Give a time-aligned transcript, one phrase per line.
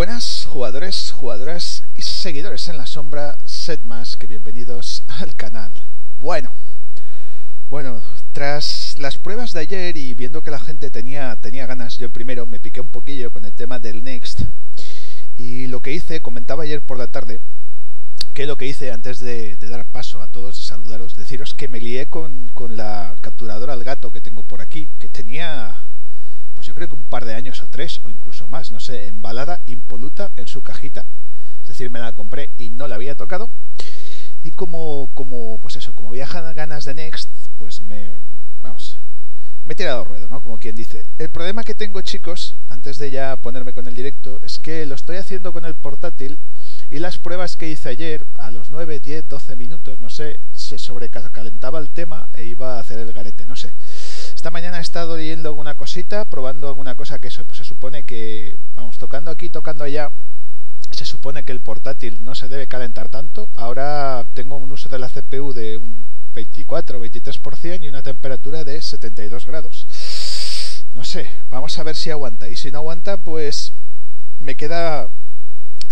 [0.00, 5.74] Buenas jugadores, jugadoras y seguidores en la sombra, sed más que bienvenidos al canal.
[6.18, 6.54] Bueno,
[7.68, 8.00] bueno,
[8.32, 12.46] tras las pruebas de ayer y viendo que la gente tenía, tenía ganas, yo primero
[12.46, 14.44] me piqué un poquillo con el tema del Next
[15.36, 17.42] y lo que hice, comentaba ayer por la tarde,
[18.32, 21.78] que lo que hice antes de, dar paso a todos, de saludaros, deciros que me
[21.78, 25.89] lié con, con la capturadora al gato que tengo por aquí, que tenía
[26.60, 29.06] pues yo creo que un par de años o tres o incluso más, no sé,
[29.06, 31.06] embalada, impoluta en su cajita.
[31.62, 33.48] Es decir, me la compré y no la había tocado.
[34.42, 38.10] Y como, como pues eso, como viajan ganas de Next, pues me,
[38.60, 38.98] vamos,
[39.64, 40.42] me he tirado ruedo, ¿no?
[40.42, 41.06] Como quien dice.
[41.16, 44.96] El problema que tengo, chicos, antes de ya ponerme con el directo, es que lo
[44.96, 46.38] estoy haciendo con el portátil
[46.90, 50.38] y las pruebas que hice ayer, a los 9, 10, 12 minutos, no sé,
[50.70, 53.74] se sobrecalentaba el tema e iba a hacer el garete, no sé.
[54.36, 58.56] Esta mañana he estado leyendo alguna cosita, probando alguna cosa que pues, se supone que,
[58.76, 60.12] vamos, tocando aquí, tocando allá,
[60.92, 63.50] se supone que el portátil no se debe calentar tanto.
[63.56, 66.04] Ahora tengo un uso de la CPU de un
[66.34, 69.88] 24 o 23% y una temperatura de 72 grados.
[70.94, 72.48] No sé, vamos a ver si aguanta.
[72.48, 73.72] Y si no aguanta, pues
[74.38, 75.08] me queda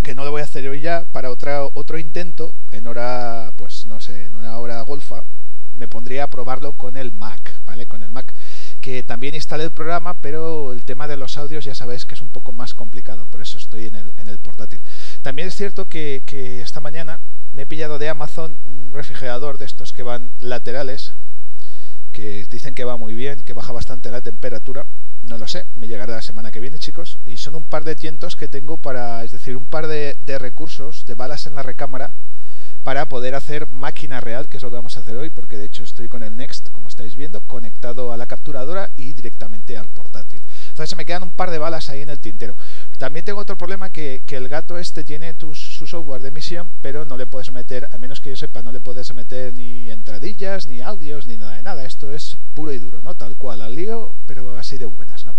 [0.03, 3.87] que no lo voy a hacer hoy ya para otra, otro intento en hora, pues
[3.87, 5.23] no sé, en una hora golfa,
[5.77, 7.87] me pondría a probarlo con el Mac, ¿vale?
[7.87, 8.35] Con el Mac,
[8.81, 12.23] que también instalé el programa, pero el tema de los audios ya sabéis que es
[12.23, 14.83] un poco más complicado, por eso estoy en el, en el portátil.
[15.23, 17.21] También es cierto que, que esta mañana
[17.53, 21.13] me he pillado de Amazon un refrigerador de estos que van laterales,
[22.13, 24.87] que dicen que va muy bien, que baja bastante la temperatura.
[25.23, 27.19] No lo sé, me llegará la semana que viene, chicos.
[27.27, 31.05] Y son un par de tientos que tengo para, es decir, un par de, recursos,
[31.07, 32.13] de balas en la recámara,
[32.83, 35.67] para poder hacer máquina real, que es lo que vamos a hacer hoy, porque de
[35.67, 39.89] hecho estoy con el Next, como estáis viendo, conectado a la capturadora y directamente al
[39.89, 40.41] portátil.
[40.69, 42.57] Entonces se me quedan un par de balas ahí en el tintero.
[42.99, 47.17] También tengo otro problema que, el gato este tiene su software de emisión, pero no
[47.17, 50.81] le puedes meter, a menos que yo sepa, no le puedes meter ni entradillas, ni
[50.81, 51.85] audios, ni nada de nada.
[51.85, 53.15] Esto es puro y duro, ¿no?
[53.15, 55.37] Tal cual, al lío, pero así de buenas, ¿no?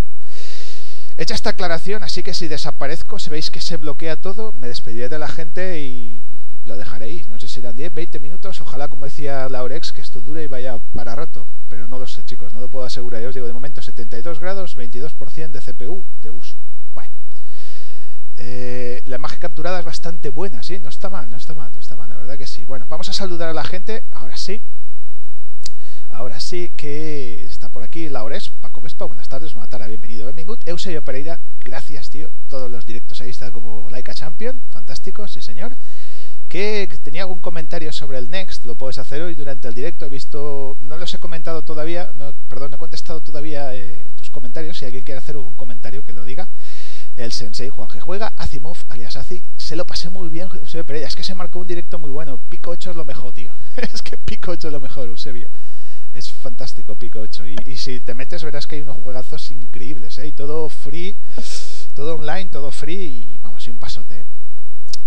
[1.18, 5.10] Hecha esta aclaración, así que si desaparezco, si veis que se bloquea todo, me despediré
[5.10, 6.22] de la gente y,
[6.64, 7.28] lo dejaréis.
[7.28, 8.60] No sé si serán 10, 20 minutos.
[8.60, 11.46] Ojalá, como decía Laurex, que esto dure y vaya para rato.
[11.68, 13.22] Pero no lo sé, chicos, no lo puedo asegurar.
[13.22, 16.59] Yo os digo, de momento 72 grados, 22% de CPU de uso.
[18.42, 21.78] Eh, la imagen capturada es bastante buena, sí, no está mal, no está mal, no
[21.78, 22.64] está mal, la verdad que sí.
[22.64, 24.62] Bueno, vamos a saludar a la gente, ahora sí.
[26.08, 30.66] Ahora sí que está por aquí Laures, Paco Vespa, buenas tardes, buenas tardes, bienvenido, benvingut.
[30.66, 35.76] Eusebio Pereira, gracias tío, todos los directos ahí está como Laika Champion, fantástico, sí señor
[36.50, 40.04] que tenía algún comentario sobre el Next, lo puedes hacer hoy durante el directo.
[40.04, 44.30] He visto, no los he comentado todavía, no, perdón, no he contestado todavía eh, tus
[44.30, 44.76] comentarios.
[44.76, 46.48] Si alguien quiere hacer algún comentario, que lo diga.
[47.20, 48.00] El sensei Juan G.
[48.00, 51.06] Juega, Azimov, alias Azi, se lo pasé muy bien, Eusebio Pereira.
[51.06, 52.38] Es que se marcó un directo muy bueno.
[52.38, 53.52] Pico 8 es lo mejor, tío.
[53.76, 55.50] es que Pico 8 es lo mejor, Eusebio.
[56.14, 57.44] Es fantástico Pico 8.
[57.66, 60.32] Y, si te metes verás que hay unos juegazos increíbles, ¿eh?
[60.32, 61.18] Todo free,
[61.92, 64.24] todo online, todo free y vamos, y un pasote.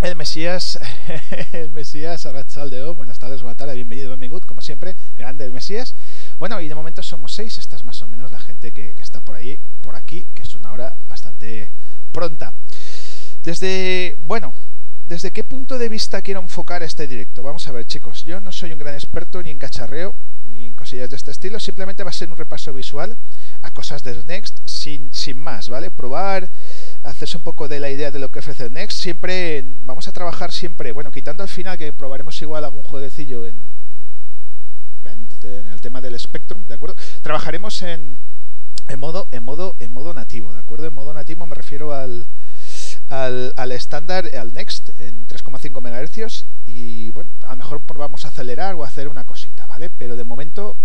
[0.03, 0.79] El Mesías,
[1.53, 5.95] el Mesías Arrachaldeo, buenas tardes, buenas tardes, bienvenido, bienvenido, como siempre, grande el Mesías.
[6.37, 9.01] Bueno, y de momento somos seis, esta es más o menos la gente que, que
[9.01, 11.71] está por ahí, por aquí, que es una hora bastante
[12.13, 12.53] pronta.
[13.43, 14.53] Desde, bueno,
[15.05, 17.43] ¿desde qué punto de vista quiero enfocar este directo?
[17.43, 20.15] Vamos a ver, chicos, yo no soy un gran experto ni en cacharreo,
[20.49, 23.17] ni en cosillas de este estilo, simplemente va a ser un repaso visual
[23.63, 25.91] a cosas del Next, sin, sin más, ¿vale?
[25.91, 26.49] Probar
[27.01, 29.01] hacerse un poco de la idea de lo que ofrece Next.
[29.01, 33.57] Siempre vamos a trabajar siempre, bueno, quitando al final que probaremos igual algún jueguecillo en,
[35.05, 36.95] en, en el tema del Spectrum, ¿de acuerdo?
[37.21, 38.17] Trabajaremos en,
[38.87, 40.87] en modo en modo en modo nativo, ¿de acuerdo?
[40.87, 42.27] En modo nativo me refiero al
[43.07, 48.29] al, al estándar, al Next en 3,5 MHz y bueno, a lo mejor vamos a
[48.29, 49.89] acelerar o hacer una cosita, ¿vale?
[49.89, 50.77] Pero de momento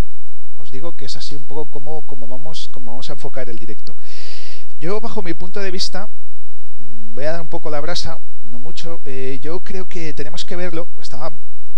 [0.59, 3.59] os digo que es así un poco como, como, vamos, como vamos a enfocar el
[3.59, 3.97] directo.
[4.79, 8.19] Yo, bajo mi punto de vista, mm, voy a dar un poco la brasa,
[8.51, 9.01] no mucho.
[9.05, 10.89] Eh, yo creo que tenemos que verlo.
[11.01, 11.33] Estaba,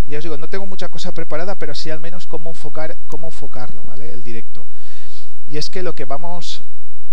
[0.06, 3.28] ya os digo, no tengo mucha cosa preparada, pero sí al menos cómo enfocar, cómo
[3.28, 4.12] enfocarlo, ¿vale?
[4.12, 4.66] El directo.
[5.50, 6.62] Y es que lo que vamos,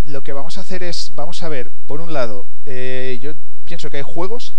[0.06, 3.34] lo que vamos a hacer es, vamos a ver, por un lado, eh, yo
[3.66, 4.54] pienso que hay juegos.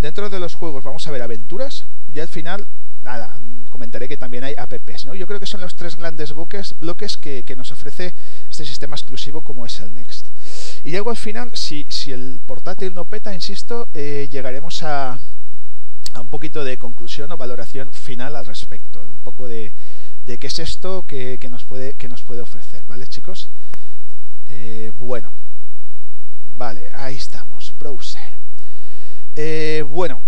[0.00, 2.66] Dentro de los juegos vamos a ver aventuras y al final,
[3.02, 3.38] nada,
[3.68, 5.04] comentaré que también hay apps.
[5.04, 5.14] ¿no?
[5.14, 8.14] Yo creo que son los tres grandes bloques, bloques que, que, nos ofrece
[8.48, 10.28] este sistema exclusivo como es el Next.
[10.82, 15.20] Y luego al final, si, si el portátil no peta, insisto, eh, llegaremos a,
[16.14, 19.02] a, un poquito de conclusión o valoración final al respecto.
[19.02, 19.74] Un poco de,
[20.30, 22.84] de qué es esto que, que, nos puede, que nos puede ofrecer.
[22.86, 23.50] ¿Vale, chicos?
[24.46, 25.32] Eh, bueno.
[26.56, 27.76] Vale, ahí estamos.
[27.76, 28.38] Browser.
[29.34, 30.22] Eh, bueno.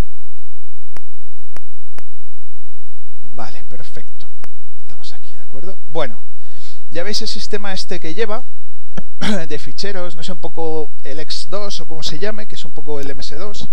[3.33, 4.29] Vale, perfecto.
[4.81, 5.79] Estamos aquí, ¿de acuerdo?
[5.93, 6.25] Bueno,
[6.91, 8.45] ya veis el sistema este que lleva
[9.49, 12.73] de ficheros, no sé un poco el X2 o como se llame, que es un
[12.73, 13.69] poco el MS2.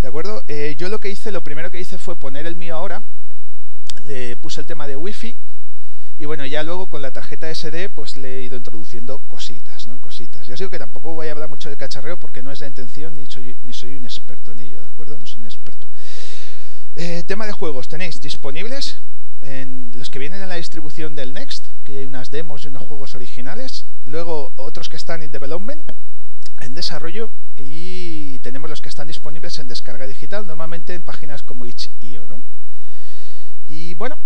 [0.00, 0.44] ¿De acuerdo?
[0.46, 3.02] Eh, yo lo que hice, lo primero que hice fue poner el mío ahora,
[4.06, 5.36] le puse el tema de Wi-Fi
[6.18, 10.00] y bueno, ya luego con la tarjeta SD pues le he ido introduciendo cositas, ¿no?
[10.00, 10.46] Cositas.
[10.46, 12.66] Ya os digo que tampoco voy a hablar mucho de cacharreo porque no es de
[12.66, 15.18] intención ni soy, ni soy un experto en ello, ¿de acuerdo?
[15.18, 15.90] No soy un experto.
[16.94, 18.98] Eh, tema de juegos, tenéis disponibles
[19.40, 22.82] en los que vienen en la distribución del Next, que hay unas demos y unos
[22.82, 25.90] juegos originales, luego otros que están en development,
[26.60, 31.66] en desarrollo y tenemos los que están disponibles en descarga digital, normalmente en páginas como
[31.66, 32.42] itch.io, ¿no?
[33.74, 34.18] Y bueno,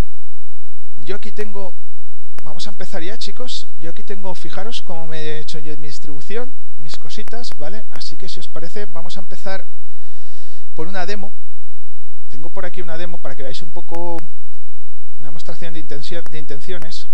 [1.05, 1.73] yo aquí tengo,
[2.43, 5.87] vamos a empezar ya chicos, yo aquí tengo, fijaros cómo me he hecho yo mi
[5.87, 7.85] distribución, mis cositas, ¿vale?
[7.91, 9.69] Así que si os parece, vamos a empezar
[10.75, 11.33] por una demo.
[12.29, 14.17] Tengo por aquí una demo para que veáis un poco
[15.21, 17.07] una demostración de, de intenciones.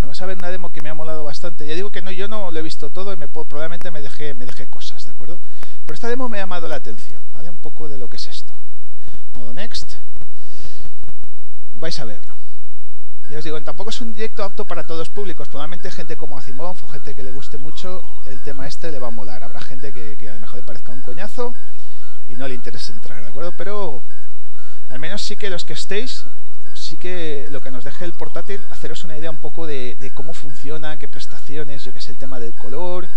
[0.00, 1.66] Vamos a ver una demo que me ha molado bastante.
[1.66, 4.34] Ya digo que no, yo no lo he visto todo y me probablemente me dejé,
[4.34, 5.40] me dejé cosas, ¿de acuerdo?
[5.84, 7.50] Pero esta demo me ha llamado la atención, ¿vale?
[7.50, 8.54] Un poco de lo que es esto.
[9.34, 9.97] Modo Next.
[11.78, 12.34] Vais a verlo.
[13.30, 15.48] Ya os digo, tampoco es un directo apto para todos públicos.
[15.48, 19.08] Probablemente gente como Asimov o gente que le guste mucho el tema este le va
[19.08, 19.44] a molar.
[19.44, 21.54] Habrá gente que, que a lo mejor le parezca un coñazo
[22.28, 23.52] y no le interese entrar, ¿de acuerdo?
[23.56, 24.02] Pero
[24.88, 26.24] al menos sí que los que estéis
[26.78, 30.32] sí que lo que nos deje el portátil, haceros una idea un poco de, cómo
[30.32, 33.08] funciona, qué prestaciones, yo que sé, el tema del color,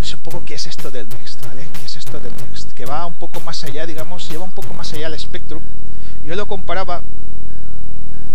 [0.00, 1.68] es un poco qué es esto del Next, ¿vale?
[1.72, 2.72] ¿Qué es esto del Next?
[2.72, 5.62] Que va un poco más allá, digamos, lleva un poco más allá el Spectrum.
[6.22, 7.02] Yo lo comparaba,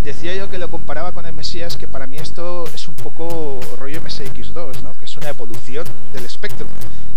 [0.07, 3.59] decía yo que lo comparaba con el Mesías, que para mí esto es un poco
[3.77, 4.94] rollo MSX2, ¿no?
[4.94, 6.69] Que es una evolución del Spectrum,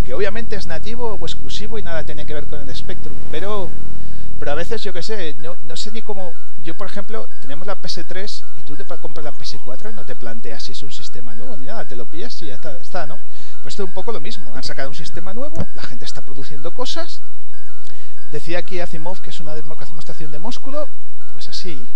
[0.04, 3.70] que obviamente es nativo o exclusivo y nada tiene que ver con el Spectrum, pero
[4.40, 6.32] pero a veces, yo qué sé, no, no, sé ni cómo...
[6.62, 10.16] Yo, por ejemplo, tenemos la PS3 y tú te compras la PS4 y no te
[10.16, 13.06] planteas si es un sistema nuevo ni nada, te lo pillas y ya está, está
[13.06, 13.18] ¿no?
[13.60, 14.54] Pues es un poco lo mismo.
[14.56, 17.20] Han sacado un sistema nuevo, la gente está produciendo cosas.
[18.32, 20.88] Decía aquí Asimov que es una demostración de músculo,
[21.34, 21.86] pues así.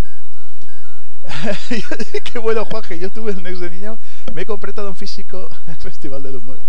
[2.24, 3.98] Qué bueno, Juanje, yo tuve el Next de niño,
[4.34, 5.48] me compré todo en físico
[5.78, 6.60] Festival del Humor.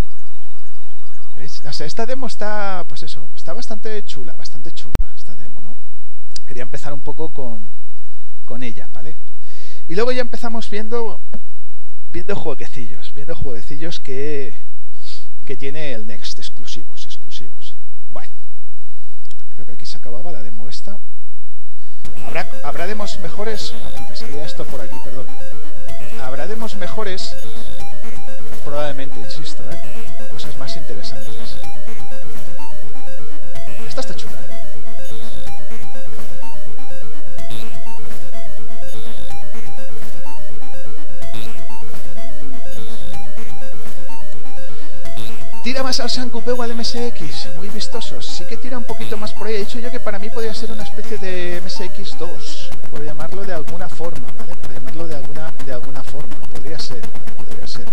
[1.63, 5.75] No sé, esta demo está, pues eso, está bastante chula, bastante chula esta demo, ¿no?
[6.47, 7.67] Quería empezar un poco con,
[8.45, 9.17] con ella, ¿vale?
[9.87, 11.19] Y luego ya empezamos viendo,
[12.11, 14.55] viendo jueguecillos, viendo jueguecillos que,
[15.45, 17.75] que tiene el Next, exclusivos, exclusivos.
[18.11, 18.33] Bueno,
[19.49, 20.99] creo que aquí se acababa la demo esta.
[22.27, 23.73] ¿Habrá, habrá demos mejores?
[23.73, 25.27] Ah, me salía esto por aquí, perdón.
[26.23, 27.35] ¿Habrá demos mejores?
[28.63, 29.79] Probablemente, insisto, ¿eh?
[30.29, 31.57] Cosas más interesantes.
[33.87, 34.55] Esta está chula, ¿eh?
[45.65, 48.27] Tira más al Sankupe o al MSX, muy vistosos.
[48.27, 49.55] Sí que tira un poquito más por ahí.
[49.55, 53.51] He dicho yo que para mí podría ser una especie de MSX2, por llamarlo de
[53.51, 54.55] alguna forma, ¿vale?
[54.57, 56.35] Por llamarlo de alguna, de alguna forma.
[56.53, 57.01] Podría ser,
[57.35, 57.87] podría ser.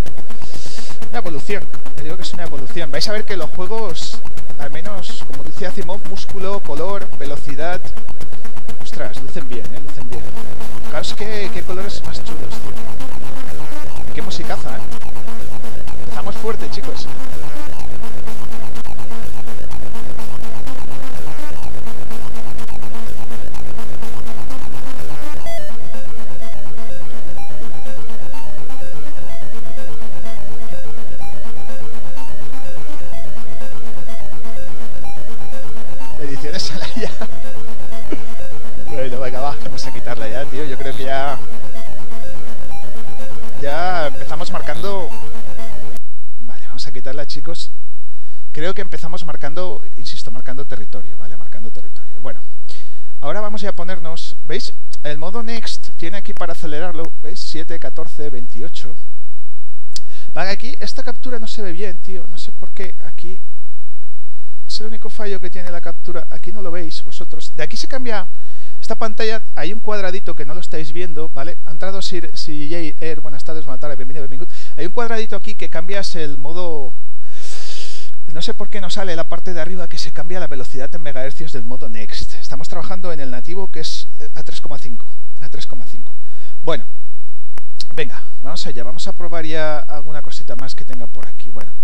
[1.08, 2.90] Una evolución, te digo que es una evolución.
[2.90, 4.20] Vais a ver que los juegos,
[4.58, 7.80] al menos, como dice Asimov, músculo, color, velocidad...
[8.82, 9.80] Ostras, lucen bien, ¿eh?
[9.80, 10.22] Lucen bien.
[10.90, 14.14] Claro, es que qué colores más chulos, tío.
[14.14, 14.80] Qué musicaza, ¿eh?
[16.02, 17.06] Empezamos fuerte, chicos.
[36.22, 37.10] Ediciones ya.
[38.86, 40.64] Bueno, venga, va, vamos a quitarla ya, tío.
[40.64, 41.38] Yo creo que ya...
[43.60, 45.08] Ya empezamos marcando...
[46.40, 47.72] Vale, vamos a quitarla, chicos.
[48.52, 51.38] Creo que empezamos marcando, insisto, marcando territorio, ¿vale?
[51.38, 52.20] Marcando territorio.
[52.20, 52.42] Bueno,
[53.20, 54.36] ahora vamos a ponernos...
[54.46, 54.74] ¿Veis?
[55.02, 57.40] El modo Next tiene aquí para acelerarlo, ¿veis?
[57.40, 58.94] 7, 14, 28.
[60.34, 62.26] Vale, aquí esta captura no se ve bien, tío.
[62.26, 62.94] No sé por qué.
[63.02, 63.40] Aquí
[64.66, 66.26] es el único fallo que tiene la captura.
[66.28, 67.56] Aquí no lo veis vosotros.
[67.56, 68.28] De aquí se cambia
[68.82, 69.42] esta pantalla.
[69.54, 71.56] Hay un cuadradito que no lo estáis viendo, ¿vale?
[71.64, 73.20] Ha entrado Sir, CJ Air.
[73.22, 74.54] Buenas tardes, buenas bienvenido, bienvenido.
[74.76, 76.94] Hay un cuadradito aquí que cambias el modo...
[78.32, 80.94] No sé por qué no sale la parte de arriba que se cambia la velocidad
[80.94, 82.34] en megahercios del modo Next.
[82.34, 85.04] Estamos trabajando en el nativo que es a 3,5.
[85.40, 86.12] A 3,5.
[86.62, 86.86] Bueno,
[87.94, 88.84] venga, vamos allá.
[88.84, 91.50] Vamos a probar ya alguna cosita más que tenga por aquí.
[91.50, 91.74] Bueno,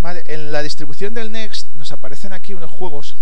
[0.00, 3.16] Vale, en la distribución del Next nos aparecen aquí unos juegos.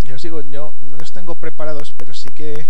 [0.00, 2.66] Ya os digo, yo no los tengo preparados, pero sí que...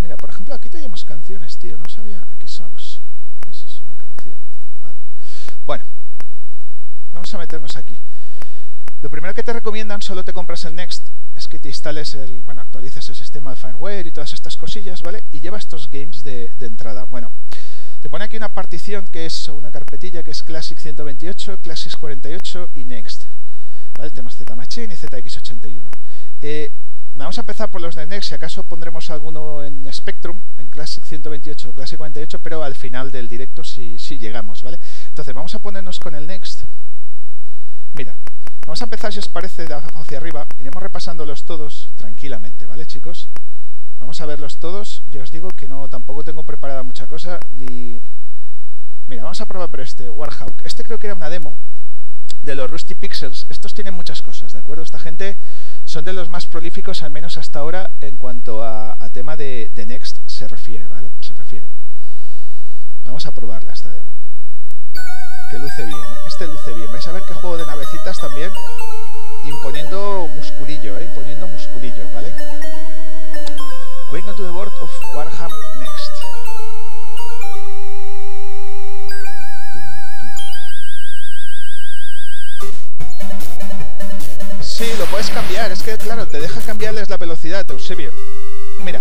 [0.00, 1.76] Mira, por ejemplo, aquí tenemos canciones, tío.
[1.76, 2.24] No sabía...
[2.32, 3.02] Aquí songs.
[3.50, 4.40] Esa es una canción.
[4.80, 4.98] Vale.
[5.66, 5.84] Bueno,
[7.18, 8.00] vamos a meternos aquí.
[9.02, 12.42] Lo primero que te recomiendan, solo te compras el Next, es que te instales el,
[12.42, 15.24] bueno, actualices el sistema de firmware y todas estas cosillas, ¿vale?
[15.32, 17.02] Y lleva estos games de, entrada.
[17.04, 17.32] Bueno,
[18.00, 22.70] te pone aquí una partición que es una carpetilla que es Classic 128, Classic 48
[22.74, 23.24] y Next.
[23.96, 24.10] ¿Vale?
[24.10, 25.82] Tenemos Z-Machine y ZX81.
[26.42, 26.72] Eh,
[27.16, 31.04] vamos a empezar por los de Next, si acaso pondremos alguno en Spectrum, en Classic
[31.04, 34.78] 128 o Classic 48, pero al final del directo si, si llegamos, ¿vale?
[35.08, 36.62] Entonces vamos a ponernos con el Next.
[37.94, 38.18] Mira,
[38.66, 42.86] vamos a empezar si os parece de abajo hacia arriba, iremos repasándolos todos tranquilamente, ¿vale
[42.86, 43.30] chicos?
[43.98, 45.02] Vamos a verlos todos.
[45.10, 47.40] Ya os digo que no tampoco tengo preparada mucha cosa.
[47.50, 48.00] Ni...
[49.06, 50.62] Mira, vamos a probar por este, Warhawk.
[50.64, 51.56] Este creo que era una demo
[52.42, 53.46] de los Rusty Pixels.
[53.48, 54.82] Estos tienen muchas cosas, ¿de acuerdo?
[54.82, 55.36] Esta gente
[55.84, 59.86] son de los más prolíficos, al menos hasta ahora, en cuanto a, tema de, de,
[59.86, 61.10] Next se refiere, ¿vale?
[61.20, 61.66] Se refiere.
[63.02, 64.17] Vamos a probarla esta demo.
[65.50, 66.18] Que luce bien, ¿eh?
[66.26, 66.92] Este luce bien.
[66.92, 68.50] Vais a ver qué juego de navecitas también
[69.44, 71.04] imponiendo musculillo, ¿eh?
[71.04, 72.34] Imponiendo musculillo, ¿vale?
[74.10, 76.12] Going to the board of Warham next.
[84.60, 85.72] Sí, lo puedes cambiar.
[85.72, 88.12] Es que, claro, te deja cambiarles la velocidad, Eusebio.
[88.84, 89.00] Mira.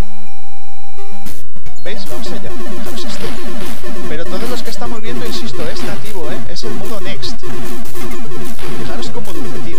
[1.83, 2.05] ¿Veis?
[2.05, 2.51] Allá.
[2.51, 3.25] Fijaros esto.
[4.09, 6.37] Pero todos los que estamos viendo, insisto, es nativo, ¿eh?
[6.49, 7.39] Es el modo Next.
[8.79, 9.77] Fijaros cómo luce, tío.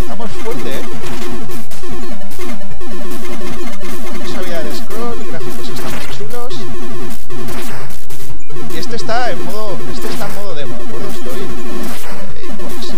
[0.00, 0.82] Estamos fuerte, ¿eh?
[4.18, 6.54] Vamos a mirar el scroll, gráficos están chulos.
[8.72, 9.78] Y este está en modo.
[9.92, 11.08] Este está en modo demo, ¿de acuerdo?
[11.10, 11.40] Estoy.
[12.60, 12.92] pues.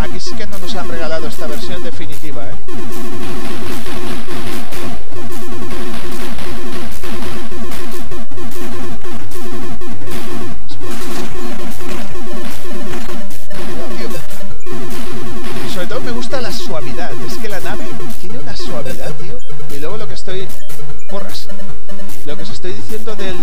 [0.00, 2.54] Aquí sí que no nos han regalado esta versión definitiva, ¿eh?
[15.78, 17.12] sobre todo me gusta la suavidad.
[17.24, 17.86] Es que la nave
[18.20, 19.38] tiene una suavidad, tío.
[19.70, 20.48] Y luego lo que estoy...
[21.08, 21.46] Porras.
[22.26, 23.36] Lo que os estoy diciendo del,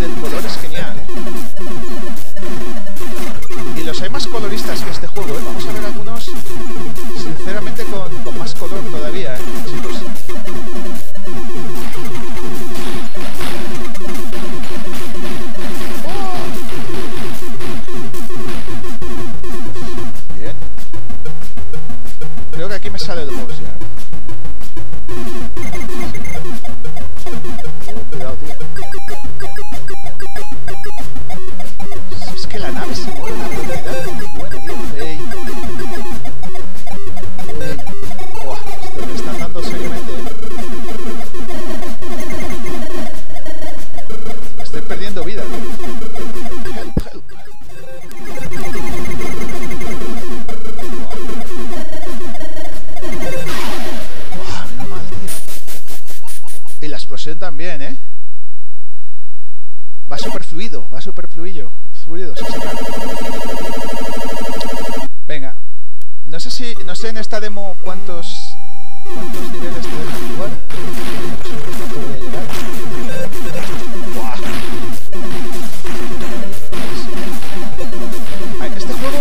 [0.00, 2.95] del color es genial, ¿eh?
[3.76, 5.42] Y los hay más coloristas que este juego, ¿eh?
[5.44, 6.30] Vamos a ver algunos,
[7.22, 9.40] sinceramente, con, más color todavía, ¿eh?
[9.70, 10.02] Chicos.
[22.52, 23.76] Creo que aquí me sale el boss ya.
[27.94, 28.54] Oh, cuidado, tío.
[32.34, 33.25] Es que la nave se mueve
[34.36, 34.74] a una velocidad muy buena, tío.
[35.00, 35.18] Ey.
[37.60, 37.76] Ey.
[38.44, 40.12] Buah, esto me están dando seriamente.
[44.62, 45.42] Estoy perdiendo vida.
[46.74, 47.24] Help, help.
[54.36, 55.18] Buah, menos mal, tío.
[56.82, 57.98] Y la explosión también, ¿eh?
[60.10, 61.26] Va súper fluido, va súper
[62.06, 62.34] fluido.
[62.34, 62.78] Fluido, sí, sí, claro.
[65.26, 65.56] Venga.
[66.26, 66.74] No sé si.
[66.84, 68.56] No sé en esta demo cuántos.
[69.12, 70.50] cuántos niveles te dejan jugar.
[70.50, 71.56] No sé
[71.94, 72.44] voy a llegar.
[74.14, 74.36] Buah.
[78.76, 79.18] Este juego,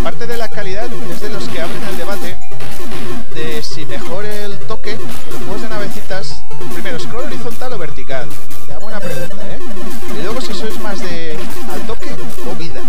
[0.00, 2.36] aparte de la calidad, es de los que abren el debate
[3.34, 4.98] de si mejor el toque,
[5.30, 8.28] los juegos de navecitas, primero, scroll horizontal o vertical.
[8.66, 9.58] Ya buena pregunta, ¿eh?
[10.18, 11.36] Y luego si sois más de
[11.72, 12.10] al toque
[12.50, 12.82] o vida.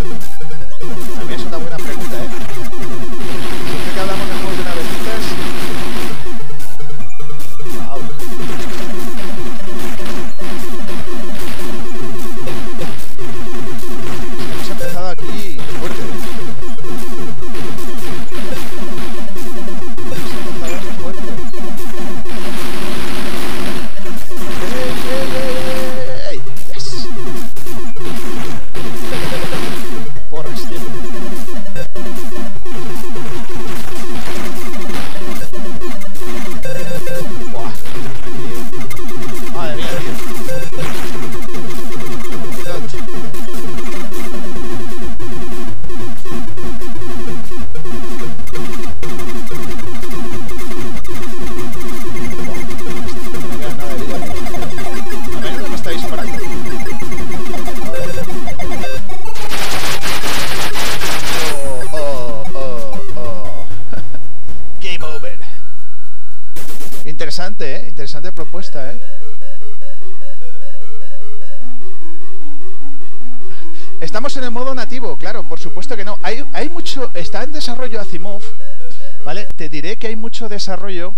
[80.57, 81.13] Desarrollo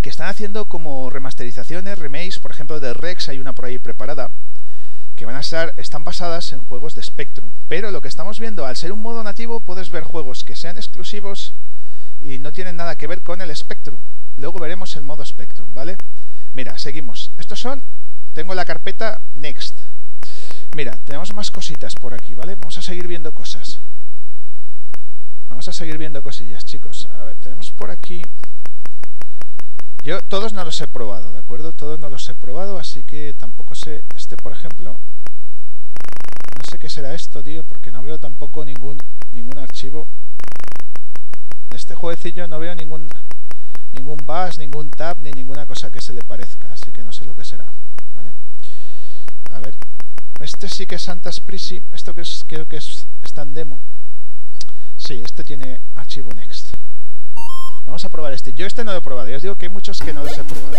[0.00, 4.30] que están haciendo como remasterizaciones, remakes, por ejemplo de Rex hay una por ahí preparada,
[5.16, 7.50] que van a estar, están basadas en juegos de Spectrum.
[7.68, 10.76] Pero lo que estamos viendo, al ser un modo nativo, puedes ver juegos que sean
[10.76, 11.54] exclusivos
[12.20, 14.00] y no tienen nada que ver con el Spectrum.
[14.36, 15.96] Luego veremos el modo Spectrum, ¿vale?
[16.54, 17.32] Mira, seguimos.
[17.38, 17.82] Estos son,
[18.34, 19.80] tengo la carpeta Next.
[20.76, 22.54] Mira, tenemos más cositas por aquí, ¿vale?
[22.54, 23.80] Vamos a seguir viendo cosas.
[25.50, 27.06] Vamos a seguir viendo cosillas, chicos.
[27.10, 28.22] A ver, tenemos por aquí...
[30.02, 31.72] Yo todos no los he probado, ¿de acuerdo?
[31.74, 34.04] Todos no los he probado, así que tampoco sé...
[34.16, 34.98] Este, por ejemplo...
[36.56, 38.96] No sé qué será esto, tío, porque no veo tampoco ningún,
[39.32, 40.08] ningún archivo.
[41.68, 43.08] De este jueguecillo no veo ningún
[43.92, 47.24] ningún bus, ningún tab, ni ninguna cosa que se le parezca, así que no sé
[47.24, 47.72] lo que será.
[48.14, 48.32] ¿vale?
[49.50, 49.76] A ver,
[50.40, 53.80] este sí que es Santa Prisi, esto que es, creo que es, en demo.
[55.10, 56.76] Sí, este tiene archivo next.
[57.84, 58.52] Vamos a probar este.
[58.52, 60.38] Yo este no lo he probado, ya os digo que hay muchos que no los
[60.38, 60.70] he probado.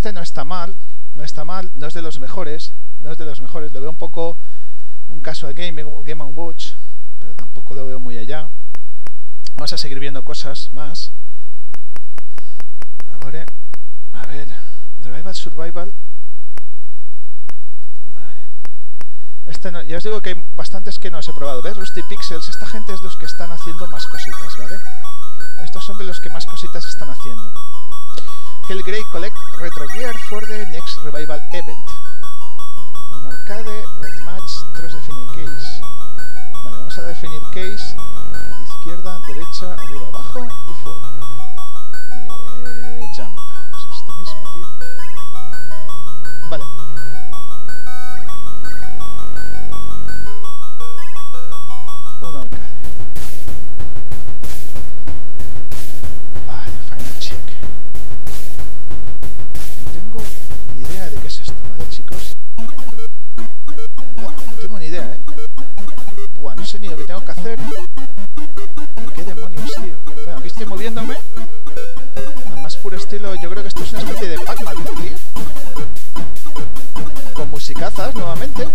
[0.00, 0.78] Este no está mal,
[1.14, 3.90] no está mal, no es de los mejores, no es de los mejores, lo veo
[3.90, 4.38] un poco
[5.08, 6.68] un caso de Game, Game Watch,
[7.18, 8.48] pero tampoco lo veo muy allá.
[9.56, 11.12] Vamos a seguir viendo cosas más.
[13.20, 13.44] Ahora,
[14.14, 14.48] a ver,
[15.00, 15.94] Revival Survival.
[18.14, 18.48] Vale.
[19.44, 21.60] Este ya os digo que hay bastantes que no os he probado.
[21.60, 21.76] ¿Ves?
[21.76, 24.76] Rusty Pixels, esta gente es los que están haciendo más cositas, ¿vale?
[25.62, 27.52] Estos son de los que más cositas están haciendo.
[28.78, 31.88] Grey Collect Retro Gear for the next revival event.
[33.14, 35.82] Un arcade, red match, 3 definir case.
[36.62, 37.96] Vale, vamos a definir case.
[38.62, 41.02] Izquierda, derecha, arriba, abajo y fuego.
[42.62, 43.36] Eh, jump.
[43.72, 44.68] Pues este mismo, tío.
[46.48, 46.64] Vale.
[52.22, 52.69] Un arcade.
[59.84, 60.20] No tengo
[60.76, 62.36] ni idea de qué es esto, ¿vale, chicos?
[64.16, 65.20] Buah, no tengo ni idea, ¿eh?
[66.34, 67.58] Buah, no sé ni lo que tengo que hacer.
[69.14, 69.96] ¿Qué demonios, tío?
[70.24, 71.16] Bueno, aquí estoy moviéndome.
[72.50, 75.16] Al más puro estilo, yo creo que esto es una especie de Pac-Man, ¿no, tío?
[77.34, 78.68] Con musicazas, nuevamente.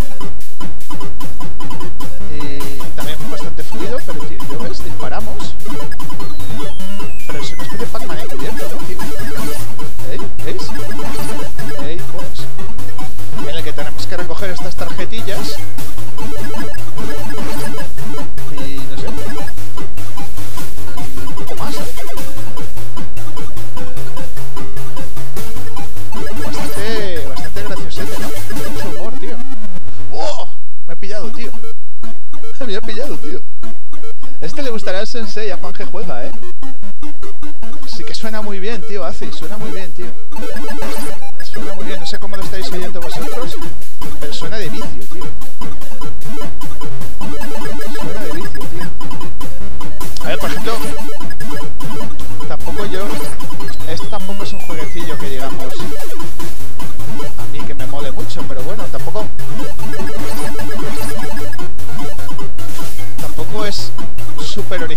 [2.36, 5.56] Y también bastante fluido, pero, tío, yo ves, disparamos.
[7.28, 8.82] Pero es una especie de Pac-Man encubierto, ¿no?
[8.82, 8.85] ¿Eh?
[10.46, 10.62] ¿Veis?
[12.14, 12.46] Pues.
[13.50, 15.58] En el que tenemos que recoger estas tarjetillas.
[18.52, 19.08] Y no sé.
[21.26, 21.76] Un poco más.
[26.46, 28.90] Bastante, bastante graciosete, ¿no?
[28.90, 29.38] Humor, tío.
[30.14, 30.48] ¡Oh!
[30.86, 31.52] Me he pillado, tío.
[32.68, 33.42] me he pillado, tío.
[34.46, 36.32] Este le gustará al sensei, a Juan que juega, ¿eh?
[37.88, 40.06] Sí que suena muy bien, tío, Azi, suena muy bien, tío.
[41.44, 43.58] Suena muy bien, no sé cómo lo estáis oyendo vosotros,
[44.20, 45.26] pero suena de vicio, tío.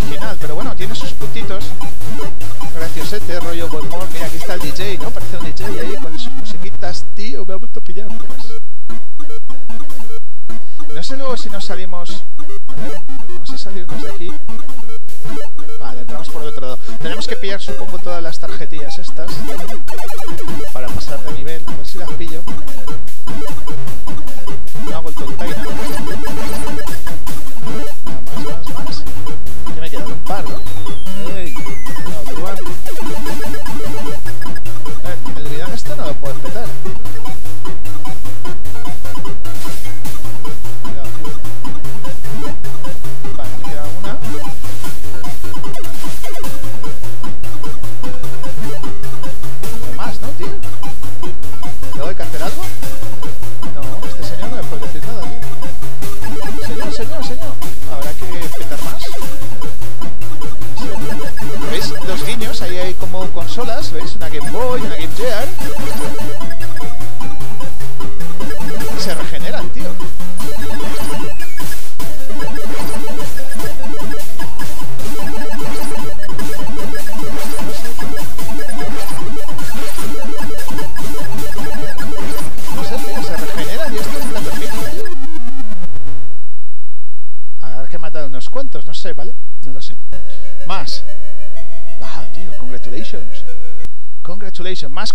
[0.02, 1.64] Original, pero bueno, tiene sus puntitos
[2.78, 4.06] graciosete, rollo buen humor.
[4.12, 5.10] Mira, aquí está el DJ, ¿no?
[5.10, 7.04] Parece un DJ ahí con sus musiquitas.
[7.14, 8.08] Tío, me ha vuelto a pillar,
[10.94, 12.24] No sé luego si nos salimos...
[12.68, 14.30] A ver, vamos a salirnos de aquí.
[15.80, 16.78] Vale, entramos por el otro lado.
[17.02, 19.30] Tenemos que pillar, supongo, todas las tarjetillas estas
[20.72, 21.64] para pasar de nivel.
[21.66, 22.42] A ver si las pillo.
[24.88, 25.66] No hago el tontaina.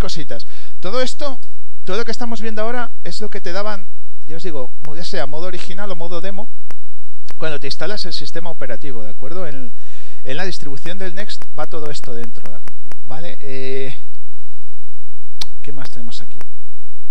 [0.04, 0.46] Cositas.
[0.80, 1.40] Todo esto,
[1.84, 3.88] todo lo que estamos viendo ahora es lo que te daban,
[4.26, 6.50] ya os digo, ya sea modo original o modo demo,
[7.38, 9.46] cuando te instalas el sistema operativo, ¿de acuerdo?
[9.46, 9.72] En,
[10.24, 12.52] en la distribución del Next va todo esto dentro,
[13.06, 13.38] ¿vale?
[13.40, 13.96] Eh,
[15.62, 16.38] ¿Qué más tenemos aquí?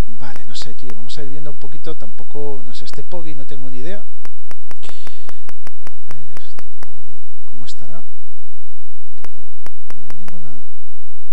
[0.06, 3.34] Vale, no sé, tío, vamos a ir viendo un poquito, tampoco, no sé, este Poggy
[3.34, 4.06] no tengo ni idea.
[5.90, 8.04] A ver, este Poggy, ¿cómo estará?
[9.20, 9.64] Pero bueno,
[9.98, 10.68] no hay ninguna...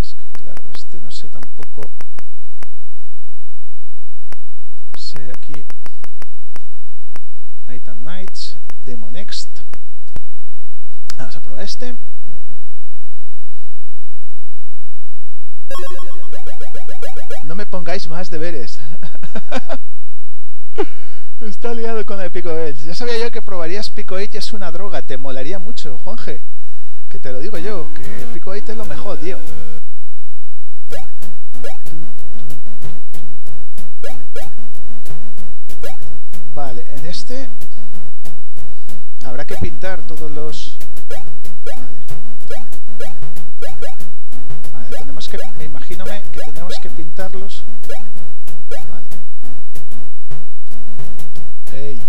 [0.00, 1.82] Es que claro, este no sé tampoco...
[4.96, 5.66] Sé aquí...
[7.66, 8.56] Night and Nights,
[8.86, 9.60] Demo Next.
[11.18, 11.94] Vamos a probar este.
[17.44, 18.80] No me pongáis más deberes.
[21.40, 22.86] Está liado con el Pico Edge.
[22.86, 25.02] Ya sabía yo que probarías Pico Edge es una droga.
[25.02, 26.42] Te molaría mucho, Juanje.
[27.10, 29.38] Que te lo digo yo, que Pico Edge es lo mejor, tío.
[36.52, 37.48] Vale, en este
[39.24, 40.78] habrá que pintar todos los...
[41.76, 42.04] Vale.
[44.72, 45.38] Vale, tenemos que...
[45.56, 47.64] Me imagino que tenemos que pintarlos.
[48.88, 49.08] Vale.
[51.72, 52.02] Ey.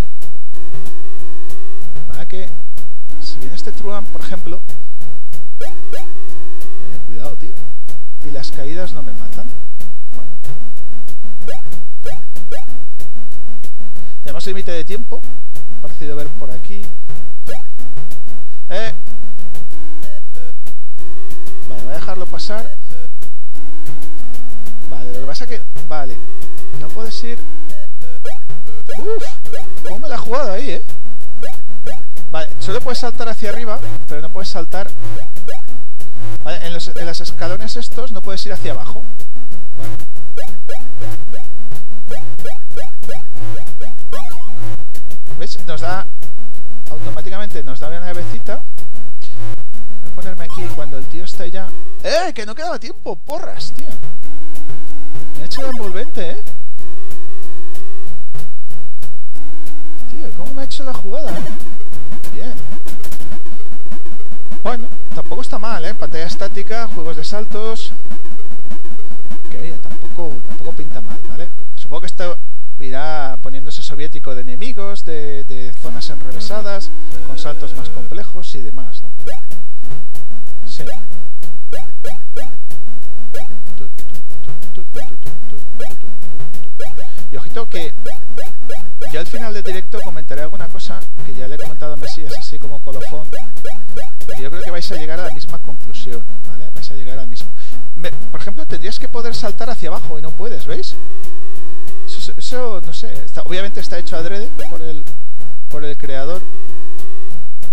[2.07, 2.49] Para que...
[3.21, 4.63] Si viene este Truan, por ejemplo...
[5.61, 7.55] Eh, cuidado, tío.
[8.23, 9.47] Y las caídas no me matan.
[10.15, 10.37] Bueno.
[14.23, 15.21] Tenemos límite de tiempo.
[15.81, 16.85] Parecido ver por aquí.
[18.69, 18.93] Eh.
[21.67, 22.69] Vale, voy a dejarlo pasar.
[24.89, 25.61] Vale, lo que pasa que...
[25.87, 26.17] Vale.
[26.79, 27.39] No puedes ir...
[28.97, 29.23] Uf,
[29.83, 30.85] ¿cómo me la he jugado ahí, eh?
[32.31, 34.91] Vale, solo puedes saltar hacia arriba, pero no puedes saltar...
[36.43, 39.03] Vale, en los, en los escalones estos no puedes ir hacia abajo.
[39.77, 39.97] Vale.
[45.39, 45.65] ¿Ves?
[45.67, 46.07] Nos da...
[46.89, 48.61] Automáticamente nos da una navecita.
[50.01, 51.67] Voy a ponerme aquí cuando el tío está ya...
[52.03, 52.33] ¡Eh!
[52.33, 53.87] Que no quedaba tiempo, porras, tío.
[55.35, 56.43] Me ha hecho la envolvente, ¿eh?
[60.09, 61.43] Tío, ¿cómo me ha hecho la jugada, eh?
[62.33, 62.53] Bien.
[64.63, 65.93] Bueno, tampoco está mal, ¿eh?
[65.95, 67.93] Pantalla estática, juegos de saltos...
[69.49, 71.49] Que tampoco, tampoco pinta mal, ¿vale?
[71.75, 72.37] Supongo que esto
[72.79, 76.89] irá poniéndose soviético de enemigos, de, de zonas enrevesadas,
[77.27, 79.11] con saltos más complejos y demás, ¿no?
[80.65, 80.83] Sí.
[87.29, 87.93] Y ojito que
[89.11, 92.33] yo al final del directo comentaré alguna cosa que ya le he comentado a Mesías,
[92.37, 93.27] así como colofón.
[94.25, 96.69] Porque yo creo que vais a llegar a la misma conclusión, ¿vale?
[96.71, 97.49] Vais a llegar al mismo.
[98.31, 100.95] Por ejemplo, tendrías que poder saltar hacia abajo y no puedes, ¿veis?
[102.37, 103.13] Eso, no sé,
[103.45, 105.05] obviamente está hecho adrede por el,
[105.69, 106.41] por el creador,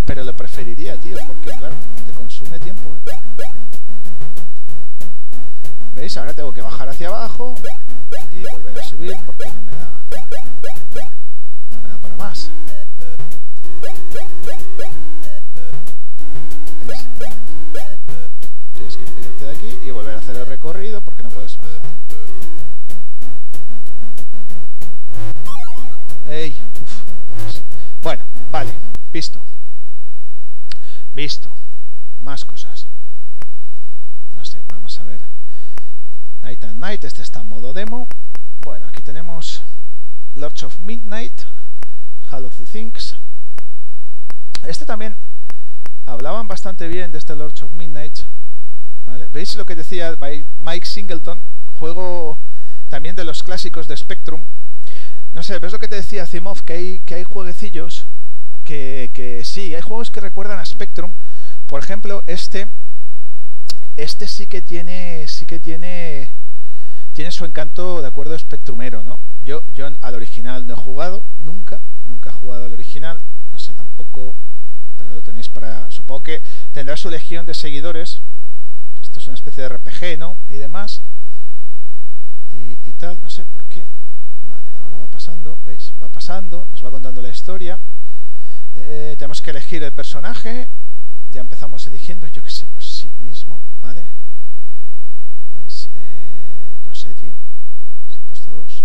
[0.05, 1.75] pero lo preferiría, tío, porque claro,
[2.07, 3.03] te consume tiempo, ¿eh?
[5.99, 6.17] ¿Veis?
[6.17, 7.57] Ahora tengo que bajar hacia abajo
[8.31, 10.05] y volver a subir porque no me da,
[11.73, 12.53] no me da para más.
[16.87, 17.09] ¿Veis?
[18.75, 21.83] Tienes que pirarte de aquí y volver a hacer el recorrido porque no puedes bajar.
[26.29, 26.57] ¡Ey!
[26.79, 27.65] Pues,
[28.01, 28.73] bueno, vale,
[29.11, 29.45] visto.
[31.13, 31.53] Visto.
[32.21, 32.88] Más cosas.
[36.67, 38.09] Night este está en modo demo.
[38.61, 39.65] Bueno, aquí tenemos
[40.35, 41.43] Lords of Midnight,
[42.31, 43.17] Hall of the Things.
[44.67, 45.17] Este también
[46.07, 48.21] hablaban bastante bien de este Lords of Midnight.
[49.31, 50.17] ¿Veis lo que decía
[50.59, 51.43] Mike Singleton?
[51.75, 52.41] Juego
[52.89, 54.45] también de los clásicos de Spectrum.
[55.33, 56.63] No sé, ¿ves lo que te decía Zimov?
[56.63, 58.07] Que hay, que hay jueguecillos
[58.65, 61.15] que, que sí, hay juegos que recuerdan a Spectrum.
[61.67, 62.69] Por ejemplo, este,
[63.97, 66.35] este sí que tiene, sí que tiene,
[67.19, 69.19] tiene su encanto de acuerdo Spectrumero, ¿no?
[69.43, 73.21] Yo, yo al original no he jugado, nunca, nunca he jugado al original.
[73.51, 74.37] No sé tampoco,
[74.97, 78.23] pero lo tenéis para, supongo que tendrá su legión de seguidores.
[79.03, 80.37] Esto es una especie de RPG, ¿no?
[80.49, 81.03] Y demás.
[82.53, 83.89] Y, y tal, no sé por qué.
[84.47, 85.95] Vale, ahora va pasando, ¿veis?
[86.01, 87.81] Va pasando, nos va contando la historia.
[88.75, 90.71] Eh, tenemos que elegir el personaje.
[91.31, 94.07] Ya empezamos eligiendo, yo qué sé, pues sí mismo, ¿vale?
[95.53, 95.91] ¿Veis?
[95.97, 96.29] Eh,
[96.89, 97.37] no sé, tío.
[98.09, 98.85] Si he puesto dos.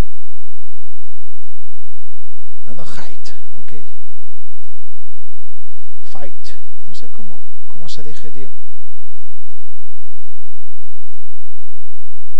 [2.65, 3.73] No, no, height, ok.
[6.01, 6.49] Fight.
[6.85, 7.41] No sé cómo,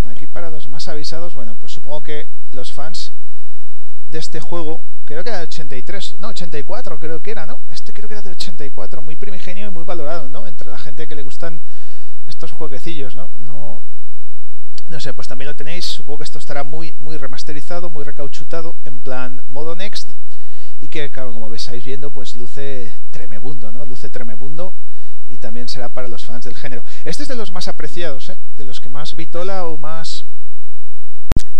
[0.04, 3.12] Aquí para los más avisados, bueno, pues supongo que los fans
[4.10, 7.60] de este juego, creo que era de 83, no, 84 creo que era, ¿no?
[7.70, 10.46] Este creo que era de 84, muy primigenio y muy valorado, ¿no?
[10.46, 11.60] Entre la gente que le gustan
[12.26, 13.28] estos jueguecillos, ¿no?
[13.40, 13.82] No,
[14.88, 18.76] no sé, pues también lo tenéis, supongo que esto estará muy, muy remasterizado, muy recauchutado,
[18.84, 20.12] en plan modo next,
[20.78, 23.84] y que, claro, como estáis viendo, pues luce tremebundo, ¿no?
[23.86, 24.74] Luce tremebundo
[25.28, 26.84] y también será para los fans del género.
[27.04, 28.38] Este es de los más apreciados, ¿eh?
[28.56, 30.26] de los que más vitola o más,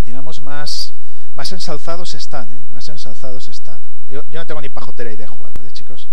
[0.03, 0.93] digamos, más,
[1.35, 2.65] más ensalzados están, ¿eh?
[2.71, 3.81] más ensalzados están.
[4.07, 6.09] Yo, no tengo ni pajotera idea de jugar, ¿vale, chicos?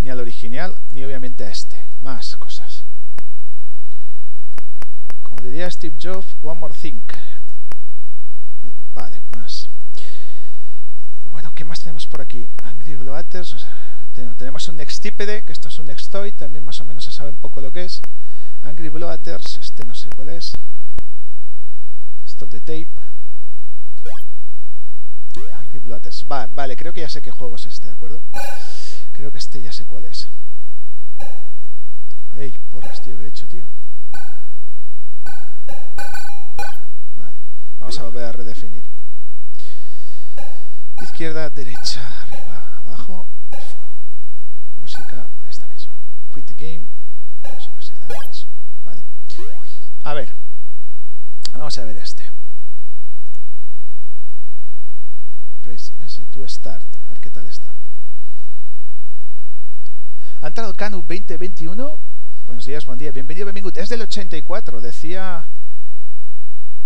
[0.00, 1.86] Ni al original, ni obviamente a este.
[2.00, 2.84] Más cosas.
[5.22, 7.02] Como diría Steve Jobs, one more thing.
[8.94, 9.70] Vale, más.
[11.30, 12.48] Bueno, ¿qué más tenemos por aquí?
[12.62, 13.66] Angry Bloaters,
[14.12, 17.36] tenemos un Nextipede, que esto es un Nextoid, también más o menos se sabe un
[17.36, 18.02] poco lo que es.
[18.62, 20.52] Angry Bloaters, este no sé cuál es.
[22.26, 22.90] Stop the tape.
[25.58, 26.26] Angry Bloaters.
[26.30, 28.22] Va, vale, creo que ya sé qué juego es este, ¿de acuerdo?
[29.12, 30.28] Creo que este ya sé cuál es.
[32.36, 33.66] Ey, porras, tío, ¿qué he hecho, tío?
[37.16, 37.36] Vale,
[37.78, 38.84] vamos a volver a redefinir.
[41.02, 43.81] Izquierda, derecha, arriba, abajo y fuego.
[45.48, 46.00] Esta misma.
[46.32, 46.86] Quit the game,
[47.42, 48.52] no sé será mismo.
[48.84, 49.02] Vale.
[50.04, 50.32] A ver,
[51.52, 52.22] vamos a ver este.
[55.60, 55.92] Press
[56.30, 57.74] to start, a ver qué tal está.
[60.40, 61.98] Ha entrado Canu 2021.
[62.46, 63.10] Buenos días, buen día.
[63.10, 63.82] Bienvenido, bienvenido.
[63.82, 64.80] Es del 84.
[64.80, 65.48] Decía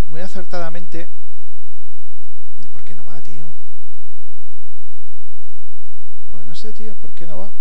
[0.09, 1.09] muy acertadamente.
[2.73, 3.55] ¿Por qué no va, tío?
[6.31, 7.53] Pues no sé, tío, ¿por qué no va?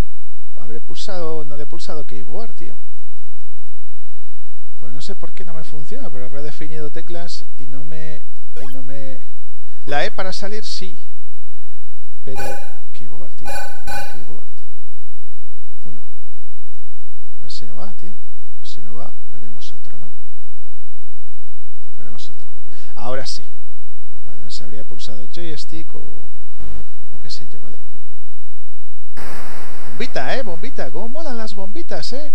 [0.65, 2.75] Habré pulsado, no le he pulsado keyboard, tío.
[4.79, 8.23] Pues no sé por qué no me funciona, pero he redefinido teclas y no me...
[8.55, 9.19] Y no me...
[9.85, 11.07] La E para salir sí.
[12.23, 12.41] Pero...
[12.93, 13.47] Keyboard, tío.
[14.13, 14.47] Keyboard.
[15.83, 16.01] Uno.
[16.01, 18.15] A ver si no va, tío.
[18.57, 20.11] Pues si no va, veremos otro, ¿no?
[21.95, 22.47] Veremos otro.
[22.95, 23.45] Ahora sí.
[24.25, 26.27] Vale, no se habría pulsado joystick o...
[27.11, 27.77] O qué sé yo, ¿vale?
[29.95, 30.43] Bombita, ¿eh?
[30.43, 30.91] Bombita.
[30.91, 32.33] ¿Cómo molan las bombitas, eh?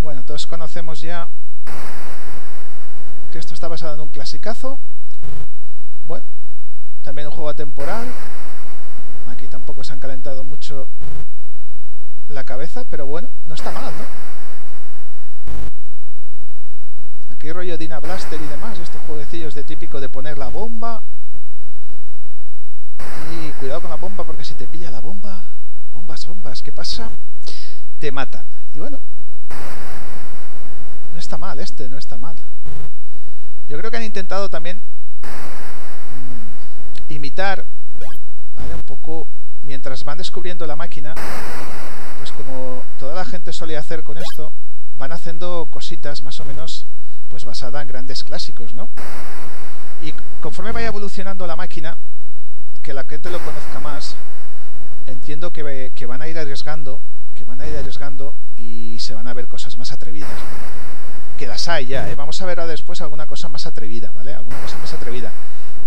[0.00, 1.28] Bueno, todos conocemos ya
[3.32, 4.78] que esto está basado en un clasicazo.
[6.06, 6.24] Bueno,
[7.02, 8.06] también un juego atemporal.
[9.26, 10.88] Aquí tampoco se han calentado mucho
[12.28, 14.04] la cabeza, pero bueno, no está mal, ¿no?
[17.34, 21.02] Aquí rollo Dina Blaster y demás, estos jueguecillos de típico de poner la bomba.
[23.32, 25.51] Y cuidado con la bomba porque si te pilla la bomba,
[25.92, 27.10] bombas, bombas, ¿qué pasa?
[27.98, 28.46] Te matan.
[28.72, 29.00] Y bueno,
[31.12, 32.36] no está mal este, no está mal.
[33.68, 34.82] Yo creo que han intentado también
[35.22, 37.64] mm, imitar,
[38.56, 38.74] ¿vale?
[38.74, 39.28] Un poco,
[39.62, 41.14] mientras van descubriendo la máquina,
[42.18, 44.52] pues como toda la gente solía hacer con esto,
[44.96, 46.86] van haciendo cositas más o menos
[47.28, 48.90] pues basada en grandes clásicos, ¿no?
[50.02, 51.96] Y conforme vaya evolucionando la máquina,
[52.82, 54.16] que la gente lo conozca más,
[55.12, 57.00] entiendo que, que, van a ir arriesgando,
[57.34, 60.30] que van a ir arriesgando y se van a ver cosas más atrevidas.
[61.38, 62.14] Que las hay ya, ¿eh?
[62.14, 64.34] vamos a ver después alguna cosa más atrevida, ¿vale?
[64.34, 65.32] Alguna cosa más atrevida.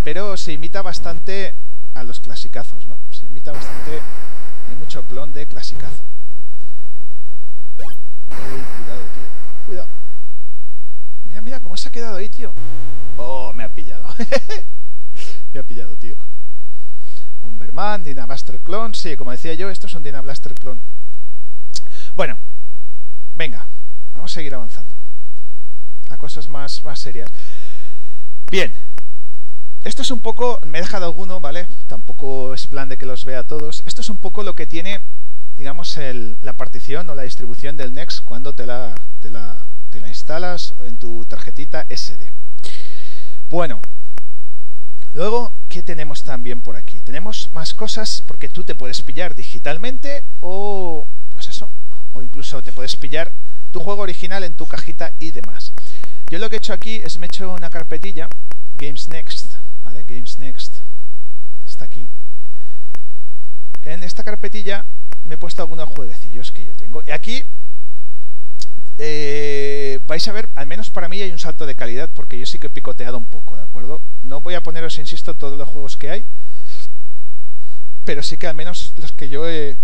[0.04, 1.54] Pero se imita bastante
[1.94, 2.98] a los clasicazos, ¿no?
[3.10, 4.00] Se imita bastante
[4.78, 6.04] mucho clon de clasicazo.
[8.26, 9.66] cuidado, tío.
[9.66, 9.88] Cuidado.
[11.24, 12.54] Mira, mira cómo se ha quedado ahí, tío.
[13.16, 14.06] Oh, me ha pillado.
[15.52, 16.16] me ha pillado, tío.
[17.46, 18.94] Bomberman, Dina Blaster Clone.
[18.94, 20.82] Sí, como decía yo, esto es un Dina Blaster Clone.
[22.14, 22.38] Bueno,
[23.34, 23.68] venga,
[24.12, 24.96] vamos a seguir avanzando
[26.10, 27.30] a cosas más, más serias.
[28.50, 28.74] Bien,
[29.84, 31.68] esto es un poco, me he dejado alguno, ¿vale?
[31.86, 33.82] Tampoco es plan de que los vea todos.
[33.86, 35.00] Esto es un poco lo que tiene,
[35.56, 35.98] digamos,
[36.40, 40.74] la partición o la distribución del Next cuando te la, te la, te la instalas
[40.80, 42.32] en tu tarjetita SD.
[43.48, 43.80] Bueno,
[45.12, 47.02] luego, ¿qué tenemos también por aquí?
[47.02, 51.70] Tenemos más cosas porque tú te puedes pillar digitalmente o, pues eso,
[52.14, 53.30] o incluso te puedes pillar
[53.72, 55.74] tu juego original en tu cajita y demás.
[56.30, 58.30] Yo lo que he hecho aquí es me he hecho una carpetilla,
[58.78, 60.04] Games Next, ¿vale?
[60.04, 60.76] Games Next,
[61.66, 62.08] está aquí.
[63.82, 64.86] En esta carpetilla
[65.24, 67.02] me he puesto algunos jueguecillos que yo tengo.
[67.06, 67.42] Y aquí
[68.98, 72.46] eh, vais a ver, al menos para mí hay un salto de calidad, porque yo
[72.46, 74.00] sí que he picoteado un poco, ¿de acuerdo?
[74.22, 76.26] No voy a poneros, insisto, todos los juegos que hay,
[78.04, 79.76] pero sí que al menos los que yo he,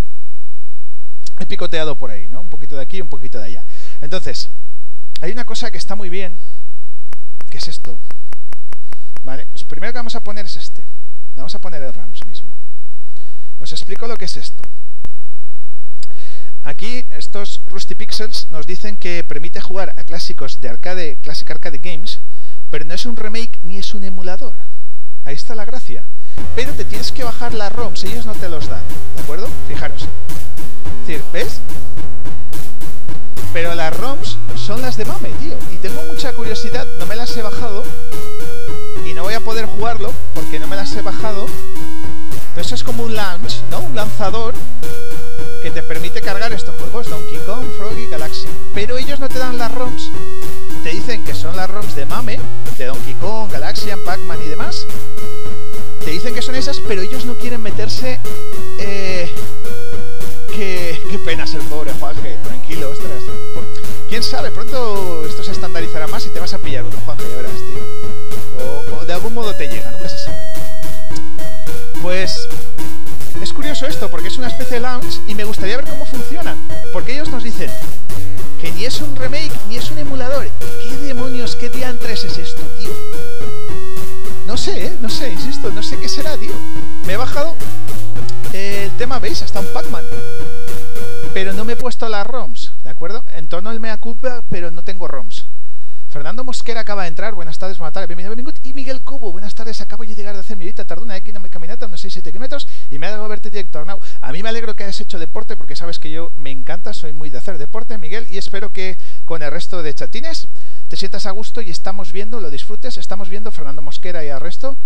[1.38, 2.40] he picoteado por ahí, ¿no?
[2.40, 3.66] Un poquito de aquí y un poquito de allá.
[4.00, 4.50] Entonces,
[5.20, 6.36] hay una cosa que está muy bien,
[7.50, 7.98] que es esto.
[9.22, 9.46] ¿Vale?
[9.52, 10.86] Lo primero que vamos a poner es este.
[11.36, 12.56] Vamos a poner el RAMS mismo.
[13.58, 14.62] Os explico lo que es esto.
[16.64, 21.78] Aquí estos Rusty Pixels nos dicen que permite jugar a clásicos de arcade, Classic Arcade
[21.78, 22.20] Games,
[22.70, 24.56] pero no es un remake ni es un emulador.
[25.24, 26.06] Ahí está la gracia.
[26.54, 28.82] Pero te tienes que bajar las ROMs, ellos no te los dan,
[29.16, 29.48] ¿de acuerdo?
[29.66, 30.02] Fijaros.
[30.02, 31.60] Es decir, ¿ves?
[33.52, 35.56] Pero las ROMs son las de Mame, tío.
[35.72, 37.82] Y tengo mucha curiosidad, no me las he bajado.
[39.04, 41.46] Y no voy a poder jugarlo porque no me las he bajado.
[42.56, 43.80] Eso es como un launch, ¿no?
[43.80, 44.54] Un lanzador
[45.62, 48.48] que te permite cargar estos juegos, Donkey Kong, Froggy, Galaxy.
[48.74, 50.10] Pero ellos no te dan las ROMs.
[50.82, 52.40] Te dicen que son las ROMs de Mame,
[52.76, 54.86] de Donkey Kong, Galaxian, Pac-Man y demás.
[56.04, 58.18] Te dicen que son esas, pero ellos no quieren meterse...
[58.78, 59.30] Eh,
[60.54, 63.22] qué, qué penas el pobre Juanje, tranquilo, ostras.
[64.08, 67.36] Quién sabe, pronto esto se estandarizará más y te vas a pillar uno, Juanje, ya
[67.36, 68.98] verás, tío.
[69.00, 70.36] O, de algún modo te llega, nunca se sabe.
[72.02, 72.48] Pues
[73.40, 76.56] es curioso esto, porque es una especie de launch y me gustaría ver cómo funcionan.
[76.92, 77.70] Porque ellos nos dicen
[78.60, 80.48] que ni es un remake ni es un emulador.
[80.88, 82.90] ¿Qué demonios, qué diantres es esto, tío?
[84.46, 84.98] No sé, ¿eh?
[85.00, 86.52] No sé, insisto, no sé qué será, tío.
[87.06, 87.54] Me he bajado
[88.52, 89.42] el tema, ¿veis?
[89.42, 90.04] Hasta un Pac-Man.
[91.32, 93.24] Pero no me he puesto las ROMs, ¿de acuerdo?
[93.32, 95.46] En torno al mea culpa, pero no tengo ROMs.
[96.12, 98.60] Fernando Mosquera acaba de entrar, buenas tardes, buenas tardes, bienvenido, bienvenido.
[98.62, 101.86] Y Miguel Cobo, buenas tardes, acabo de llegar de hacer mi vida, tardó una caminata,
[101.86, 103.82] unos 6-7 kilómetros y me ha dado verte directo.
[103.86, 103.98] Now.
[104.20, 107.14] A mí me alegro que hayas hecho deporte porque sabes que yo me encanta, soy
[107.14, 110.48] muy de hacer deporte, Miguel, y espero que con el resto de chatines
[110.88, 114.42] te sientas a gusto y estamos viendo, lo disfrutes, estamos viendo Fernando Mosquera y al
[114.42, 114.76] resto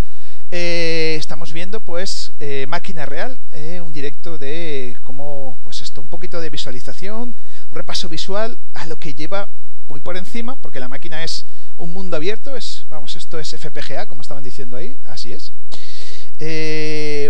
[0.52, 6.08] eh, estamos viendo pues eh, máquina real, eh, un directo de cómo pues esto, un
[6.08, 7.34] poquito de visualización,
[7.70, 9.48] un repaso visual a lo que lleva
[9.88, 11.46] muy por encima, porque la máquina es
[11.76, 15.52] un mundo abierto, es vamos, esto es FPGA, como estaban diciendo ahí, así es.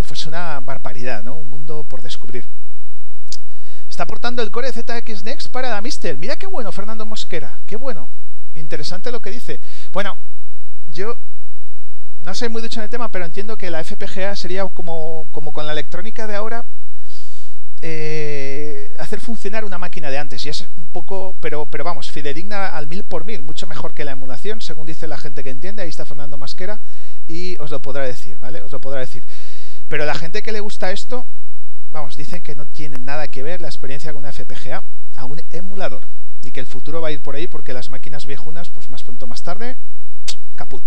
[0.07, 1.37] pues una barbaridad, ¿no?
[1.37, 2.49] Un mundo por descubrir.
[3.89, 6.19] Está aportando el Core ZX Next para la Mister.
[6.19, 8.11] Mira qué bueno, Fernando Mosquera, qué bueno.
[8.55, 9.61] Interesante lo que dice.
[9.93, 10.17] Bueno,
[10.91, 11.17] yo
[12.25, 15.53] no sé muy dicho en el tema, pero entiendo que la FPGA sería como, como
[15.53, 16.65] con la electrónica de ahora,
[17.89, 20.45] eh, hacer funcionar una máquina de antes.
[20.45, 24.05] Y es un poco, pero, pero vamos, fidedigna al mil por mil, mucho mejor que
[24.05, 25.85] la emulación, según dice la gente que entiende.
[25.85, 26.81] Ahí está Fernando Masquera
[27.29, 28.61] y os lo podrá decir, ¿vale?
[28.61, 29.25] Os lo podrá decir.
[29.89, 31.27] Pero la gente que le gusta esto,
[31.93, 34.83] vamos, dicen que no tiene nada que ver la experiencia con una FPGA
[35.15, 36.09] a un emulador.
[36.43, 39.05] Y que el futuro va a ir por ahí porque las máquinas viejunas, pues más
[39.05, 39.77] pronto más tarde,
[40.57, 40.83] caput.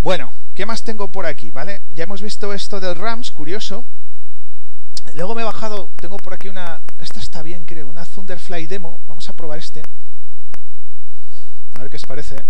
[0.00, 1.50] Bueno, ¿qué más tengo por aquí?
[1.50, 1.82] ¿Vale?
[1.90, 3.84] Ya hemos visto esto del RAMS, curioso.
[5.12, 6.80] Luego me he bajado, tengo por aquí una...
[6.98, 9.00] Esta está bien, creo, una Thunderfly demo.
[9.06, 9.82] Vamos a probar este.
[11.74, 12.44] A ver qué os parece.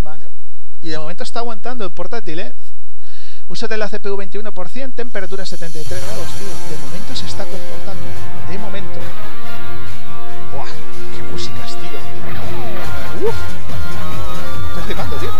[0.00, 0.28] Vale.
[0.80, 2.54] Y de momento está aguantando el portátil, ¿eh?
[3.48, 6.48] Uso de la CPU 21%, temperatura 73 grados, tío.
[6.48, 8.04] De momento se está comportando.
[8.50, 9.00] De momento.
[10.52, 10.68] ¡Buah!
[11.16, 11.98] ¡Qué músicas, tío!
[13.26, 13.34] Uf.
[14.68, 15.30] Estoy flipando, tío.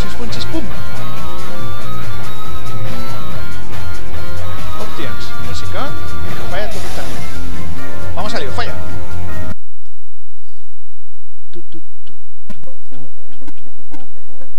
[0.00, 0.64] Chispum, chispum.
[4.80, 5.24] Options.
[5.46, 5.88] Música.
[6.50, 7.20] Falla totalmente.
[8.14, 8.74] Vamos a lío, falla.
[11.50, 12.14] Tu, tu, tu,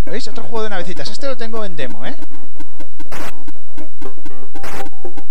[0.05, 0.27] ¿Veis?
[0.27, 1.09] Otro juego de navecitas.
[1.09, 2.15] Este lo tengo en demo, ¿eh?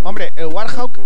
[0.02, 0.98] Hombre, el Warhawk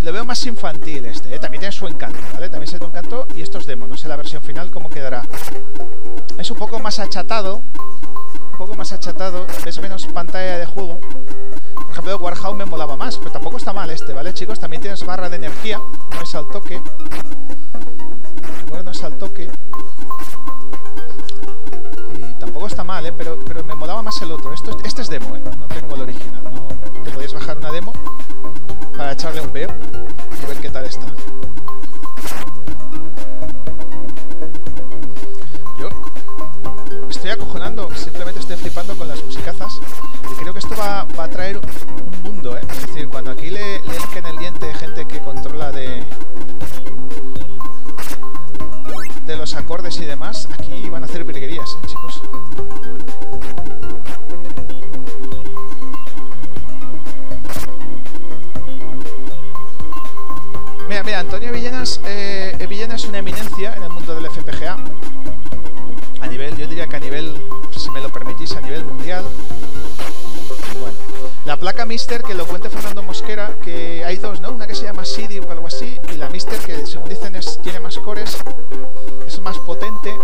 [0.00, 1.38] lo veo más infantil este, ¿eh?
[1.38, 2.48] También tiene su encanto, ¿vale?
[2.48, 3.86] También se su encanto y esto es demo.
[3.86, 5.22] No sé la versión final cómo quedará.
[6.38, 7.62] Es un poco más achatado.
[8.52, 9.46] Un poco más achatado.
[9.64, 11.00] Ves menos pantalla de juego.
[11.74, 14.58] Por ejemplo, Warhawk me molaba más, pero tampoco está mal este, ¿vale, chicos?
[14.58, 15.78] También tienes barra de energía.
[15.78, 16.80] No es al toque.
[18.68, 19.50] Bueno, no es al toque
[22.38, 23.12] tampoco está mal, ¿eh?
[23.12, 24.52] pero, pero me molaba más el otro.
[24.52, 25.42] Esto, este es demo, ¿eh?
[25.58, 26.42] no tengo el original.
[27.04, 27.92] Te podéis bajar una demo
[29.00, 29.68] para echarle un veo
[30.42, 31.06] y ver qué tal está.
[35.78, 35.88] Yo
[37.08, 39.80] estoy acojonando, simplemente estoy flipando con las musicazas
[40.30, 42.60] y creo que esto va, va a traer un mundo, ¿eh?
[42.70, 46.04] es decir, cuando aquí le, le el diente gente que controla de
[49.24, 52.22] de los acordes y demás, aquí van a hacer virguerías, ¿eh, chicos.
[63.66, 64.76] En el mundo del FPGA.
[66.20, 67.46] A nivel, yo diría que a nivel,
[67.76, 69.22] si me lo permitís, a nivel mundial.
[70.80, 70.96] Bueno,
[71.44, 74.52] la placa Mister, que lo cuente Fernando Mosquera, que hay dos, ¿no?
[74.52, 77.60] Una que se llama CD o algo así, y la Mister, que según dicen es,
[77.62, 78.38] tiene más cores,
[79.26, 80.14] es más potente,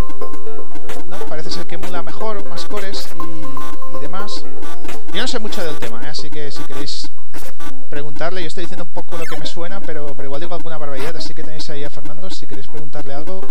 [1.06, 1.18] ¿no?
[1.28, 4.44] Parece ser que emula mejor, más cores y, y demás.
[5.12, 6.08] Yo no sé mucho del tema, ¿eh?
[6.08, 7.10] así que si queréis
[7.90, 8.42] preguntarle.
[8.42, 11.16] Yo estoy diciendo un poco lo que me suena, pero, pero igual digo alguna barbaridad,
[11.16, 12.30] así que tenéis ahí a Fernando.
[12.30, 13.46] Si queréis preguntarle algo,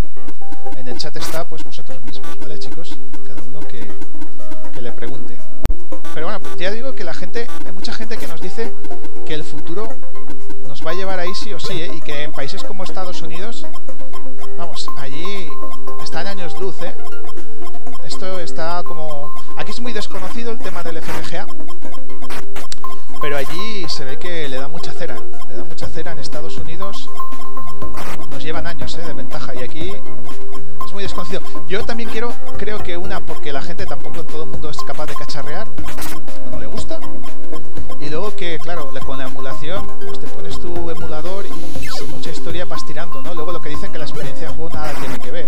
[0.76, 2.98] en el chat está, pues vosotros mismos, ¿vale, chicos?
[3.26, 3.92] Cada uno que,
[4.74, 5.38] que le pregunte.
[6.14, 8.74] Pero bueno, pues ya digo que la gente, hay mucha gente que nos dice
[9.26, 9.90] que el futuro
[10.68, 11.92] nos va a llevar ahí sí o sí, ¿eh?
[11.94, 13.66] y que en países como Estados Unidos,
[14.58, 15.50] vamos, allí
[16.04, 16.96] está en años luz, ¿eh?
[18.06, 19.34] Esto está como...
[19.58, 21.48] Aquí es muy desconocido el tema del FPGA,
[23.22, 26.58] pero allí se ve que le da mucha cera, le da mucha cera en Estados
[26.58, 27.10] Unidos.
[28.30, 29.02] Nos llevan años ¿eh?
[29.06, 29.94] de ventaja y aquí
[30.86, 31.42] es muy desconocido.
[31.68, 35.08] Yo también quiero, creo que una, porque la gente tampoco todo el mundo es capaz
[35.08, 35.68] de cacharrear,
[36.46, 37.00] o no le gusta.
[38.00, 42.30] Y luego que, claro, con la emulación, pues te pones tu emulador y sin mucha
[42.30, 43.34] historia vas tirando, ¿no?
[43.34, 45.48] Luego lo que dicen que la experiencia de juego nada tiene que ver.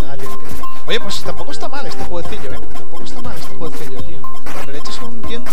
[0.00, 0.54] Nada tiene que ver.
[0.86, 2.60] Oye, pues tampoco está mal este jueguecillo, ¿eh?
[2.72, 4.22] Tampoco está mal este jueguecillo, tío.
[4.22, 5.50] Cuando le eches un tiempo,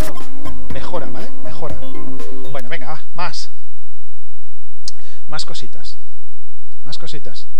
[0.99, 1.29] mejora, ¿vale?
[1.43, 1.75] Mejora.
[2.51, 3.51] Bueno, venga, va, más.
[5.27, 5.99] Más cositas.
[6.85, 7.47] Más cositas.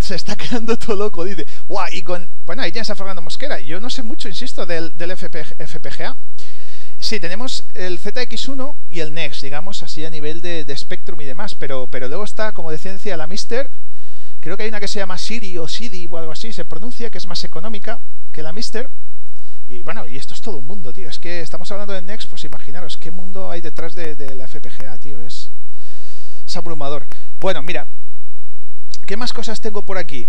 [0.00, 1.46] Se está quedando todo loco, dice.
[1.68, 2.28] Guau, y con.
[2.44, 3.60] Bueno, ahí tienes a Fernando Mosquera.
[3.60, 6.16] Yo no sé mucho, insisto, del, FPGA.
[6.98, 11.24] Sí, tenemos el ZX1 y el Next, digamos, así a nivel de, de Spectrum y
[11.24, 13.70] demás, pero, pero luego está, como decía, la Mister,
[14.40, 17.10] Creo que hay una que se llama Siri o Sidi o algo así, se pronuncia,
[17.10, 18.00] que es más económica
[18.32, 18.90] que la Mister.
[19.68, 21.08] Y bueno, y esto es todo un mundo, tío.
[21.08, 24.98] Es que estamos hablando de Next, pues imaginaros qué mundo hay detrás de, la FPGA,
[24.98, 25.20] tío.
[25.20, 25.52] Es,
[26.46, 27.06] es abrumador.
[27.38, 27.86] Bueno, mira,
[29.06, 30.28] ¿qué más cosas tengo por aquí?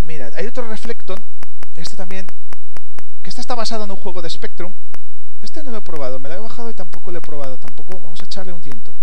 [0.00, 1.24] Mira, hay otro Reflecton,
[1.76, 2.26] este también,
[3.22, 4.74] que este está basado en un juego de Spectrum.
[5.42, 7.56] Este no lo he probado, me lo he bajado y tampoco lo he probado.
[7.56, 8.96] Tampoco, vamos a echarle un tiento.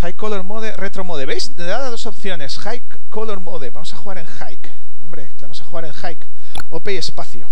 [0.00, 1.26] High Color Mode, Retro Mode.
[1.26, 1.54] ¿Veis?
[1.58, 2.56] Le da dos opciones.
[2.58, 3.68] High Color Mode.
[3.68, 4.72] Vamos a jugar en Hike.
[5.02, 6.26] Hombre, vamos a jugar en Hike.
[6.70, 7.46] OP y espacio.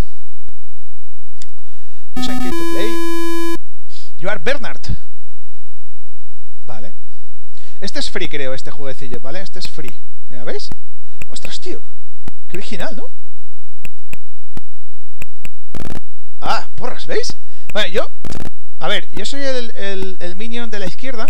[2.15, 2.23] to
[2.73, 3.55] play.
[4.17, 4.81] You are Bernard.
[6.65, 6.95] Vale.
[7.83, 9.43] Este es free, creo, este jueguecillo, ¿vale?
[9.43, 10.01] Este es free.
[10.31, 10.71] Mira, ¿veis?
[11.29, 11.83] Ostras, tío.
[12.49, 13.05] Qué original, ¿no?
[16.41, 17.37] Ah, porras, ¿veis?
[17.75, 18.11] Bueno, yo...
[18.79, 21.27] A ver, yo soy el minion de la izquierda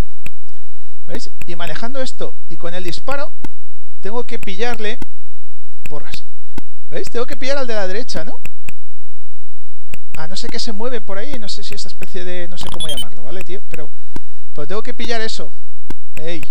[1.09, 1.31] ¿Veis?
[1.47, 3.33] Y manejando esto y con el disparo,
[4.03, 4.99] tengo que pillarle...
[5.89, 6.27] Porras.
[6.91, 7.09] ¿Veis?
[7.09, 8.35] Tengo que pillar al de la derecha, ¿no?
[10.19, 12.47] Ah, no sé qué se mueve por ahí, no sé si esa especie de...
[12.47, 13.63] no sé cómo llamarlo, ¿vale, tío?
[13.71, 13.91] Pero,
[14.55, 15.51] pero tengo que pillar eso.
[16.17, 16.45] ¡Ey!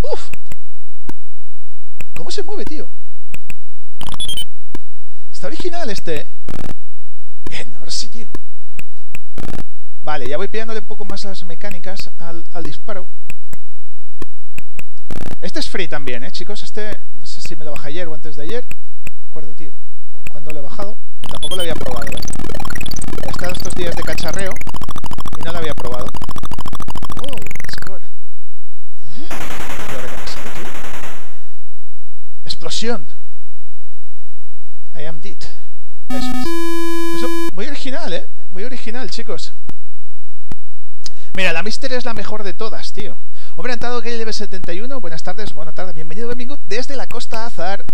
[0.00, 0.30] ¡Uf!
[2.14, 2.90] ¿Cómo se mueve, tío?
[5.30, 6.28] Está original este, ¿eh?
[7.50, 8.30] Bien, ahora sí, tío.
[10.10, 13.06] Vale, ya voy pillándole un poco más las mecánicas al, disparo.
[15.40, 16.64] Este es free también, ¿eh, chicos?
[16.64, 18.66] Este, no sé si me lo bajé ayer o antes de ayer.
[19.06, 19.72] No me acuerdo, tío.
[20.14, 20.96] O cuándo lo he bajado.
[21.22, 22.22] Y tampoco lo había probado, ¿eh?
[23.24, 24.50] He estado estos días de cacharreo
[25.38, 26.06] y no lo había probado.
[27.22, 27.36] Oh,
[27.70, 28.02] score.
[32.44, 33.06] Explosión.
[34.92, 35.38] I am dead.
[36.08, 37.52] Eso es.
[37.52, 38.26] muy original, ¿eh?
[38.50, 39.54] Muy original, chicos.
[41.40, 43.16] Mira, la Mister es la mejor de todas, tío.
[43.56, 45.00] Hombre, entrado Gay Level 71.
[45.00, 45.94] Buenas tardes, buenas tardes.
[45.94, 47.86] Bienvenido, bienvenido desde la Costa Azar.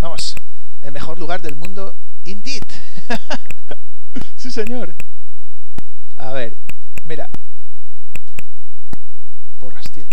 [0.00, 0.34] Vamos,
[0.80, 1.94] el mejor lugar del mundo,
[2.24, 2.62] indeed.
[4.36, 4.94] sí, señor.
[6.16, 6.56] A ver,
[7.04, 7.28] mira.
[9.58, 10.06] Porras, tío.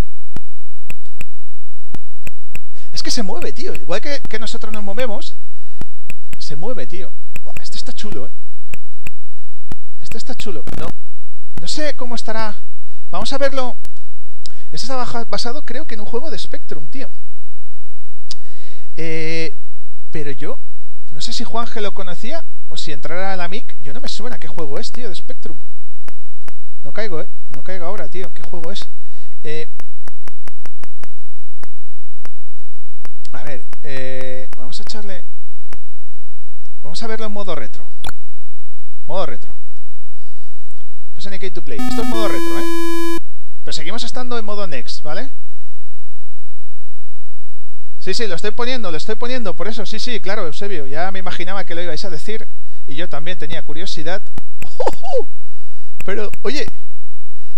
[2.92, 3.74] Es que se mueve, tío.
[3.76, 5.38] Igual que, que nosotros nos movemos,
[6.38, 7.14] se mueve, tío.
[7.46, 8.32] Buah, este está chulo, ¿eh?
[10.02, 10.66] Este está chulo.
[10.78, 10.90] No,
[11.62, 12.58] no sé cómo estará.
[13.14, 13.78] Vamos a verlo.
[14.72, 14.96] Este está
[15.26, 17.12] basado, creo que en un juego de Spectrum, tío.
[18.96, 19.56] Eh,
[20.10, 20.58] pero yo,
[21.12, 23.80] no sé si Juanje lo conocía o si entrara a la MIC.
[23.82, 25.60] Yo no me suena qué juego es, tío, de Spectrum.
[26.84, 27.30] No caigo, ¿eh?
[27.52, 28.34] No caigo ahora, tío.
[28.34, 28.90] ¿Qué juego es?
[29.44, 29.70] Eh,
[33.32, 35.24] a ver, eh, vamos a echarle...
[36.82, 37.88] Vamos a verlo en modo retro.
[39.06, 39.63] Modo retro.
[41.24, 41.80] Pues en to play.
[41.80, 43.18] Esto es modo retro, ¿eh?
[43.64, 45.32] Pero seguimos estando en modo next, ¿vale?
[48.00, 49.56] Sí, sí, lo estoy poniendo, lo estoy poniendo.
[49.56, 50.86] Por eso, sí, sí, claro, Eusebio.
[50.86, 52.50] Ya me imaginaba que lo ibais a decir.
[52.88, 54.22] Y yo también tenía curiosidad.
[56.04, 56.66] Pero, oye,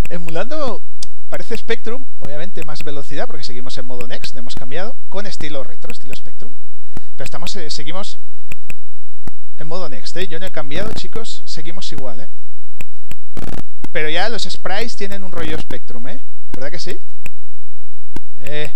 [0.09, 0.83] emulando
[1.29, 5.91] parece Spectrum, obviamente más velocidad, porque seguimos en modo Next, hemos cambiado, con estilo retro,
[5.91, 6.53] estilo Spectrum.
[7.15, 8.19] Pero estamos, eh, seguimos
[9.57, 10.27] en modo Next, ¿eh?
[10.27, 12.29] Yo no he cambiado, chicos, seguimos igual, ¿eh?
[13.91, 16.21] Pero ya los sprites tienen un rollo Spectrum, ¿eh?
[16.51, 16.97] ¿Verdad que sí?
[18.39, 18.71] Eh.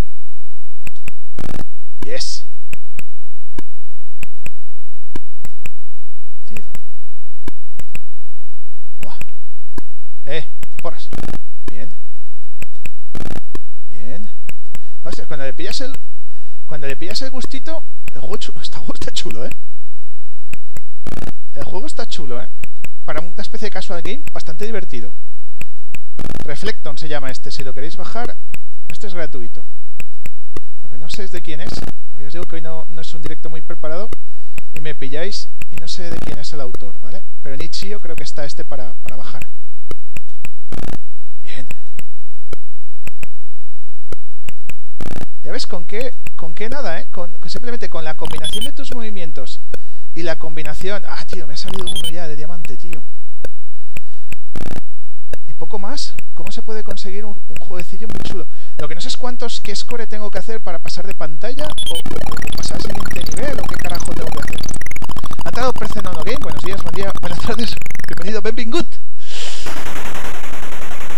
[2.01, 2.45] Yes.
[6.45, 6.65] Tío.
[8.99, 9.19] Buah.
[10.25, 10.47] Eh,
[10.81, 11.09] porras.
[11.67, 11.93] Bien.
[13.89, 14.29] Bien.
[15.03, 15.99] O sea, cuando le pillas el...
[16.65, 17.83] Cuando le pillas el gustito...
[18.13, 18.35] El juego
[18.93, 19.51] está chulo, ¿eh?
[21.55, 22.47] El juego está chulo, ¿eh?
[23.09, 25.15] Para una especie de casual game, bastante divertido.
[26.45, 27.49] Reflecton se llama este.
[27.49, 28.37] Si lo queréis bajar,
[28.87, 29.65] este es gratuito.
[30.83, 31.71] Lo que no sé es de quién es,
[32.11, 34.11] porque os digo que hoy no, es un directo muy preparado
[34.75, 37.23] y me pilláis y no sé de quién es el autor, ¿vale?
[37.41, 39.47] Pero en Itch.io creo que está este para, para bajar.
[41.41, 41.65] Bien.
[45.41, 47.07] ¿Ya ves con qué, con qué nada, eh?
[47.47, 49.61] Simplemente con la combinación de tus movimientos
[50.15, 51.03] y la combinación...
[51.07, 53.03] Ah, tío, me ha salido uno ya de diamante, tío.
[55.47, 56.15] Y poco más.
[56.33, 58.47] ¿Cómo se puede conseguir un, jueguecillo muy chulo?
[58.77, 61.67] Lo que no sé es cuántos, qué score tengo que hacer para pasar de pantalla
[61.89, 64.61] o, pasar al siguiente nivel o qué carajo tengo que hacer.
[65.43, 66.39] Ha entrado Nono Game.
[66.41, 67.75] Buenos días, buen día, buenas tardes.
[68.07, 68.41] Bienvenido,
[68.71, 68.85] good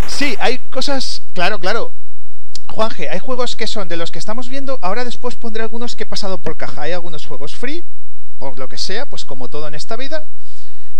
[0.08, 1.22] Sí, hay cosas...
[1.34, 1.92] Claro, claro.
[2.68, 4.78] Juanje, hay juegos que son de los que estamos viendo.
[4.82, 6.82] Ahora después pondré algunos que he pasado por caja.
[6.82, 7.84] Hay algunos juegos free,
[8.56, 10.28] lo que sea, pues como todo en esta vida.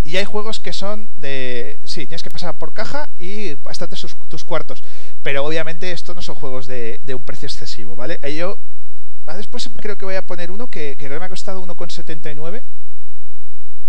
[0.04, 1.78] Y hay juegos que son de...
[1.84, 4.82] Sí, tienes que pasar por caja y hasta sus, tus cuartos.
[5.22, 8.18] Pero obviamente estos no son juegos de, un precio excesivo, ¿vale?
[8.28, 8.58] Y yo...
[9.26, 12.64] Ah, después creo que voy a poner uno que, que me ha costado 1,79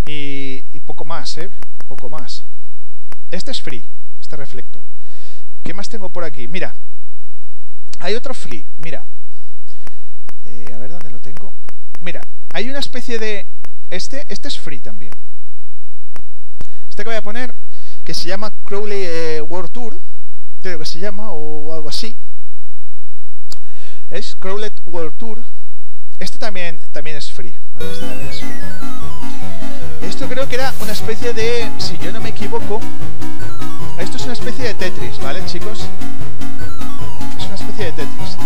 [0.05, 1.49] y, y poco más, ¿eh?
[1.87, 2.45] Poco más.
[3.31, 3.89] Este es free,
[4.21, 4.83] este Reflector.
[5.63, 6.47] ¿Qué más tengo por aquí?
[6.47, 6.75] Mira,
[7.99, 9.07] hay otro free, mira.
[10.45, 11.22] Eh, a ver dónde lo.
[12.03, 13.47] Mira, hay una especie de...
[13.89, 15.13] Este, este es free también.
[16.89, 17.55] Este que voy a poner,
[18.03, 20.01] que se llama Crowley eh, World Tour,
[20.61, 22.19] creo que se llama, o algo así.
[24.09, 25.45] Es Crowley World Tour.
[26.19, 27.57] Este también, es free.
[27.79, 30.09] este también es free.
[30.09, 32.81] Esto creo que era una especie de, si yo no me equivoco,
[33.97, 35.87] esto es una especie de Tetris, ¿vale, chicos?
[37.37, 38.37] Es una especie de Tetris.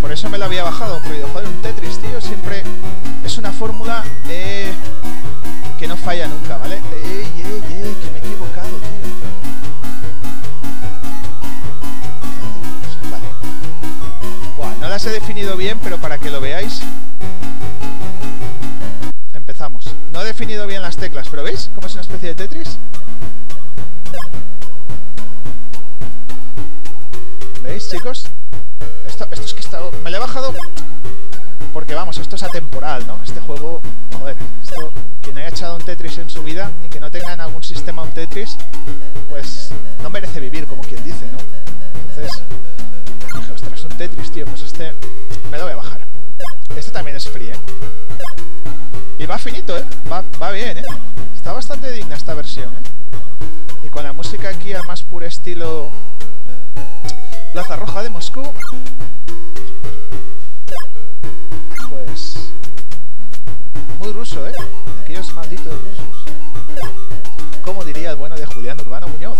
[0.00, 2.62] Por eso me lo había bajado, porque joder, un Tetris, tío, siempre
[3.24, 4.72] es una fórmula eh,
[5.78, 6.76] que no falla nunca, ¿vale?
[7.04, 7.96] ¡Ey, ey, ey!
[8.02, 8.88] Que me he equivocado, tío.
[13.10, 13.26] Vale.
[14.56, 16.80] Buah, no las he definido bien, pero para que lo veáis...
[19.34, 19.86] Empezamos.
[20.12, 22.78] No he definido bien las teclas, pero ¿veis cómo es una especie de Tetris?
[27.68, 28.24] ¿Veis, chicos?
[29.06, 30.54] Esto, esto es que está, me lo he bajado
[31.74, 33.20] porque, vamos, esto es atemporal, ¿no?
[33.22, 33.82] Este juego,
[34.18, 34.90] joder, esto,
[35.20, 38.02] quien haya echado un Tetris en su vida y que no tenga en algún sistema
[38.02, 38.56] un Tetris,
[39.28, 39.70] pues
[40.02, 41.38] no merece vivir, como quien dice, ¿no?
[42.08, 42.42] Entonces,
[43.36, 44.94] dije, ostras, un Tetris, tío, pues este
[45.50, 46.00] me lo voy a bajar.
[46.74, 47.60] Este también es free, ¿eh?
[49.18, 49.84] Y va finito, ¿eh?
[50.10, 50.84] Va, va bien, ¿eh?
[51.36, 53.86] Está bastante digna esta versión, ¿eh?
[53.86, 55.92] Y con la música aquí al más puro estilo
[57.52, 58.42] Plaza Roja de Moscú.
[61.90, 62.52] Pues...
[63.98, 64.54] Muy ruso, ¿eh?
[65.02, 66.24] Aquellos malditos rusos.
[67.62, 69.38] Como diría el bueno de Julián Urbano Muñoz.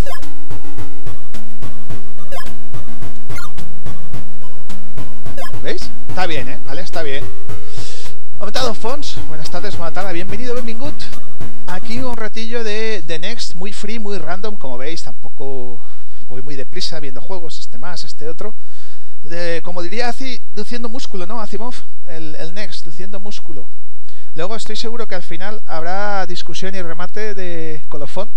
[5.63, 5.91] ¿Veis?
[6.09, 6.59] Está bien, ¿eh?
[6.67, 7.25] Vale, está bien.
[8.39, 10.95] Aumentado Fons, buenas tardes, buena tarde, bienvenido, bienvingut.
[11.67, 15.81] Aquí un ratillo de The Next, muy free, muy random, como veis, tampoco
[16.29, 18.55] voy muy deprisa viendo juegos, este más, este otro.
[19.63, 21.41] Como diría así, luciendo músculo, ¿no?
[21.41, 21.75] Asimov,
[22.07, 23.69] el, el Next, luciendo músculo.
[24.35, 28.31] Luego estoy seguro que al final habrá discusión y remate de colofón.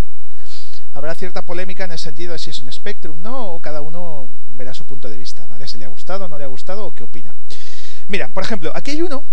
[0.93, 3.53] Habrá cierta polémica en el sentido de si es un Spectrum, ¿no?
[3.53, 5.67] O cada uno verá su punto de vista, ¿vale?
[5.67, 7.35] Si le ha gustado, no le ha gustado o qué opina.
[8.07, 9.25] Mira, por ejemplo, aquí hay uno.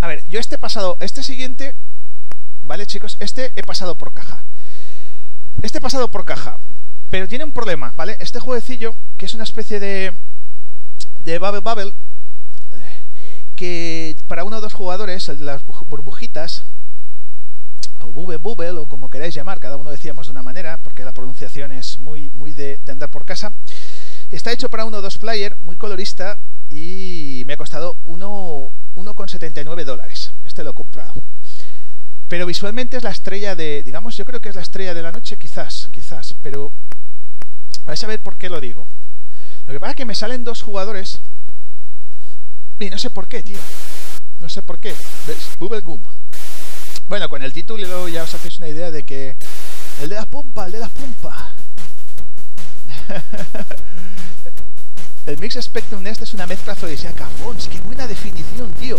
[0.00, 1.74] A ver, yo este pasado, este siguiente,
[2.62, 3.16] ¿vale, chicos?
[3.20, 4.44] Este he pasado por caja.
[5.62, 6.58] Este pasado por caja,
[7.12, 8.16] pero tiene un problema, ¿vale?
[8.20, 10.14] Este jueguecillo, que es una especie de,
[11.20, 11.92] de Bubble Bubble,
[13.54, 16.64] que para uno o dos jugadores, el de las burbujitas,
[18.00, 21.12] o Bubble Bubble, o como queráis llamar, cada uno decíamos de una manera, porque la
[21.12, 23.52] pronunciación es muy, muy de, de andar por casa,
[24.30, 26.38] está hecho para uno o dos player, muy colorista,
[26.70, 30.32] y me ha costado 1,79 dólares.
[30.46, 31.12] Este lo he comprado.
[32.32, 35.12] Pero visualmente es la estrella de, digamos, yo creo que es la estrella de la
[35.12, 36.72] noche, quizás, quizás, pero
[37.84, 38.88] vais a ver por qué lo digo.
[39.66, 41.20] Lo que pasa es que me salen dos jugadores
[42.80, 43.58] y no sé por qué, tío.
[44.40, 44.94] No sé por qué.
[45.26, 45.58] ¿Ves?
[45.84, 46.04] Gum.
[47.06, 49.36] Bueno, con el título ya os hacéis una idea de que
[50.00, 51.54] el de la pumpa, el de la pumpa.
[55.26, 57.26] el Mix Spectrum Nest es una mezcla afrodisíaca.
[57.26, 58.98] Fons, qué buena definición, tío.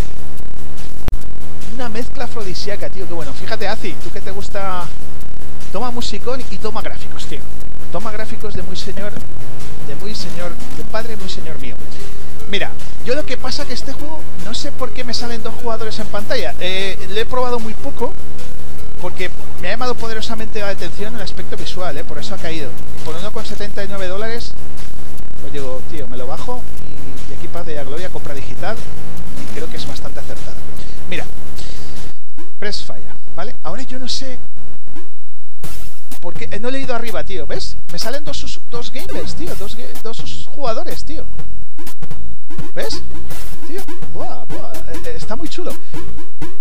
[1.74, 3.07] Una mezcla afrodisíaca, tío.
[3.07, 3.34] Qué bueno.
[3.34, 4.86] Fíjate, Azi, tú que te gusta.
[5.71, 7.39] Toma musicón y toma gráficos, tío.
[7.91, 9.11] Toma gráficos de muy señor.
[9.88, 10.53] De muy señor.
[10.78, 11.76] De padre muy señor mío.
[12.51, 12.71] Mira,
[13.05, 15.97] yo lo que pasa que este juego, no sé por qué me salen dos jugadores
[15.97, 16.53] en pantalla.
[16.59, 18.13] Eh, le he probado muy poco,
[19.01, 22.03] porque me ha llamado poderosamente la atención el aspecto visual, ¿eh?
[22.03, 22.69] por eso ha caído.
[23.03, 24.51] Por 1,79 dólares,
[25.41, 28.78] pues digo, tío, me lo bajo y, y aquí de a Gloria compra digital
[29.41, 30.55] y creo que es bastante acertada.
[31.09, 31.26] Mira,
[32.64, 33.57] Press falla, ¿vale?
[33.61, 34.39] Ahora yo no sé
[36.22, 37.76] porque no he leído arriba, tío, ¿ves?
[37.91, 41.28] Me salen dos, dos gamers, tío, dos, dos jugadores, tío.
[42.74, 43.03] ¿Ves?
[43.68, 43.82] Tío,
[44.14, 45.74] buah, buah, eh, está muy chulo.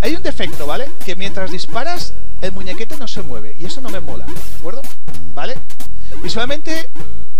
[0.01, 0.91] Hay un defecto, ¿vale?
[1.05, 3.55] Que mientras disparas, el muñequete no se mueve.
[3.57, 4.83] Y eso no me mola, ¿de acuerdo?
[5.37, 5.55] ¿Vale?
[6.23, 6.91] Visualmente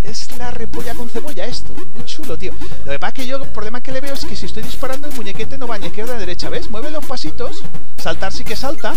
[0.03, 1.75] es la repolla con cebolla esto.
[1.95, 2.53] Muy chulo, tío.
[2.85, 4.63] Lo que pasa es que yo el problema que le veo es que si estoy
[4.63, 6.71] disparando el muñequete no va ni izquierda ni derecha, ¿ves?
[6.71, 7.63] Mueve los pasitos,
[7.97, 8.95] saltar sí que salta.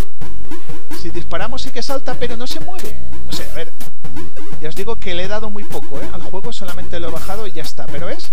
[1.02, 3.10] Si disparamos sí que salta, pero no se mueve.
[3.26, 3.72] No sé, a ver.
[4.62, 6.10] Ya os digo que le he dado muy poco, ¿eh?
[6.12, 7.86] Al juego solamente lo he bajado y ya está.
[7.86, 8.30] Pero ¿ves?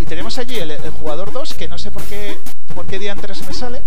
[0.00, 2.38] Y tenemos allí el, jugador 2, que no sé por qué,
[2.74, 3.82] por qué día antes me sale.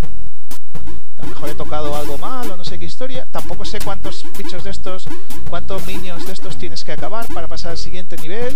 [1.18, 3.26] A lo mejor he tocado algo mal o no sé qué historia.
[3.32, 5.08] Tampoco sé cuántos bichos de estos,
[5.50, 8.56] cuántos minions de estos tienes que acabar para pasar al siguiente nivel.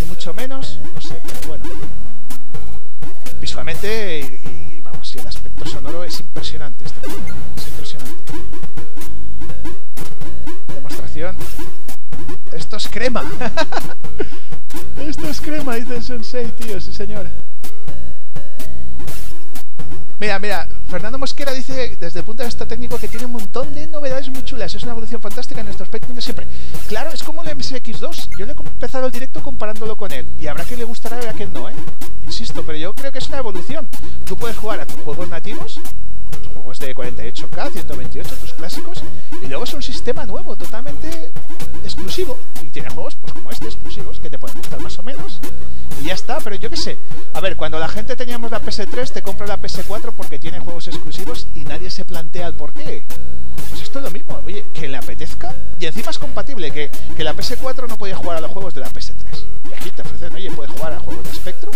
[0.00, 0.80] Ni mucho menos.
[0.94, 1.64] No sé, pero bueno.
[3.40, 7.06] Visualmente y, vamos, y el aspecto sonoro es impresionante este.
[7.56, 8.32] Es impresionante.
[10.74, 11.36] Demostración.
[12.52, 13.24] Esto es crema.
[14.98, 17.30] Esto es crema, dice el Sensei, tío, sí señor.
[20.18, 23.74] Mira, mira, Fernando Mosquera dice desde el punto de vista técnico que tiene un montón
[23.74, 24.74] de novedades muy chulas.
[24.74, 26.46] Es una evolución fantástica en nuestro aspecto de siempre.
[26.88, 28.30] Claro, es como el MSX2.
[28.38, 30.26] Yo le he empezado el directo comparándolo con él.
[30.38, 31.74] Y habrá que le gustará y habrá que no, ¿eh?
[32.22, 33.90] Insisto, pero yo creo que es una evolución.
[34.24, 35.80] Tú puedes jugar a tus juegos nativos,
[36.52, 39.02] juegos de 48K, 128, tus clásicos,
[39.42, 41.32] y luego es un sistema nuevo, totalmente
[41.84, 42.38] exclusivo.
[42.60, 45.40] Y tiene juegos, pues como este, exclusivos, que te pueden gustar más o menos.
[46.00, 46.98] Y ya está, pero yo qué sé.
[47.32, 50.88] A ver, cuando la gente teníamos la PS3, te compra la PS4 porque tiene juegos
[50.88, 53.06] exclusivos y nadie se plantea el por qué.
[53.70, 55.54] Pues esto es lo mismo, oye, que le apetezca.
[55.78, 58.80] Y encima es compatible, que, que la PS4 no podía jugar a los juegos de
[58.80, 59.24] la PS3.
[59.70, 61.74] Y aquí te ofrecen, oye, puedes jugar a juegos de Spectrum.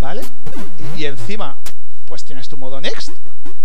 [0.00, 0.22] ¿Vale?
[0.96, 1.58] Y encima,
[2.04, 3.10] pues tienes tu modo Next.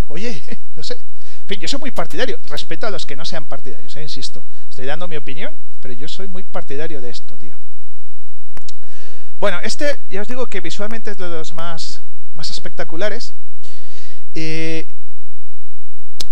[0.07, 0.41] Oye,
[0.75, 0.95] no sé.
[1.41, 2.37] En fin, yo soy muy partidario.
[2.43, 4.45] Respeto a los que no sean partidarios, eh, insisto.
[4.69, 7.57] Estoy dando mi opinión, pero yo soy muy partidario de esto, tío.
[9.39, 12.01] Bueno, este ya os digo que visualmente es de los más,
[12.35, 13.33] más espectaculares.
[14.35, 14.87] Eh,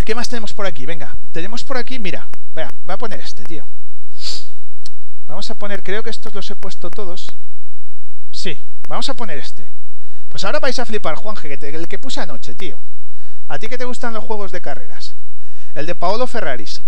[0.06, 0.86] ¿Qué más tenemos por aquí?
[0.86, 3.68] Venga, tenemos por aquí, mira, vea, voy a poner este, tío.
[5.28, 7.36] Vamos a poner, creo que estos los he puesto todos.
[8.32, 9.70] Sí, vamos a poner este.
[10.38, 12.80] Pues ahora vais a flipar, Juanje, el que puse anoche, tío.
[13.48, 15.16] ¿A ti que te gustan los juegos de carreras?
[15.74, 16.84] El de Paolo Ferraris.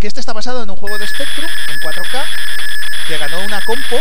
[0.00, 2.24] Que este está basado en un juego de Spectrum en 4K
[3.08, 3.96] que ganó una compo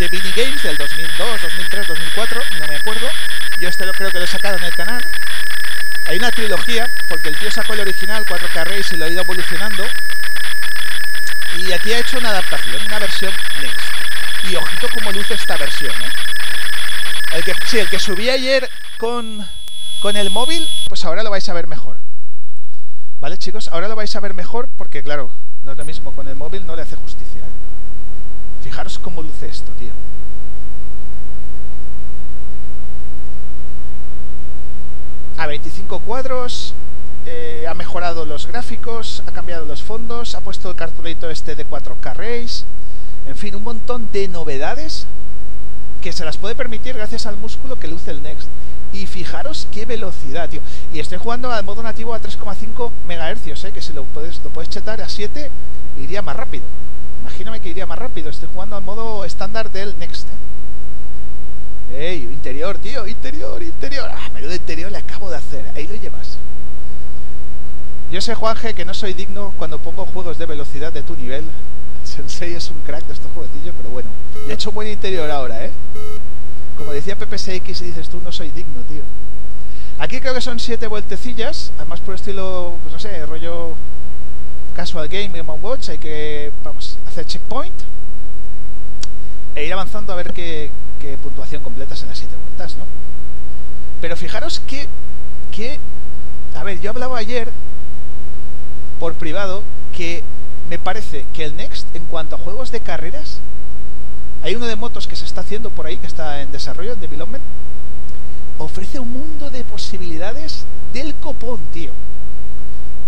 [0.00, 3.06] de Mini Games del 2002, 2003, 2004, no me acuerdo.
[3.60, 5.06] Yo este lo creo que lo he sacado en el canal.
[6.08, 9.20] Hay una trilogía, porque el tío sacó el original 4K Race y lo ha ido
[9.20, 9.86] evolucionando.
[11.58, 13.32] Y aquí ha hecho una adaptación, una versión
[13.62, 14.50] Next.
[14.50, 16.10] Y ojito como luce esta versión, ¿eh?
[17.32, 18.68] El que, sí, el que subí ayer
[18.98, 19.46] con,
[20.02, 21.98] con el móvil, pues ahora lo vais a ver mejor.
[23.20, 23.68] ¿Vale, chicos?
[23.68, 26.66] Ahora lo vais a ver mejor porque, claro, no es lo mismo con el móvil,
[26.66, 27.42] no le hace justicia.
[28.64, 29.92] Fijaros cómo luce esto, tío.
[35.38, 36.74] A 25 cuadros,
[37.26, 41.64] eh, ha mejorado los gráficos, ha cambiado los fondos, ha puesto el cartulito este de
[41.64, 42.64] 4K Race,
[43.28, 45.06] en fin, un montón de novedades
[46.00, 48.48] que se las puede permitir gracias al músculo que luce el Next.
[48.92, 50.60] Y fijaros qué velocidad, tío.
[50.92, 53.72] Y estoy jugando al modo nativo a 3,5 MHz, ¿eh?
[53.72, 55.50] que si lo puedes, lo puedes chetar a 7
[55.98, 56.64] iría más rápido.
[57.20, 58.30] Imagíname que iría más rápido.
[58.30, 60.26] Estoy jugando al modo estándar del Next.
[61.92, 62.10] ¿eh?
[62.10, 62.22] ¡Ey!
[62.22, 64.08] Interior, tío, interior, interior.
[64.10, 65.64] Ah, menudo interior le acabo de hacer.
[65.76, 66.38] Ahí lo llevas.
[68.10, 71.44] Yo sé, Juanje, que no soy digno cuando pongo juegos de velocidad de tu nivel.
[72.20, 74.08] Sensei es un crack de estos jueguecillos, pero bueno.
[74.46, 75.70] Le he hecho buen interior ahora, ¿eh?
[76.76, 79.02] Como decía PPSX y dices tú, no soy digno, tío.
[79.98, 83.74] Aquí creo que son siete vueltecillas, además por estilo, pues no sé, rollo
[84.74, 87.74] casual game, Game Watch, hay que, vamos, hacer checkpoint
[89.54, 92.84] e ir avanzando a ver qué, qué puntuación completas en las siete vueltas, ¿no?
[94.00, 94.86] Pero fijaros que,
[95.54, 95.78] que,
[96.56, 97.48] a ver, yo hablaba ayer
[98.98, 99.62] por privado
[99.94, 100.22] que
[100.70, 103.40] me parece que el Next, en cuanto a juegos de carreras,
[104.44, 107.00] hay uno de motos que se está haciendo por ahí, que está en desarrollo, en
[107.00, 107.42] development.
[108.56, 111.90] Ofrece un mundo de posibilidades del copón, tío.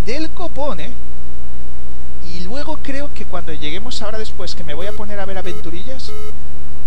[0.04, 0.90] Del copón, ¿eh?
[2.34, 5.38] Y luego creo que cuando lleguemos ahora después, que me voy a poner a ver
[5.38, 6.10] aventurillas,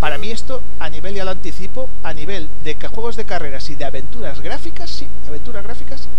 [0.01, 3.75] para mí esto, a nivel, ya lo anticipo, a nivel de juegos de carreras y
[3.75, 6.09] de aventuras gráficas, sí, aventuras gráficas,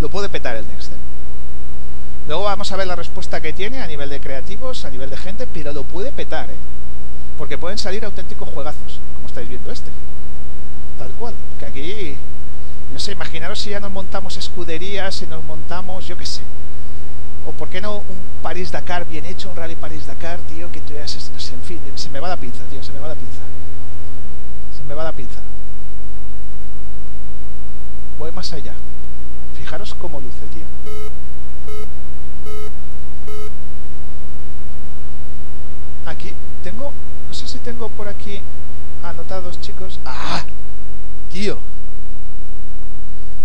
[0.00, 0.92] lo puede petar el Next.
[0.92, 1.15] ¿eh?
[2.26, 5.16] Luego vamos a ver la respuesta que tiene a nivel de creativos, a nivel de
[5.16, 6.54] gente, pero lo puede petar, ¿eh?
[7.38, 9.90] Porque pueden salir auténticos juegazos, como estáis viendo este.
[10.98, 11.34] Tal cual.
[11.60, 12.16] Que aquí,
[12.92, 16.42] no sé, imaginaros si ya nos montamos escuderías, si nos montamos, yo qué sé.
[17.46, 21.02] O por qué no un París-Dakar bien hecho, un Rally París-Dakar, tío, que tú ya
[21.02, 23.40] no sé, en fin, se me va la pinza, tío, se me va la pinza.
[24.76, 25.38] Se me va la pinza.
[28.18, 28.72] Voy más allá.
[29.56, 30.64] Fijaros cómo luce, tío.
[36.06, 36.32] Aquí
[36.62, 36.92] tengo
[37.28, 38.40] no sé si tengo por aquí
[39.02, 39.98] anotados, chicos.
[40.04, 40.44] ¡Ah!
[41.30, 41.58] Tío.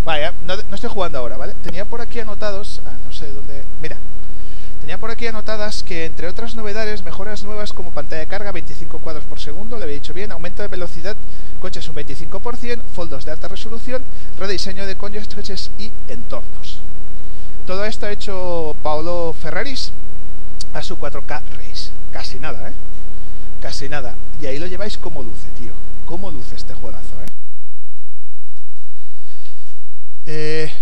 [0.04, 1.54] Vaya, no, estoy jugando ahora, ¿vale?
[1.62, 2.80] Tenía por aquí anotados...
[2.86, 3.62] Ah, no sé dónde...
[3.80, 3.96] Mira.
[4.80, 8.98] Tenía por aquí anotadas que, entre otras novedades, mejoras nuevas como pantalla de carga, 25
[8.98, 11.16] cuadros por segundo, le había dicho bien, aumento de velocidad,
[11.60, 14.02] coches un 25%, foldos de alta resolución,
[14.38, 16.80] rediseño de coches y entornos.
[17.66, 19.92] Todo esto ha hecho Paolo Ferraris
[20.74, 21.90] a su 4K Race.
[22.12, 22.72] Casi nada, ¿eh?
[23.60, 24.14] Casi nada.
[24.40, 25.72] Y ahí lo lleváis como luce, tío.
[26.04, 27.32] Como luce este juegazo, ¿eh?
[30.26, 30.72] ¿eh?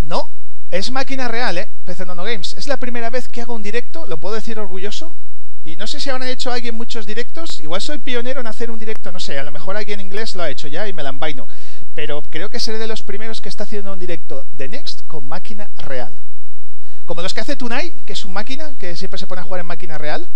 [0.00, 0.30] No,
[0.70, 1.68] es máquina real, ¿eh?
[1.84, 2.54] PC Nono Games.
[2.56, 5.14] Es la primera vez que hago un directo, lo puedo decir orgulloso.
[5.62, 7.60] Y no sé si habrán hecho alguien muchos directos.
[7.60, 9.38] Igual soy pionero en hacer un directo, no sé.
[9.38, 11.46] A lo mejor alguien en inglés lo ha hecho ya y me la envaino.
[12.00, 15.28] Pero creo que seré de los primeros que está haciendo un directo de Next con
[15.28, 16.18] máquina real.
[17.04, 19.60] Como los que hace Tunai, que es un máquina, que siempre se pone a jugar
[19.60, 20.26] en máquina real.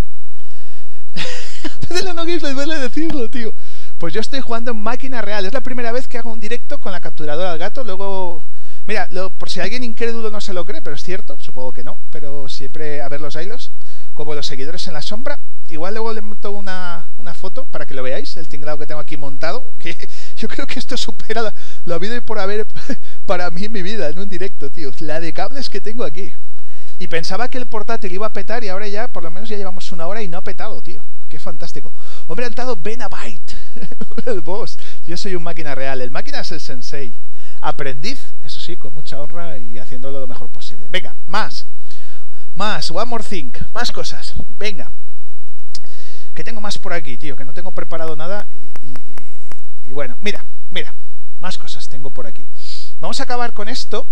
[1.89, 3.55] de no decirlo, tío.
[3.97, 5.47] Pues yo estoy jugando en máquina real.
[5.47, 7.83] Es la primera vez que hago un directo con la capturadora del gato.
[7.83, 8.45] Luego,
[8.87, 9.09] mira,
[9.39, 11.99] por si alguien incrédulo no se lo cree, pero es cierto, supongo que no.
[12.11, 13.73] Pero siempre a ver los hilos,
[14.13, 15.41] como los seguidores en la sombra.
[15.75, 19.01] Igual luego le monto una, una foto para que lo veáis, el tinglado que tengo
[19.01, 19.73] aquí montado.
[19.79, 21.55] Que yo creo que esto supera la,
[21.85, 22.67] la vida y por haber
[23.27, 24.93] para mí mi vida, en un directo, tío.
[25.01, 26.33] La de cables que tengo aquí.
[26.99, 29.57] Y pensaba que el portátil iba a petar y ahora ya, por lo menos ya
[29.57, 31.05] llevamos una hora y no ha petado, tío.
[31.29, 31.93] Qué fantástico.
[32.29, 33.57] Hombre, han dado Benabyte,
[34.27, 34.79] el boss.
[35.05, 36.01] Yo soy un máquina real.
[36.01, 37.19] El máquina es el sensei.
[37.61, 40.87] Aprendiz, eso sí, con mucha honra y haciéndolo lo mejor posible.
[40.89, 41.67] Venga, más.
[42.55, 43.51] Más, one more thing.
[43.73, 44.35] Más cosas.
[44.57, 44.93] Venga.
[46.35, 48.49] Que tengo más por aquí, tío, que no tengo preparado nada.
[48.81, 50.95] Y, bueno, mira, mira.
[51.41, 52.49] Más cosas tengo por aquí.
[53.01, 54.09] Vamos a acabar con esto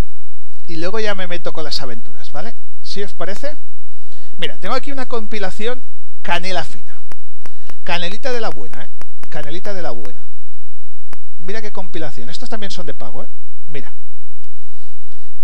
[0.66, 2.54] y luego ya me meto con las aventuras, ¿vale?
[2.82, 3.56] ¿Sí os parece?
[4.36, 5.82] Mira, tengo aquí una compilación
[6.20, 7.02] canela fina.
[7.84, 8.90] Canelita de la buena, ¿eh?
[9.30, 10.26] Canelita de la buena.
[11.38, 12.28] Mira qué compilación.
[12.28, 13.28] Estos también son de pago, ¿eh?
[13.66, 13.94] Mira.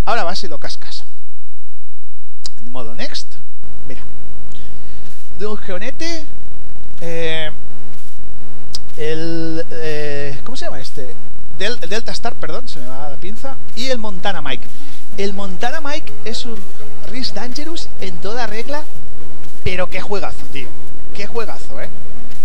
[0.05, 1.07] Ahora vas y lo cascas.
[2.59, 3.37] En modo next.
[3.89, 4.03] Mira.
[5.39, 6.26] Dungeonete.
[7.01, 7.51] Eh,
[8.96, 9.64] el...
[9.70, 11.14] Eh, ¿Cómo se llama este?
[11.59, 13.57] Del, Delta Star, perdón, se me va la pinza.
[13.76, 14.66] Y el Montana Mike.
[15.16, 16.57] El Montana Mike es un
[17.11, 18.84] Risk Dangerous en toda regla,
[19.64, 20.68] pero qué juegazo, tío.
[21.14, 21.88] Qué juegazo, ¿eh?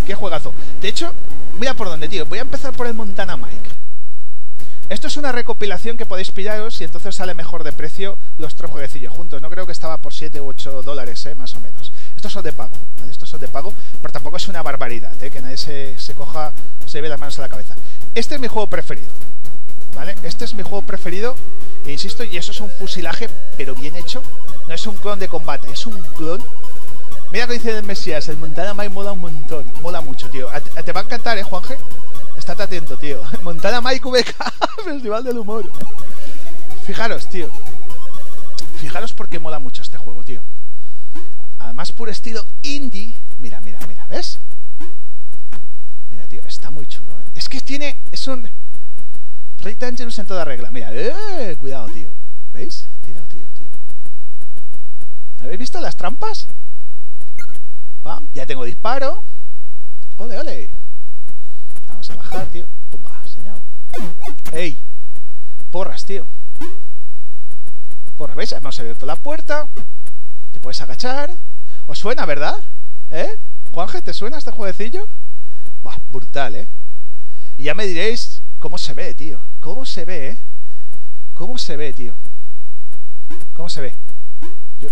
[0.05, 0.53] qué juegazo.
[0.81, 1.13] De hecho,
[1.59, 2.25] mira por dónde, tío.
[2.25, 3.69] Voy a empezar por el Montana Mike.
[4.89, 8.69] Esto es una recopilación que podéis pillaros y entonces sale mejor de precio los tres
[8.69, 9.41] jueguecillos juntos.
[9.41, 11.35] No creo que estaba por 7 u 8 dólares, ¿eh?
[11.35, 11.93] más o menos.
[12.23, 13.11] Estos son de pago, ¿vale?
[13.11, 15.29] Estos son de pago, pero tampoco es una barbaridad, ¿eh?
[15.29, 16.53] que nadie se, se coja,
[16.85, 17.75] se ve las manos a la cabeza.
[18.15, 19.11] Este es mi juego preferido,
[19.93, 20.15] ¿vale?
[20.23, 21.35] Este es mi juego preferido,
[21.85, 24.23] e insisto, y eso es un fusilaje, pero bien hecho.
[24.69, 26.41] No es un clon de combate, es un clon
[27.33, 29.69] Mira que dice el Mesías, el Montana Mike mola un montón.
[29.81, 30.47] Mola mucho, tío.
[30.85, 31.75] Te va a encantar, ¿eh, Juanje?
[32.37, 33.21] Estate atento, tío.
[33.41, 34.35] Montana Mike VK,
[34.85, 35.69] Festival del Humor.
[36.85, 37.49] Fijaros, tío.
[38.77, 40.41] Fijaros porque mola mucho este juego, tío.
[41.63, 43.17] Además, puro estilo indie.
[43.39, 44.39] Mira, mira, mira, ¿ves?
[46.11, 47.23] Mira, tío, está muy chulo, ¿eh?
[47.35, 48.03] Es que tiene...
[48.11, 48.47] Es un...
[49.59, 50.71] Rick Dangerous en toda regla.
[50.71, 52.11] Mira, eh, cuidado, tío.
[52.51, 52.89] ¿Veis?
[53.01, 53.69] Tío, tío, tío.
[55.39, 56.47] ¿Habéis visto las trampas?
[58.33, 59.23] ya tengo disparo.
[60.17, 60.69] Ole, ole.
[61.87, 62.67] Vamos a bajar, tío.
[62.89, 63.61] Pumba, señor.
[64.51, 64.83] ¡Ey!
[65.71, 66.27] Porras, tío.
[68.17, 68.51] Porras, ¿veis?
[68.51, 69.69] Hemos abierto la puerta.
[70.51, 71.31] Te puedes agachar.
[71.85, 72.63] ¿Os suena, verdad?
[73.11, 73.37] ¿Eh?
[73.73, 75.07] Juanje, ¿te suena este jueguecillo?
[75.83, 76.69] Bah, brutal, ¿eh?
[77.57, 79.43] Y ya me diréis cómo se ve, tío.
[79.59, 80.39] ¿Cómo se ve, eh?
[81.33, 82.15] ¿Cómo se ve, tío?
[83.53, 83.95] ¿Cómo se ve?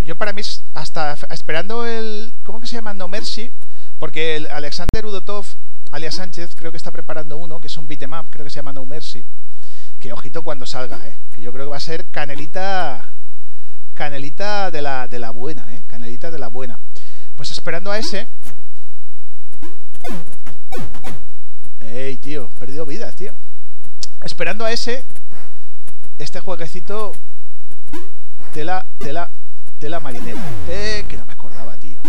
[0.03, 0.41] Yo, para mí,
[0.73, 2.37] hasta esperando el...
[2.43, 2.93] ¿Cómo que se llama?
[2.93, 3.53] No Mercy.
[3.97, 5.45] Porque el Alexander Udotov,
[5.91, 8.73] alias Sánchez, creo que está preparando uno, que es un beat'em creo que se llama
[8.73, 9.25] No Mercy.
[9.99, 11.17] Que ojito cuando salga, ¿eh?
[11.33, 13.13] Que yo creo que va a ser canelita...
[14.01, 15.83] Canelita de la, de la buena, ¿eh?
[15.85, 16.79] Canelita de la buena.
[17.35, 18.27] Pues esperando a ese...
[21.79, 23.37] Ey, tío, perdido vida, tío.
[24.23, 25.05] Esperando a ese...
[26.17, 27.11] Este jueguecito...
[28.55, 29.29] Tela, tela,
[29.81, 30.43] la marinera.
[30.67, 32.01] Eh, que no me acordaba, tío.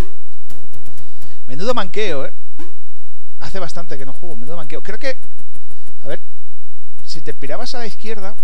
[1.46, 2.32] Menudo manqueo, eh.
[3.38, 4.82] Hace bastante que no juego, menudo manqueo.
[4.82, 5.20] Creo que...
[6.00, 6.22] A ver,
[7.02, 8.34] si te pirabas a la izquierda...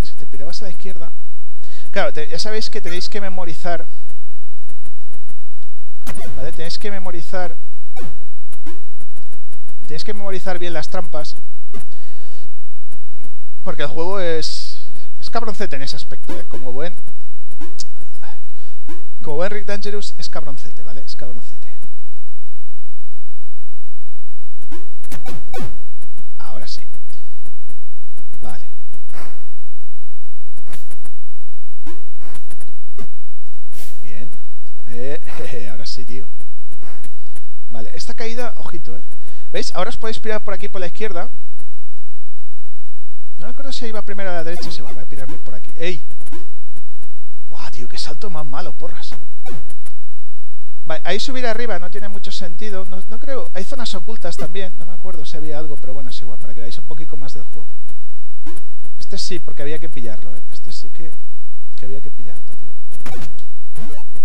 [0.00, 1.12] Si te pirabas a la izquierda...
[1.94, 3.86] Claro, ya sabéis que tenéis que memorizar...
[6.36, 6.50] ¿Vale?
[6.50, 7.56] Tenéis que memorizar...
[9.86, 11.36] Tenéis que memorizar bien las trampas.
[13.62, 14.90] Porque el juego es...
[15.20, 16.44] Es cabroncete en ese aspecto, ¿eh?
[16.48, 16.96] Como buen
[19.22, 21.02] como buen Rick Dangerous, es cabroncete, ¿vale?
[21.06, 21.78] Es cabroncete.
[26.38, 26.82] Ahora sí.
[28.40, 28.68] Vale.
[34.02, 34.30] Bien.
[34.86, 35.20] Eh,
[35.70, 36.28] ahora sí, tío.
[37.70, 39.02] Vale, esta caída, ojito, ¿eh?
[39.52, 39.74] ¿Veis?
[39.74, 41.30] Ahora os podéis pirar por aquí, por la izquierda.
[43.38, 44.70] No me acuerdo si iba primero a la derecha.
[44.70, 45.70] Sí, voy a pirarme por aquí.
[45.76, 46.06] ¡Ey!
[47.48, 47.88] ¡Guau, tío!
[47.88, 49.16] ¡Qué salto más malo, porras!
[50.86, 52.84] Vale, ahí subir arriba no tiene mucho sentido.
[52.84, 53.48] No, creo...
[53.54, 54.76] Hay zonas ocultas también.
[54.78, 56.38] No me acuerdo si había algo, pero bueno, es igual.
[56.38, 57.76] Para que veáis un poquito más del juego.
[58.98, 60.42] Este sí, porque había que pillarlo, ¿eh?
[60.52, 61.10] Este sí que,
[61.84, 62.72] había que pillarlo, tío.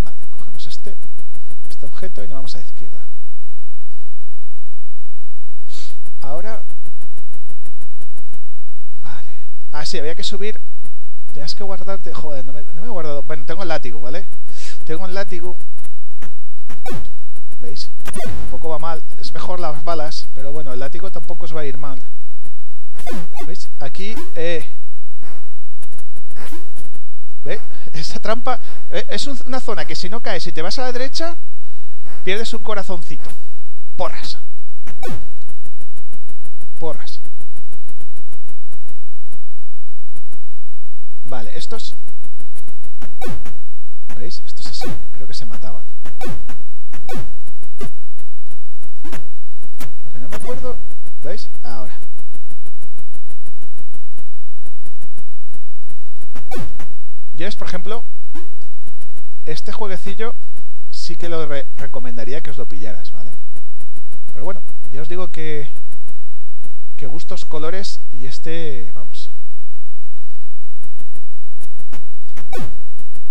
[0.02, 0.96] Vale, cogemos este,
[1.70, 3.08] este objeto y nos vamos a la izquierda.
[6.22, 6.64] Ahora...
[9.02, 9.32] Vale.
[9.72, 10.62] Ah, sí, había que subir
[11.34, 12.14] Tienes que guardarte...
[12.14, 13.24] Joder, no me, no me, he guardado...
[13.24, 14.28] Bueno, tengo el látigo, ¿vale?
[14.84, 15.58] Tengo el látigo...
[17.60, 17.92] ¿Veis?
[18.44, 19.04] Un poco va mal.
[19.18, 22.04] Es mejor las balas, pero bueno, el látigo tampoco os va a ir mal.
[23.46, 23.70] ¿Veis?
[23.80, 24.16] Aquí...
[24.36, 24.66] Eh...
[27.44, 27.62] ¿Veis?
[27.94, 28.60] Esta trampa...
[28.90, 31.38] Eh, es una zona que si no caes y te vas a la derecha,
[32.24, 33.30] pierdes un corazoncito.
[33.96, 34.40] Porras.
[36.80, 37.22] Porras.
[41.26, 41.96] Vale, estos...
[44.18, 44.42] ¿Veis?
[44.46, 45.86] Estos así, creo que se mataban.
[50.04, 50.78] Lo que no me acuerdo...
[51.22, 51.50] ¿Veis?
[51.64, 52.00] Ahora.
[57.40, 58.04] Yo por ejemplo,
[59.46, 60.36] este jueguecillo
[60.90, 63.32] sí que lo recomendaría que os lo pillaras, ¿vale?
[64.34, 64.62] Pero bueno,
[64.92, 65.70] ya os digo que
[66.98, 69.32] que gustos colores y este, vamos,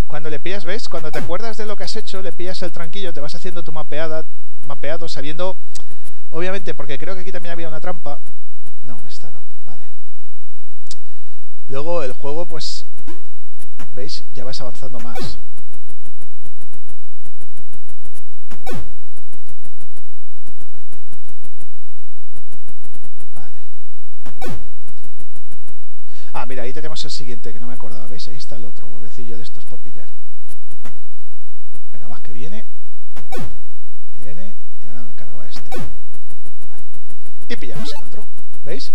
[0.07, 0.89] Cuando le pillas, ¿ves?
[0.89, 3.63] Cuando te acuerdas de lo que has hecho, le pillas el tranquillo, te vas haciendo
[3.63, 4.25] tu mapeada,
[4.67, 5.59] mapeado, sabiendo...
[6.31, 8.21] Obviamente, porque creo que aquí también había una trampa.
[8.85, 9.85] No, esta no, vale.
[11.69, 12.87] Luego el juego, pues...
[13.95, 14.25] ¿Veis?
[14.35, 15.39] Ya vais avanzando más.
[23.35, 23.61] Vale.
[26.33, 28.07] Ah, mira, ahí tenemos el siguiente, que no me acordaba.
[28.07, 28.29] ¿Veis?
[28.29, 30.09] Ahí está el otro huevecillo de estos para pillar.
[31.93, 32.67] Venga, más que viene.
[34.13, 34.55] Viene.
[34.81, 35.71] Y ahora me cargo a este.
[37.49, 38.29] Y pillamos el otro.
[38.63, 38.93] ¿Veis?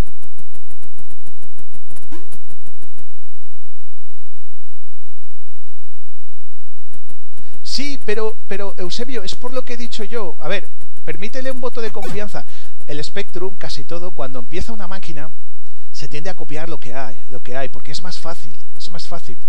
[7.73, 10.37] Sí, pero, pero Eusebio, es por lo que he dicho yo.
[10.39, 10.69] A ver,
[11.05, 12.45] permítele un voto de confianza.
[12.85, 15.31] El Spectrum, casi todo, cuando empieza una máquina,
[15.91, 18.91] se tiende a copiar lo que hay, lo que hay, porque es más fácil, es
[18.91, 19.39] más fácil.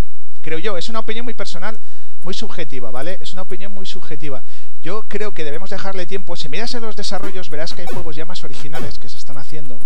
[0.40, 1.78] Creo yo, es una opinión muy personal,
[2.24, 3.18] muy subjetiva, ¿vale?
[3.20, 4.42] Es una opinión muy subjetiva.
[4.80, 6.34] Yo creo que debemos dejarle tiempo.
[6.34, 9.36] Si miras en los desarrollos, verás que hay juegos ya más originales que se están
[9.36, 9.80] haciendo.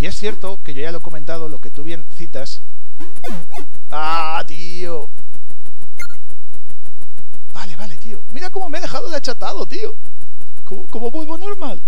[0.00, 2.62] Y es cierto que yo ya lo he comentado, lo que tú bien citas.
[3.88, 5.08] ¡Ah, tío!
[7.52, 8.24] Vale, vale, tío.
[8.32, 9.94] Mira cómo me he dejado de achatado, tío.
[10.64, 11.82] Como, vuelvo normal.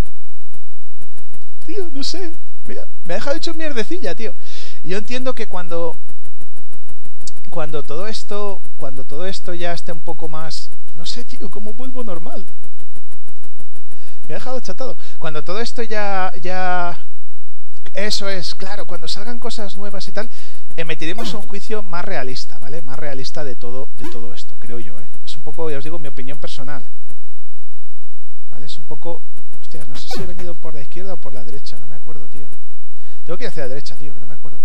[1.65, 2.33] Tío, no sé.
[2.67, 4.35] Mira, me ha dejado hecho mierdecilla, tío.
[4.83, 5.95] Yo entiendo que cuando.
[7.49, 8.61] Cuando todo esto.
[8.77, 10.69] Cuando todo esto ya esté un poco más.
[10.95, 12.45] No sé, tío, cómo vuelvo normal.
[14.27, 14.97] Me ha dejado achatado.
[15.17, 16.31] Cuando todo esto ya.
[16.41, 17.07] ya.
[17.93, 20.29] Eso es, claro, cuando salgan cosas nuevas y tal,
[20.75, 22.81] emitiremos un juicio más realista, ¿vale?
[22.81, 25.07] Más realista de todo, de todo esto, creo yo, ¿eh?
[25.45, 26.89] Poco, ya os digo, mi opinión personal.
[28.49, 28.65] ¿Vale?
[28.65, 29.21] Es un poco...
[29.61, 31.95] Hostia, no sé si he venido por la izquierda o por la derecha, no me
[31.95, 32.49] acuerdo, tío.
[33.23, 34.59] Tengo que ir hacia la derecha, tío, que no me acuerdo.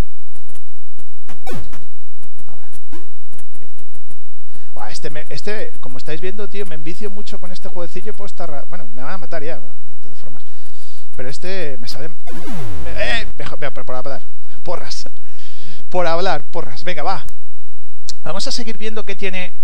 [2.47, 2.71] Ahora.
[3.59, 3.73] Bien.
[4.91, 8.15] este, este, como estáis viendo, tío, me envicio mucho con este jueguecillo.
[8.15, 8.65] Puedo estar...
[8.69, 10.47] Bueno, me van a matar ya, de todas formas.
[11.15, 12.09] Pero este me sale...
[12.97, 13.27] ¡Eh!
[13.85, 14.23] Por hablar.
[14.63, 15.11] Porras.
[15.91, 16.85] Por hablar, porras.
[16.85, 17.27] Venga, va.
[18.23, 19.55] Vamos a seguir viendo qué tiene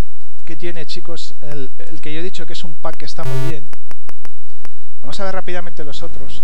[0.47, 3.51] que tiene, chicos, el, que yo he dicho que es un pack que está muy
[3.51, 3.69] bien.
[5.01, 6.41] Vamos a ver rápidamente los otros.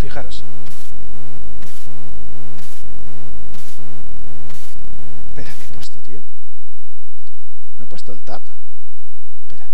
[0.00, 0.42] Fijaros.
[5.28, 6.22] Espera, ¿qué he puesto, tío?
[7.76, 8.42] ¿No he puesto el tap?
[9.42, 9.70] Espera.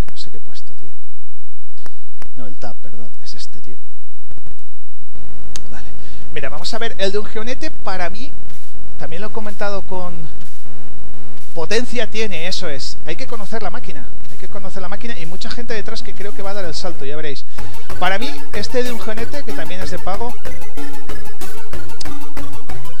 [0.00, 0.92] Que no sé qué he puesto, tío.
[2.36, 3.12] No, el tap, perdón.
[3.22, 3.78] Es este, tío.
[5.72, 5.88] Vale.
[6.34, 6.94] Mira, vamos a ver.
[6.98, 8.30] El de un geonete, para mí,
[8.98, 10.28] también lo he comentado con...
[11.54, 12.98] Potencia tiene, eso es.
[13.06, 14.08] Hay que conocer la máquina.
[14.30, 16.64] Hay que conocer la máquina y mucha gente detrás que creo que va a dar
[16.64, 17.46] el salto, ya veréis.
[17.98, 20.34] Para mí, este de un genete, que también es de pago,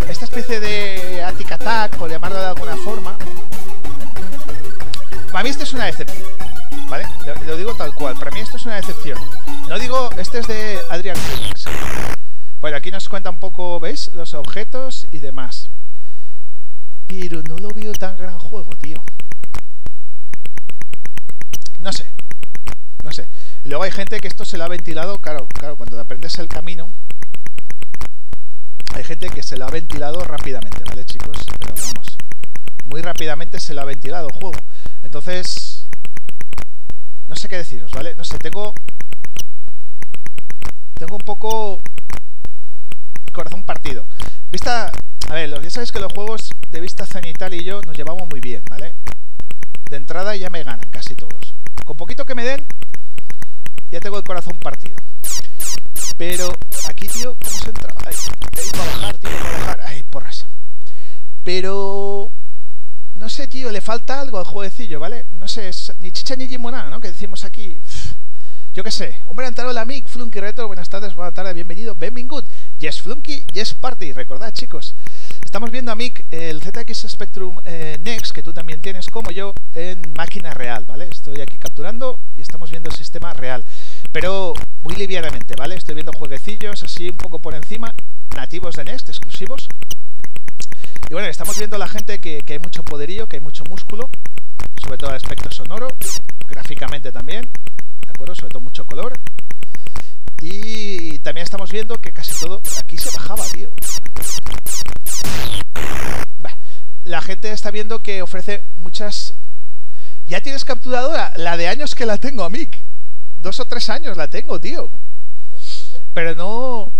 [0.08, 3.16] esta especie de Attic Attack, por llamarlo de alguna forma,
[5.30, 6.26] para mí este es una decepción.
[6.88, 7.06] ¿Vale?
[7.46, 8.16] Lo, digo tal cual.
[8.16, 9.18] Para mí esto es una decepción.
[9.68, 11.66] No digo, este es de Adrian Phoenix.
[12.60, 14.10] Bueno, aquí nos cuenta un poco, ¿veis?
[14.14, 15.70] Los objetos y demás.
[17.08, 19.02] Pero no lo veo tan gran juego, tío.
[21.80, 22.12] No sé.
[23.02, 23.28] No sé.
[23.64, 26.92] luego hay gente que esto se lo ha ventilado, claro, claro, cuando aprendes el camino,
[28.94, 31.38] hay gente que se lo ha ventilado rápidamente, ¿vale, chicos?
[31.58, 32.18] Pero vamos,
[32.86, 34.58] muy rápidamente se lo ha ventilado el juego.
[35.02, 35.88] Entonces,
[37.28, 38.14] no sé qué deciros, ¿vale?
[38.14, 38.74] No sé, tengo...
[40.94, 41.80] Tengo un poco
[43.38, 44.08] corazón partido.
[44.50, 44.90] Vista
[45.28, 48.40] a ver, ya sabéis que los juegos de vista cenital y yo nos llevamos muy
[48.40, 48.94] bien, ¿vale?
[49.88, 51.54] De entrada ya me ganan casi todos.
[51.84, 52.66] Con poquito que me den,
[53.90, 54.98] ya tengo el corazón partido.
[56.16, 56.52] Pero
[56.88, 58.00] aquí, tío, ¿cómo se entraba?
[58.06, 58.16] Ahí,
[58.72, 59.80] para bajar, tío, para bajar.
[59.84, 60.46] Ay, porras.
[61.44, 62.32] Pero...
[63.14, 65.26] No sé, tío, le falta algo al jueguecillo, ¿vale?
[65.30, 67.00] No sé, es ni chicha ni limoná, ¿no?
[67.00, 67.80] Que decimos aquí.
[68.78, 69.16] Yo qué sé.
[69.26, 72.44] Hombre, entrado la mic, Flunky Retro, buenas tardes, buenas tardes, bienvenido, good.
[72.78, 74.94] Yes Flunky, Yes Party, recordad chicos.
[75.44, 79.52] Estamos viendo a Mick el ZX Spectrum eh, Next, que tú también tienes como yo,
[79.74, 81.08] en máquina real, ¿vale?
[81.08, 83.64] Estoy aquí capturando y estamos viendo el sistema real.
[84.12, 84.54] Pero
[84.84, 85.74] muy livianamente, ¿vale?
[85.74, 87.96] Estoy viendo jueguecillos así un poco por encima,
[88.36, 89.66] nativos de Next, exclusivos.
[91.10, 93.64] Y bueno, estamos viendo a la gente que, que hay mucho poderío, que hay mucho
[93.68, 94.08] músculo,
[94.80, 95.88] sobre todo el aspecto sonoro,
[96.46, 97.50] gráficamente también,
[98.08, 98.34] ¿de acuerdo?
[98.34, 99.12] Sobre todo mucho color.
[100.40, 103.70] Y también estamos viendo que casi todo aquí se bajaba, tío
[107.08, 109.34] la gente está viendo que ofrece muchas...
[110.26, 112.84] Ya tienes capturadora, la de años que la tengo, Mick.
[113.40, 114.90] Dos o tres años la tengo, tío.
[116.12, 116.92] Pero no...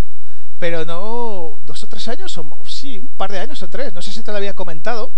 [0.59, 1.61] Pero no...
[1.67, 3.93] Dos o tres años, o sí, un par de años o tres.
[3.93, 5.13] No sé si te lo había comentado.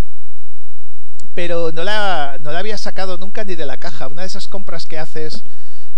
[1.33, 4.07] Pero no la, no la había sacado nunca ni de la caja.
[4.07, 5.45] Una de esas compras que haces...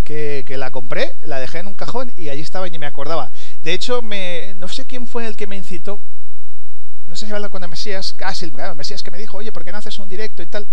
[0.04, 3.32] Que, la compré, la dejé en un cajón y allí estaba y ni me acordaba.
[3.62, 6.00] De hecho, me, no sé quién fue el que me incitó
[7.06, 9.62] no sé si hablando con el Mesías, casi, claro, Mesías que me dijo, oye, ¿por
[9.62, 10.66] qué no haces un directo y tal?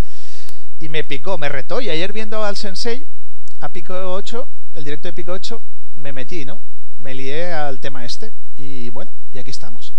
[0.80, 3.06] Y me picó, me retó, y ayer viendo al Sensei,
[3.60, 5.62] a Pico 8, el directo de Pico 8,
[5.98, 6.60] me metí, ¿no?
[7.00, 9.94] Me lié al tema este, y bueno, y aquí estamos.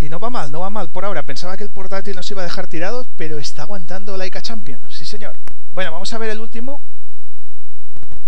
[0.00, 1.24] Y no va mal, no va mal por ahora.
[1.24, 4.82] Pensaba que el portátil nos iba a dejar tirados, pero está aguantando Laika Champion.
[4.90, 5.38] Sí, señor.
[5.74, 6.80] Bueno, vamos a ver el último.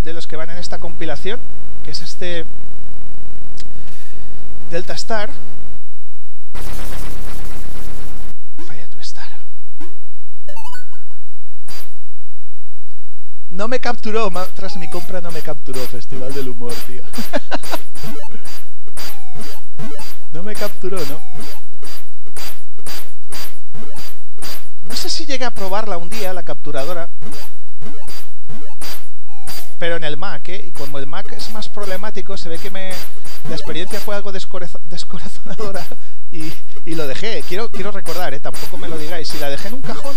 [0.03, 1.39] de los que van en esta compilación,
[1.83, 2.45] que es este
[4.69, 5.29] Delta Star.
[8.65, 9.45] Falla tu Star.
[13.49, 17.03] No me capturó, tras mi compra no me capturó Festival del Humor, tío.
[20.33, 21.21] no me capturó, ¿no?
[24.83, 27.09] No sé si llegué a probarla un día, la capturadora.
[29.79, 30.65] Pero en el Mac, ¿eh?
[30.67, 32.91] Y como el Mac es más problemático, se ve que me
[33.49, 35.85] la experiencia fue algo descorazonadora
[36.31, 36.51] y,
[36.85, 37.43] y, lo dejé.
[37.47, 38.39] Quiero, quiero recordar, ¿eh?
[38.39, 39.27] Tampoco me lo digáis.
[39.27, 40.15] Si la dejé en un cajón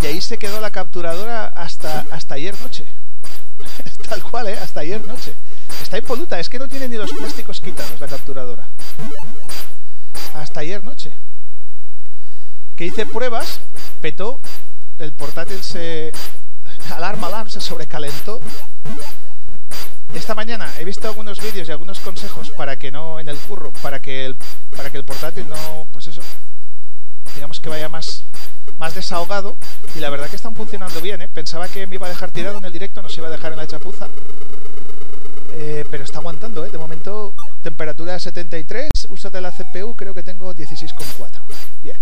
[0.00, 2.88] y ahí se quedó la capturadora hasta, hasta ayer noche.
[4.08, 4.58] Tal cual, ¿eh?
[4.58, 5.34] Hasta ayer noche.
[5.82, 8.68] Está impoluta, es que no tiene ni los plásticos quitados la capturadora.
[10.34, 11.16] Hasta ayer noche.
[12.78, 13.58] Que hice pruebas,
[14.00, 14.40] petó,
[15.00, 16.12] el portátil se...
[16.94, 18.40] Alarma, alarma, se sobrecalentó.
[20.14, 23.72] Esta mañana he visto algunos vídeos y algunos consejos para que no en el curro,
[23.82, 24.36] para que el,
[24.76, 26.20] para que el portátil no, pues eso,
[27.34, 28.24] digamos que vaya más
[28.78, 29.56] más desahogado
[29.96, 31.20] y la verdad que están funcionando bien.
[31.20, 31.28] ¿eh?
[31.28, 33.50] Pensaba que me iba a dejar tirado en el directo, no se iba a dejar
[33.50, 34.08] en la chapuza.
[35.50, 36.70] Eh, pero está aguantando, ¿eh?
[36.70, 41.42] de momento temperatura 73, uso de la CPU creo que tengo 16,4.
[41.82, 41.96] Bien.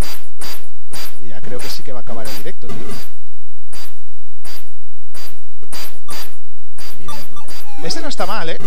[1.21, 2.77] Y ya creo que sí que va a acabar el directo, tío.
[6.99, 7.11] Bien.
[7.85, 8.59] Este no está mal, ¿eh?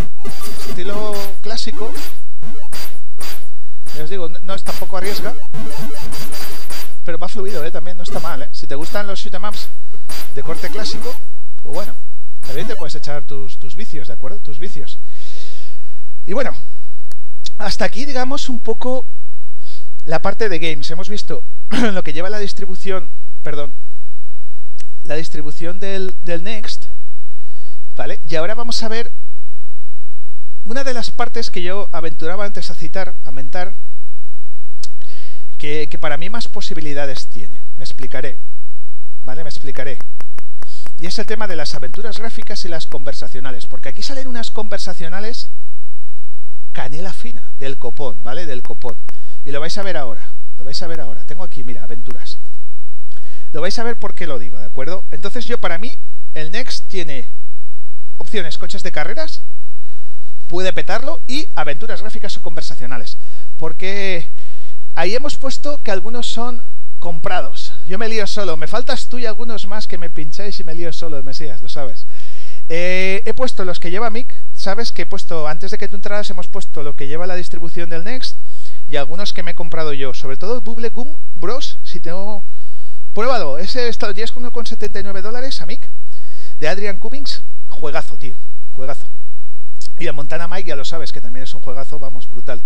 [0.67, 1.91] Estilo clásico.
[3.95, 5.33] Ya os digo, no es tampoco arriesga
[7.09, 7.71] pero va fluido, ¿eh?
[7.71, 8.49] También no está mal, ¿eh?
[8.51, 9.67] Si te gustan los shoot'em ups
[10.35, 11.11] de corte clásico,
[11.63, 11.95] pues bueno,
[12.41, 14.39] también te puedes echar tus vicios, ¿de acuerdo?
[14.39, 14.99] Tus vicios.
[16.27, 16.55] Y bueno,
[17.59, 19.05] hasta aquí, digamos, un poco
[20.05, 20.89] la parte de games.
[20.89, 21.43] Hemos visto
[21.93, 23.11] lo que lleva la distribución,
[23.43, 23.73] perdón,
[25.03, 26.85] la distribución del, Next,
[27.95, 28.19] ¿vale?
[28.27, 29.11] Y ahora vamos a ver
[30.63, 33.75] una de las partes que yo aventuraba antes a citar, a mentar,
[35.57, 37.61] que, para mí más posibilidades tiene.
[37.77, 38.39] Me explicaré.
[39.25, 39.43] ¿Vale?
[39.43, 39.99] Me explicaré.
[40.97, 43.67] Y es el tema de las aventuras gráficas y las conversacionales.
[43.67, 45.51] Porque aquí salen unas conversacionales
[46.71, 48.45] canela fina, del copón, ¿vale?
[48.45, 48.97] Del copón.
[49.45, 50.33] Y lo vais a ver ahora.
[50.57, 51.23] Lo vais a ver ahora.
[51.23, 52.39] Tengo aquí, mira, aventuras.
[53.51, 55.03] Lo vais a ver por qué lo digo, ¿de acuerdo?
[55.11, 55.97] Entonces yo para mí,
[56.33, 57.31] el Next tiene
[58.17, 59.43] opciones coches de carreras,
[60.47, 63.17] puede petarlo, y aventuras gráficas o conversacionales.
[63.57, 64.29] Porque
[64.99, 66.61] Ahí hemos puesto que algunos son
[66.99, 67.73] comprados.
[67.85, 68.57] Yo me lío solo.
[68.57, 71.69] Me faltas tú y algunos más que me pincháis y me lío solo, Mesías, lo
[71.69, 72.05] sabes.
[72.67, 74.35] Eh, he puesto los que lleva Mick.
[74.59, 77.37] Sabes que he puesto, antes de que tú entraras, hemos puesto lo que lleva la
[77.37, 78.35] distribución del Next
[78.89, 80.13] y algunos que me he comprado yo.
[80.13, 81.79] Sobre todo Bubble Gum Bros.
[81.83, 82.43] Si tengo.
[83.13, 83.57] Pruébalo.
[83.57, 85.89] Ese está con 1,79 dólares a Mick.
[86.59, 87.45] De Adrian Cummings.
[87.69, 88.35] Juegazo, tío.
[88.73, 89.09] Juegazo.
[89.97, 92.61] Y a Montana Mike ya lo sabes, que también es un juegazo, vamos, brutal.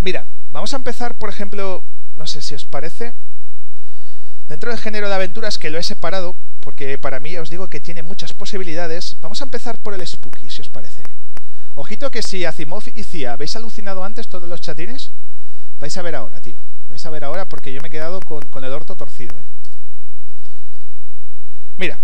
[0.00, 1.84] Mira, vamos a empezar, por ejemplo,
[2.16, 3.12] no sé si os parece,
[4.48, 7.80] dentro del género de aventuras que lo he separado, porque para mí os digo que
[7.80, 11.02] tiene muchas posibilidades, vamos a empezar por el Spooky, si os parece.
[11.78, 15.12] Ojito que si Asimov y Cia habéis alucinado antes todos los chatines,
[15.78, 16.56] vais a ver ahora, tío.
[16.88, 19.38] Vais a ver ahora porque yo me he quedado con, el orto torcido.
[19.38, 19.44] ¿eh?
[21.76, 22.00] Mira,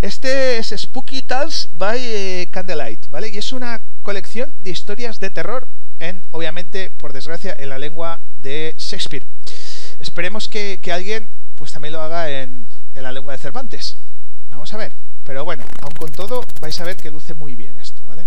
[0.00, 3.28] este es Spooky Tales by eh, Candlelight, ¿vale?
[3.28, 5.68] Y es una colección de historias de terror
[6.00, 9.24] en, obviamente, por desgracia, en la lengua de Shakespeare.
[10.00, 12.66] Esperemos que, alguien pues también lo haga en,
[12.96, 13.96] en, la lengua de Cervantes.
[14.50, 14.92] Vamos a ver.
[15.22, 18.26] Pero bueno, aun con todo, vais a ver que luce muy bien esto, ¿vale?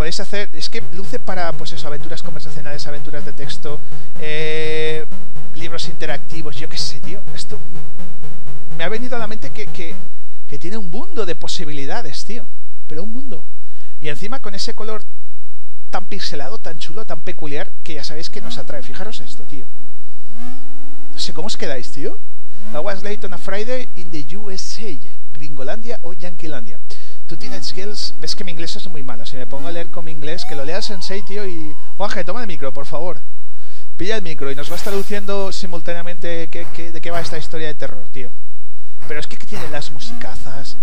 [0.00, 3.78] Podéis hacer, es que luce para, pues eso, aventuras conversacionales, aventuras de texto,
[4.18, 5.04] eh,
[5.54, 7.20] libros interactivos, yo qué sé, tío.
[7.34, 7.58] Esto
[8.78, 9.94] me ha venido a la mente que, que,
[10.48, 12.46] que tiene un mundo de posibilidades, tío.
[12.86, 13.44] Pero un mundo.
[14.00, 15.04] Y encima con ese color
[15.90, 18.82] tan pixelado, tan chulo, tan peculiar, que ya sabéis que nos atrae.
[18.82, 19.66] Fijaros esto, tío.
[21.12, 22.18] No sé, ¿cómo os quedáis, tío?
[22.72, 24.98] I was late on a Friday in the USA,
[25.34, 26.80] Gringolandia o Yanquilandia.
[27.30, 29.24] Tú tienes skills, ves que mi inglés es muy malo.
[29.24, 31.72] Si me pongo a leer con mi inglés, que lo leas en Sensei, tío, y...
[31.96, 33.20] Juanje, toma el micro, por favor.
[33.96, 37.74] Pilla el micro y nos vas traduciendo simultáneamente qué, de qué va esta historia de
[37.74, 38.32] terror, tío.
[39.06, 40.76] Pero es que tiene las musicazas.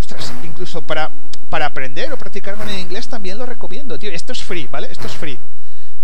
[0.00, 1.12] Ostras, incluso para
[1.50, 4.10] para aprender o practicar en inglés también lo recomiendo, tío.
[4.10, 4.88] Esto es free, ¿vale?
[4.90, 5.38] Esto es free.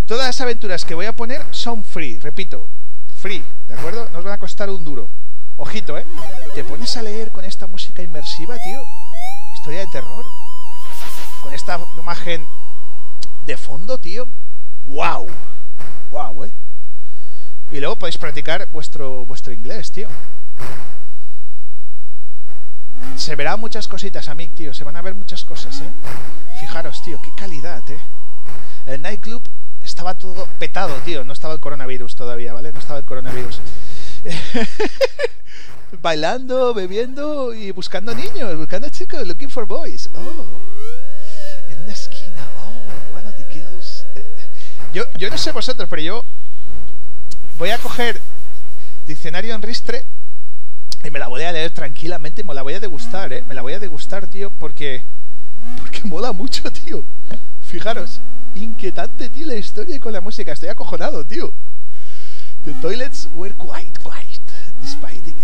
[0.06, 2.70] Todas las aventuras que voy a poner son free, repito,
[3.16, 4.08] free, ¿de acuerdo?
[4.12, 5.10] No os van a costar un duro.
[5.56, 6.06] Ojito, ¿eh?
[6.54, 8.80] Te pones a leer con esta música inmersiva, tío.
[9.54, 10.24] Historia de terror.
[11.42, 12.46] Con esta imagen
[13.46, 14.26] de fondo, tío.
[14.86, 15.26] ¡Wow!
[16.10, 16.54] ¡Wow, eh!
[17.70, 20.08] Y luego podéis practicar vuestro, vuestro inglés, tío.
[23.16, 24.74] Se verán muchas cositas, a mí, tío.
[24.74, 25.90] Se van a ver muchas cosas, ¿eh?
[26.58, 28.00] Fijaros, tío, qué calidad, ¿eh?
[28.86, 29.42] El nightclub
[29.82, 31.22] estaba todo petado, tío.
[31.22, 32.72] No estaba el coronavirus todavía, ¿vale?
[32.72, 33.60] No estaba el coronavirus.
[36.02, 40.08] Bailando, bebiendo y buscando niños, buscando chicos, looking for boys.
[40.14, 40.46] Oh,
[41.68, 42.46] en una esquina.
[42.58, 44.04] Oh, one of the girls.
[44.14, 44.36] Eh,
[44.92, 46.24] yo, yo no sé vosotros, pero yo
[47.58, 48.20] voy a coger
[49.06, 50.06] diccionario en ristre
[51.02, 53.44] y me la voy a leer tranquilamente, me la voy a degustar, ¿eh?
[53.48, 55.04] Me la voy a degustar, tío, porque...
[55.76, 57.04] Porque mola mucho, tío.
[57.62, 58.20] Fijaros,
[58.54, 60.52] inquietante, tío, la historia con la música.
[60.52, 61.52] Estoy acojonado, tío.
[62.64, 64.40] The toilets were quite quiet,
[64.82, 65.34] despite the...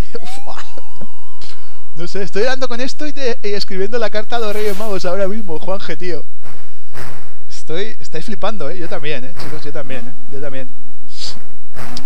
[1.97, 5.27] No sé, estoy dando con esto y, escribiendo la carta a los Reyes Magos ahora
[5.29, 6.27] mismo, Juanje, tío.
[7.49, 7.97] Estoy...
[7.99, 8.77] Estáis flipando, ¿eh?
[8.77, 9.33] Yo también, ¿eh?
[9.43, 10.13] Chicos, yo también, ¿eh?
[10.31, 10.69] Yo también.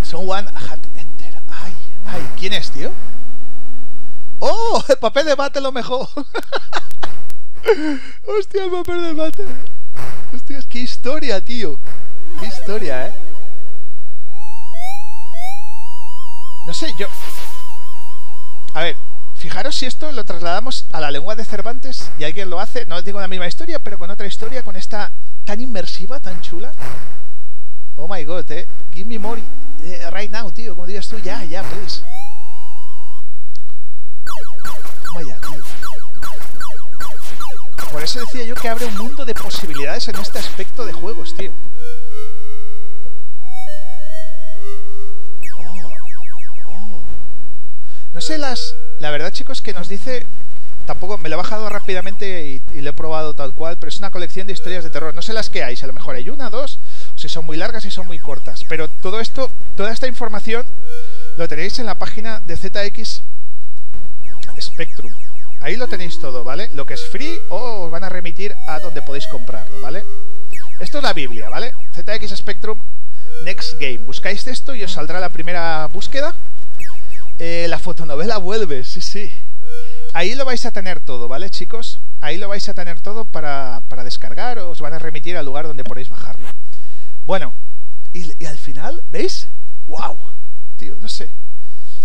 [0.04, 1.42] Someone had entered.
[1.48, 1.72] Ay,
[2.06, 2.92] ay, ¿quién es, tío?
[4.38, 4.80] ¡Oh!
[4.88, 6.08] El papel de bate lo mejor.
[8.26, 9.44] Hostia, el papel de bate.
[10.32, 11.80] Hostia, qué historia, tío.
[12.38, 13.29] Qué historia, ¿eh?
[16.70, 17.08] No sé, yo...
[18.74, 18.96] A ver,
[19.34, 23.02] fijaros si esto lo trasladamos a la lengua de Cervantes y alguien lo hace, no
[23.02, 25.10] digo la misma historia, pero con otra historia, con esta
[25.44, 26.70] tan inmersiva, tan chula.
[27.96, 28.68] Oh my god, eh.
[28.92, 29.42] Give me more
[29.80, 30.76] eh, right now, tío.
[30.76, 32.04] Como digas tú, ya, ya, please.
[35.12, 35.64] Vaya, tío.
[37.90, 41.34] Por eso decía yo que abre un mundo de posibilidades en este aspecto de juegos,
[41.34, 41.52] tío.
[48.14, 48.74] No sé las...
[48.98, 50.26] La verdad, chicos, que nos dice...
[50.86, 54.10] Tampoco me lo he bajado rápidamente y, lo he probado tal cual, pero es una
[54.10, 55.14] colección de historias de terror.
[55.14, 56.80] No sé las que hay, a lo mejor hay una, dos,
[57.14, 58.64] o si son muy largas y son muy cortas.
[58.68, 60.66] Pero todo esto, toda esta información
[61.36, 63.22] lo tenéis en la página de ZX
[64.60, 65.12] Spectrum.
[65.60, 66.70] Ahí lo tenéis todo, ¿vale?
[66.72, 70.02] Lo que es free o os van a remitir a donde podéis comprarlo, ¿vale?
[70.80, 71.72] Esto es la Biblia, ¿vale?
[71.94, 72.80] ZX Spectrum
[73.44, 73.98] Next Game.
[73.98, 76.34] Buscáis esto y os saldrá la primera búsqueda.
[77.40, 79.32] Eh, la fotonovela vuelve, sí, sí.
[80.12, 81.98] Ahí lo vais a tener todo, ¿vale, chicos?
[82.20, 84.58] Ahí lo vais a tener todo para, para descargar.
[84.58, 86.46] Os van a remitir al lugar donde podéis bajarlo.
[87.26, 87.54] Bueno,
[88.12, 89.48] y, y al final, ¿veis?
[89.88, 90.18] ¡Wow!
[90.76, 91.34] Tío, no sé.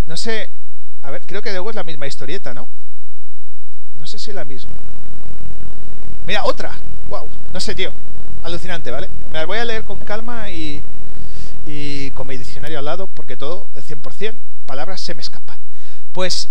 [0.07, 0.49] No sé
[1.06, 2.68] a ver, creo que luego es la misma historieta, ¿no?
[3.99, 4.76] No sé si es la misma.
[6.26, 6.72] Mira, otra.
[7.10, 7.30] Wow.
[7.53, 7.94] No sé, tío.
[8.41, 9.10] Alucinante, ¿vale?
[9.32, 10.82] Me la voy a leer con calma y,
[11.68, 15.60] y con mi diccionario al lado porque todo, el 100%, palabras se me escapan.
[16.12, 16.50] Pues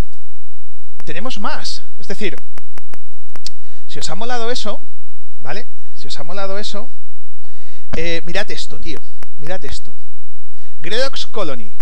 [1.04, 1.84] tenemos más.
[1.98, 2.36] Es decir,
[3.86, 4.82] si os ha molado eso,
[5.40, 5.66] ¿vale?
[5.94, 6.90] Si os ha molado eso,
[7.96, 9.00] eh, mirad esto, tío.
[9.38, 9.94] Mirad esto.
[10.80, 11.74] Gredox Colony.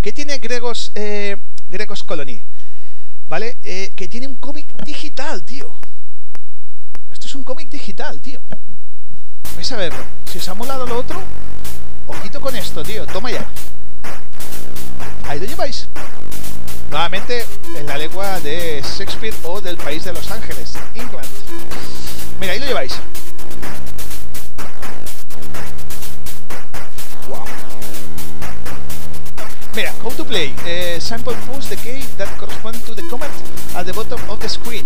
[0.00, 1.36] ¿Qué tiene Gregos eh,
[1.68, 2.42] Grecos Colony,
[3.28, 3.58] ¿vale?
[3.62, 5.78] Eh, que tiene un cómic digital, tío.
[7.12, 8.42] Esto es un cómic digital, tío.
[9.54, 10.04] Vais a verlo.
[10.24, 11.22] Si os ha molado lo otro,
[12.06, 13.06] ojito con esto, tío.
[13.06, 13.46] Toma ya.
[15.28, 15.88] Ahí lo lleváis.
[16.90, 17.46] Nuevamente
[17.76, 21.28] en la lengua de Shakespeare o del país de Los Ángeles, England.
[22.40, 22.98] Mira, ahí lo lleváis.
[29.76, 30.52] Mira, how to play.
[30.66, 33.32] Uh, sample pulls the key that correspond to the command
[33.76, 34.84] at the bottom of the screen.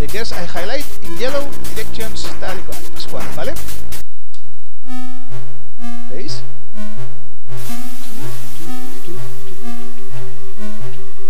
[0.00, 3.54] The keys I highlight in yellow directions tal y cual, Pascual, ¿vale?
[6.10, 6.42] ¿Veis?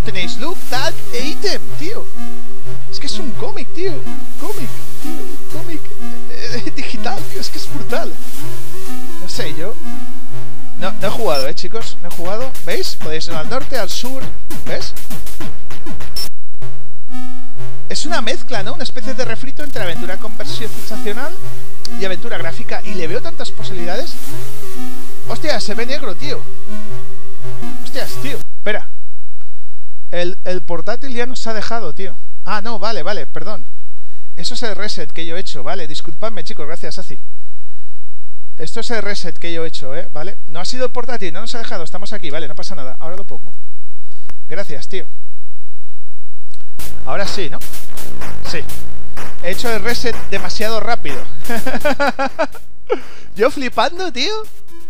[0.05, 2.07] Tenéis look, tag e item, tío.
[2.91, 3.93] Es que es un cómic, tío.
[4.41, 4.69] Cómic,
[5.03, 5.59] tío.
[5.61, 5.81] Cómic
[6.31, 7.41] eh, digital, tío.
[7.41, 8.13] Es que es brutal.
[9.23, 9.75] No sé, yo
[10.79, 11.97] no, no he jugado, ¿eh, chicos?
[12.03, 12.51] No he jugado.
[12.67, 12.97] ¿Veis?
[12.97, 14.23] Podéis ir al norte, al sur.
[14.67, 14.93] ¿Ves?
[17.89, 18.75] Es una mezcla, ¿no?
[18.75, 21.33] Una especie de refrito entre aventura conversión sensacional
[21.99, 22.83] y aventura gráfica.
[22.85, 24.13] Y le veo tantas posibilidades.
[25.29, 26.43] Hostia, se ve negro, tío.
[27.83, 28.39] Hostias, tío.
[28.39, 28.91] Espera.
[30.15, 32.17] El, el portátil ya nos ha dejado, tío.
[32.45, 33.67] Ah, no, vale, vale, perdón.
[34.37, 35.89] Eso es el reset que yo he hecho, vale.
[35.89, 36.69] Disculpadme, chicos.
[36.69, 37.21] Gracias, Azi.
[38.57, 40.07] Esto es el reset que yo he hecho, ¿eh?
[40.13, 40.39] ¿Vale?
[40.47, 42.97] No ha sido el portátil, no nos ha dejado, estamos aquí, vale, no pasa nada.
[43.01, 43.53] Ahora lo pongo.
[44.49, 45.09] Gracias, tío.
[47.07, 47.59] Ahora sí, ¿no?
[48.49, 48.61] Sí.
[49.43, 51.25] He hecho el reset demasiado rápido.
[53.35, 54.33] yo flipando, tío.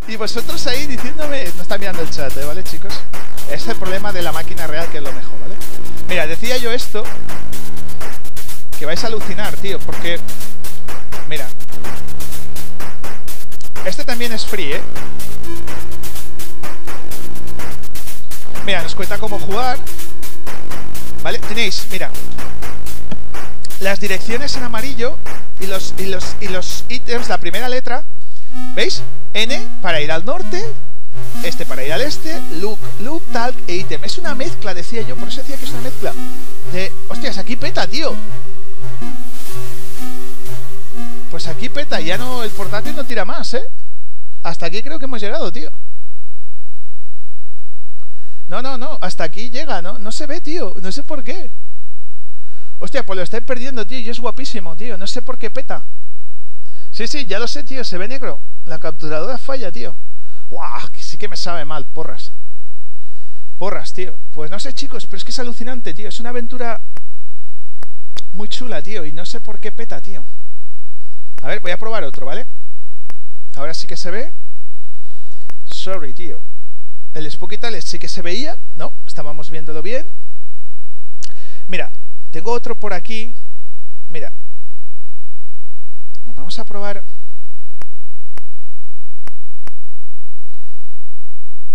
[0.06, 1.44] Y vosotros ahí diciéndome...
[1.56, 2.44] No está mirando el chat, ¿eh?
[2.44, 2.94] ¿vale, chicos?
[3.50, 5.56] Es el problema de la máquina real que es lo mejor, ¿vale?
[6.08, 7.02] Mira, decía yo esto...
[8.78, 10.18] Que vais a alucinar, tío, porque...
[11.28, 11.46] Mira,
[13.84, 14.82] este también es free, ¿eh?
[18.64, 19.78] Mira, nos cuenta cómo jugar.
[21.22, 21.38] ¿Vale?
[21.38, 22.10] Tenéis, mira,
[23.80, 25.16] las direcciones en amarillo
[25.60, 28.06] y los, y los, y los ítems, la primera letra,
[28.74, 29.02] ¿veis?
[29.32, 30.62] N para ir al norte,
[31.42, 34.02] este para ir al este, look, look, talk e ítem.
[34.04, 36.12] Es una mezcla, decía yo, por eso decía que es una mezcla
[36.72, 36.92] de...
[37.08, 38.14] Hostias, aquí peta, tío.
[41.30, 43.64] Pues aquí peta, ya no, el portátil no tira más, ¿eh?
[44.42, 45.70] Hasta aquí creo que hemos llegado, tío.
[48.46, 49.98] No, no, no, hasta aquí llega, ¿no?
[49.98, 51.50] No se ve, tío, no sé por qué.
[52.78, 55.84] Hostia, pues lo estáis perdiendo, tío, y es guapísimo, tío, no sé por qué peta.
[56.94, 58.40] Sí, sí, ya lo sé, tío, se ve negro.
[58.66, 59.96] La capturadora falla, tío.
[60.48, 60.88] ¡Guau!
[60.92, 62.30] Que sí que me sabe mal, porras.
[63.58, 64.16] Porras, tío.
[64.32, 66.08] Pues no sé, chicos, pero es que es alucinante, tío.
[66.08, 66.80] Es una aventura
[68.32, 70.24] muy chula, tío, y no sé por qué peta, tío.
[71.42, 72.46] A ver, voy a probar otro, ¿vale?
[73.56, 74.32] Ahora sí que se ve.
[75.64, 76.44] Sorry, tío.
[77.12, 78.94] El Spooky Tales sí que se veía, ¿no?
[79.04, 80.06] Estábamos viéndolo bien.
[81.66, 81.90] Mira,
[82.30, 83.34] tengo otro por aquí.
[84.08, 84.32] Mira.
[86.34, 87.02] Vamos a probar...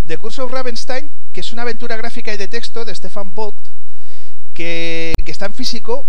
[0.10, 3.68] The Curse of Ravenstein, que es una aventura gráfica y de texto de Stefan Vogt,
[4.56, 6.08] que, está en físico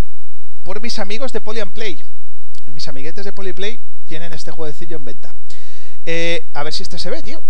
[0.63, 2.03] por mis amigos de Poly Play.
[2.73, 5.35] Mis amiguetes de Polyplay tienen este jueguecillo en venta.
[6.07, 7.43] Eh, a ver si este se ve, tío.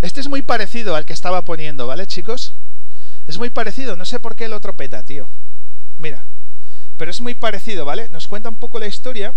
[0.00, 2.54] Este es muy parecido al que estaba poniendo, ¿vale, chicos?
[3.26, 5.28] Es muy parecido, no sé por qué el otro peta, tío.
[5.98, 6.26] Mira.
[6.96, 8.08] Pero es muy parecido, ¿vale?
[8.08, 9.34] Nos cuenta un poco la historia.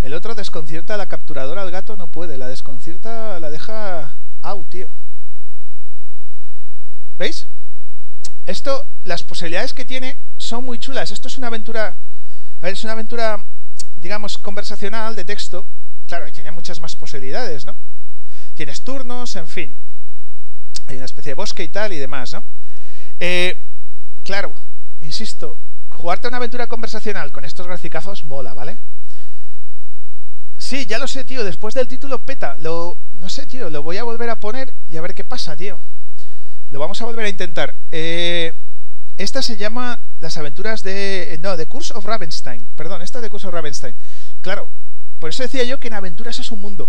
[0.00, 2.38] El otro desconcierta a la capturadora, al gato no puede.
[2.38, 4.88] La desconcierta, la deja out, tío.
[7.18, 7.48] ¿Veis?
[8.46, 11.10] Esto, las posibilidades que tiene son muy chulas.
[11.10, 11.96] Esto es una aventura...
[12.60, 13.44] A ver, es una aventura,
[13.96, 15.66] digamos, conversacional, de texto.
[16.06, 17.76] Claro, y tiene muchas más posibilidades, ¿no?
[18.54, 19.76] Tienes turnos, en fin.
[20.86, 22.44] Hay una especie de bosque y tal y demás, ¿no?
[23.20, 23.56] Eh,
[24.24, 24.52] claro,
[25.00, 25.60] insisto,
[25.90, 28.78] jugarte una aventura conversacional con estos graficazos mola, ¿vale?
[30.58, 31.44] Sí, ya lo sé, tío.
[31.44, 32.56] Después del título peta.
[32.58, 33.70] Lo, no sé, tío.
[33.70, 35.78] Lo voy a volver a poner y a ver qué pasa, tío.
[36.70, 37.74] Lo vamos a volver a intentar.
[37.90, 38.54] Eh,
[39.16, 41.38] esta se llama Las aventuras de...
[41.42, 42.66] No, The Curse of Ravenstein.
[42.76, 43.94] Perdón, esta es The Curse of Ravenstein.
[44.40, 44.70] Claro,
[45.20, 46.88] por eso decía yo que en aventuras es un mundo.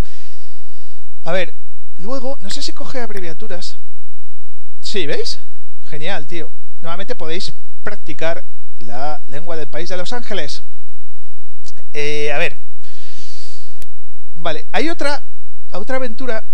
[1.23, 1.55] A ver,
[1.97, 3.77] luego, no sé si coge abreviaturas.
[4.81, 5.39] Sí, ¿veis?
[5.83, 6.51] Genial, tío.
[6.85, 7.51] Nuevamente podéis
[7.81, 8.45] practicar
[8.77, 10.61] la lengua del país de Los Ángeles.
[11.93, 12.59] Eh, a ver,
[14.35, 15.23] Vale, hay otra,
[15.71, 16.45] otra aventura.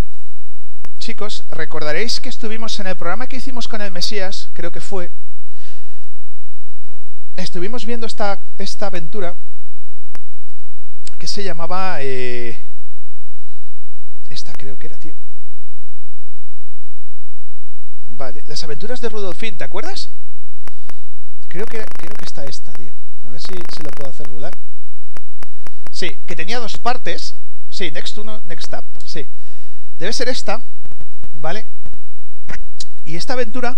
[0.99, 5.11] Chicos, recordaréis que estuvimos en el programa que hicimos con el Mesías, creo que fue.
[7.35, 9.35] Estuvimos viendo esta, esta aventura
[11.19, 11.97] que se llamaba...
[11.99, 12.57] Eh,
[14.29, 15.15] esta creo que era, tío.
[18.11, 20.11] Vale, las aventuras de Rudolfín, ¿te acuerdas?
[21.51, 22.93] Creo que, creo que está esta, tío.
[23.25, 24.53] A ver si, si lo puedo hacer rular.
[25.91, 27.35] Sí, que tenía dos partes.
[27.69, 28.85] Sí, next 1, next up.
[29.03, 29.27] Sí.
[29.99, 30.63] Debe ser esta,
[31.33, 31.67] ¿vale?
[33.03, 33.77] Y esta aventura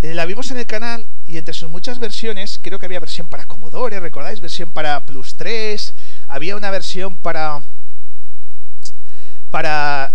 [0.00, 3.26] eh, la vimos en el canal y entre sus muchas versiones, creo que había versión
[3.26, 4.40] para Commodore, ¿recordáis?
[4.40, 5.92] Versión para Plus 3,
[6.28, 7.64] había una versión para...
[9.50, 10.14] Para...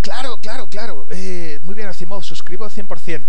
[0.00, 1.08] Claro, claro, claro.
[1.10, 3.26] Eh, muy bien, Asimov, suscribo 100%.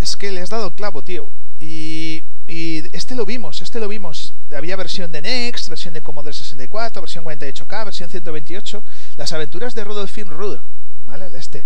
[0.00, 1.30] Es que le has dado clavo, tío.
[1.58, 6.34] Y, y este lo vimos, este lo vimos había versión de Next, versión de Commodore
[6.34, 8.84] 64, versión 48K, versión 128,
[9.16, 10.62] las aventuras de Rudolfin Rudo,
[11.04, 11.26] ¿vale?
[11.36, 11.64] Este.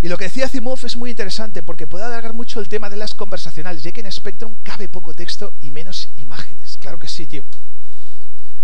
[0.00, 2.96] Y lo que decía Asimov es muy interesante porque puede alargar mucho el tema de
[2.96, 6.76] las conversacionales, ya que en Spectrum cabe poco texto y menos imágenes.
[6.76, 7.44] Claro que sí, tío.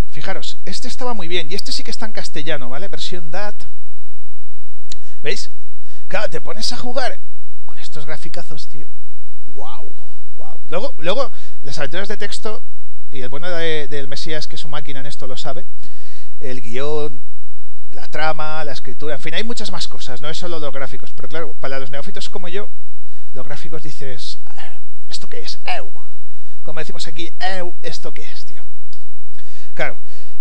[0.08, 2.88] Fijaros, este estaba muy bien y este sí que está en castellano, ¿vale?
[2.88, 3.64] Versión DAT.
[5.22, 5.50] ¿Veis?
[6.08, 7.20] Claro, te pones a jugar
[7.90, 8.86] estos graficazos, tío.
[9.46, 9.92] ¡Wow!
[10.36, 10.60] ¡Wow!
[10.68, 12.62] Luego, luego las aventuras de texto
[13.10, 15.66] y el bueno del Mesías que su máquina en esto lo sabe,
[16.38, 17.20] el guion,
[17.90, 21.12] la trama, la escritura, en fin, hay muchas más cosas, no es solo los gráficos,
[21.14, 22.70] pero claro, para los neófitos como yo,
[23.34, 24.38] los gráficos dices,
[25.08, 25.58] ¿esto qué es?
[25.66, 25.90] ¡Ew!
[26.62, 27.74] Como decimos aquí, ¡Ew!
[27.82, 28.62] ¿Esto qué es, tío?
[29.74, 29.98] Claro,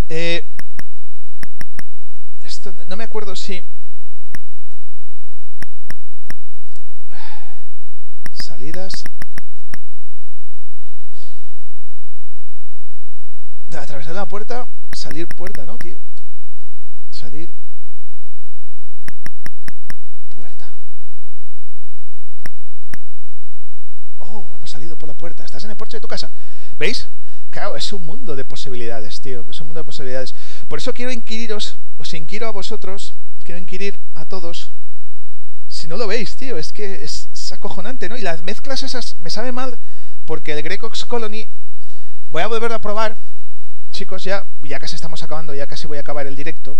[0.08, 0.46] eh,
[2.44, 3.66] esto no me acuerdo si...
[8.60, 8.92] Salidas...
[13.72, 15.96] atravesar la puerta, salir puerta, ¿no, tío?
[17.10, 17.54] Salir
[20.34, 20.76] puerta.
[24.18, 25.42] Oh, hemos salido por la puerta.
[25.42, 26.30] Estás en el porche de tu casa.
[26.78, 27.08] ¿Veis?
[27.48, 29.46] Claro, es un mundo de posibilidades, tío.
[29.48, 30.34] Es un mundo de posibilidades.
[30.68, 34.70] Por eso quiero inquiriros, os inquiro a vosotros, quiero inquirir a todos,
[35.70, 38.16] si no lo veis, tío, es que es, acojonante, ¿no?
[38.16, 39.78] Y las mezclas esas me sabe mal
[40.24, 41.48] porque el Grecox Colony,
[42.30, 43.16] voy a volverlo a probar,
[43.90, 46.78] chicos, ya, ya casi estamos acabando, ya casi voy a acabar el directo.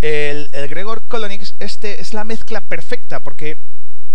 [0.00, 3.58] El, el Gregor Colonix, este es la mezcla perfecta porque,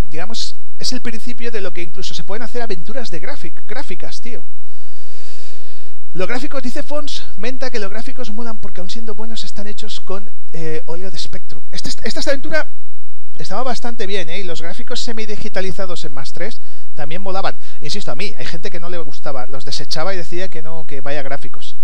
[0.09, 4.45] digamos, es el principio de lo que incluso se pueden hacer aventuras de gráficas, tío.
[6.13, 9.99] Los gráficos, dice Fons, menta que los gráficos molan porque aun siendo buenos están hechos
[9.99, 11.61] con eh, óleo de Spectrum.
[11.71, 12.69] Este, esta, aventura
[13.37, 14.39] estaba bastante bien, ¿eh?
[14.39, 16.61] Y los gráficos semi-digitalizados en más 3
[16.93, 17.57] también molaban.
[17.81, 20.85] Insisto, a mí, hay gente que no le gustaba, los desechaba y decía que no,
[20.85, 21.77] que vaya gráficos.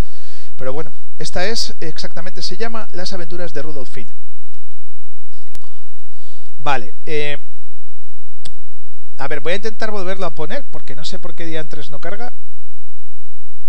[0.55, 4.13] Pero bueno, esta es exactamente, se llama Las aventuras de Rudolf Finn.
[6.59, 7.37] Vale, eh,
[9.17, 11.91] a ver, voy a intentar volverlo a poner, porque no sé por qué día antes
[11.91, 12.33] no carga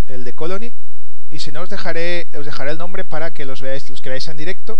[0.07, 0.73] el de Colony.
[1.29, 4.09] Y si no, os dejaré, os dejaré el nombre para que los veáis, los que
[4.09, 4.79] veáis en directo,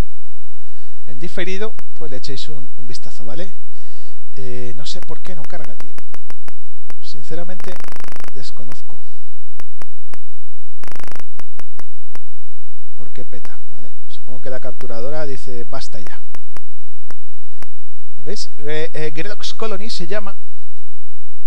[1.06, 3.56] en diferido, pues le echéis un, vistazo, ¿vale?
[4.36, 5.94] Eh, no sé por qué no carga, tío.
[7.02, 7.74] Sinceramente,
[8.34, 9.04] desconozco.
[12.98, 13.62] ¿Por qué peta?
[13.72, 13.92] ¿Vale?
[14.08, 16.24] Supongo que la capturadora dice basta ya.
[18.24, 18.52] ¿Veis?
[18.60, 19.14] Eh, eh
[19.58, 20.38] Colony se llama.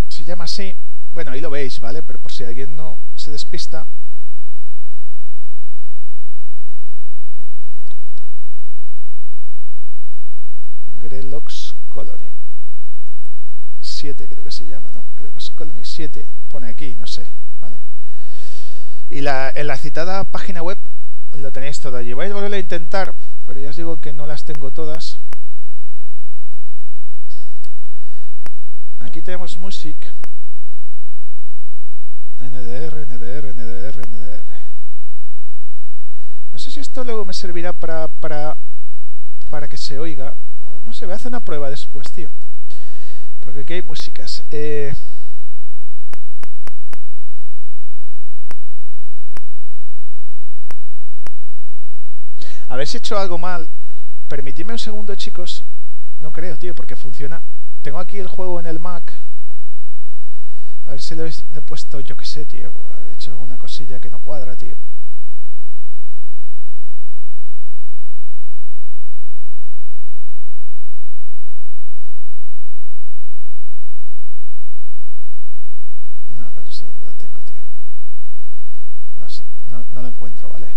[0.09, 0.77] Se llama así.
[1.13, 2.03] Bueno, ahí lo veis, ¿vale?
[2.03, 3.87] Pero por si alguien no se despista,
[10.99, 12.33] Grelox Colony
[13.81, 15.05] 7 creo que se llama, ¿no?
[15.17, 17.27] Grelox Colony 7 pone aquí, no sé,
[17.61, 17.79] ¿vale?
[19.11, 20.79] Y la, en la citada página web
[21.33, 22.13] lo tenéis todo allí.
[22.13, 23.15] Voy a volver a intentar,
[23.47, 25.21] pero ya os digo que no las tengo todas.
[29.01, 30.13] Aquí tenemos Music,
[32.41, 34.45] NDR, NDR, NDR, NDR.
[36.53, 38.57] No sé si esto luego me servirá para, para,
[39.51, 40.35] para que se oiga.
[40.87, 42.31] No sé, voy a hacer una prueba después, tío.
[43.41, 44.45] Porque aquí hay músicas.
[44.51, 44.95] Eh,
[52.69, 53.69] a ver si he hecho algo mal.
[54.29, 55.65] Permitidme un segundo, chicos.
[56.21, 57.43] No creo, tío, porque funciona.
[57.83, 59.13] Tengo aquí el juego en el Mac.
[60.87, 62.73] A ver si le he, puesto, yo que sé, tío.
[63.09, 64.77] He hecho alguna cosilla que no cuadra, tío.
[76.39, 77.63] No, pero no sé dónde la tengo, tío.
[79.19, 80.69] No sé, no, no lo encuentro, ¿vale?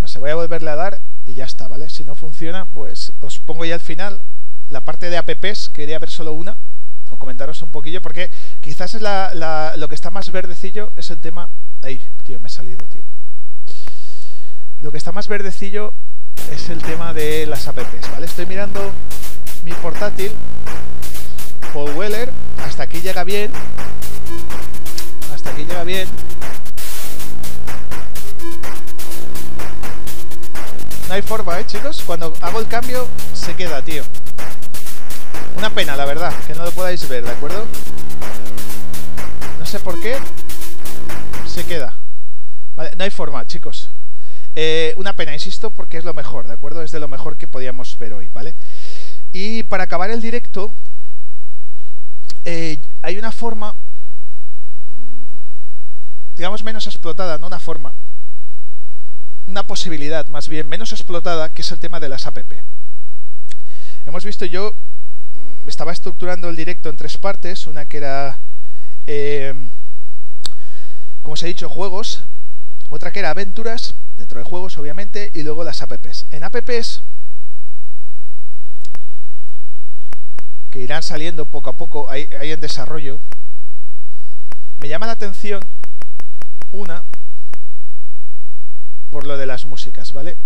[0.00, 1.88] No sé, voy a volverle a dar y ya está, ¿vale?
[1.88, 4.20] Si no funciona, pues os pongo ya al final
[4.68, 6.56] la parte de apps, quería ver solo una
[7.08, 8.30] o comentaros un poquillo, porque
[8.60, 11.48] quizás es la, lo que está más verdecillo es el tema...
[11.82, 13.02] Ay, tío, me he salido, tío.
[14.80, 15.94] Lo que está más verdecillo
[16.52, 18.26] es el tema de las apps, ¿vale?
[18.26, 18.92] Estoy mirando
[19.64, 20.32] mi portátil,
[21.72, 22.30] Paul Weller,
[22.64, 23.50] hasta aquí llega bien,
[25.32, 26.06] hasta aquí llega bien.
[31.08, 32.02] No hay forma, ¿eh, chicos?
[32.06, 34.04] Cuando hago el cambio, se queda, tío.
[35.56, 37.66] Una pena, la verdad, que no lo podáis ver, ¿de acuerdo?
[39.58, 40.16] No sé por qué
[41.46, 41.96] se queda.
[42.76, 43.90] Vale, no hay forma, chicos.
[44.54, 46.82] Eh, una pena, insisto, porque es lo mejor, ¿de acuerdo?
[46.82, 48.54] Es de lo mejor que podíamos ver hoy, ¿vale?
[49.32, 50.74] Y para acabar el directo,
[52.44, 53.76] eh, hay una forma,
[56.36, 57.94] digamos, menos explotada, no una forma,
[59.46, 62.38] una posibilidad más bien menos explotada, que es el tema de las app.
[64.06, 64.74] Hemos visto yo
[65.66, 68.40] estaba estructurando el directo en tres partes, una que era,
[69.06, 69.54] eh,
[71.22, 72.24] como os he dicho, juegos,
[72.88, 76.26] otra que era aventuras, dentro de juegos obviamente, y luego las apps.
[76.30, 77.02] En apps,
[80.70, 83.20] que irán saliendo poco a poco, hay, hay en desarrollo,
[84.80, 85.62] me llama la atención
[86.72, 87.04] una
[89.10, 90.36] por lo de las músicas, ¿vale?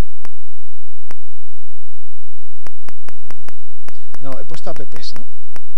[4.20, 5.26] No, he puesto apps, ¿no?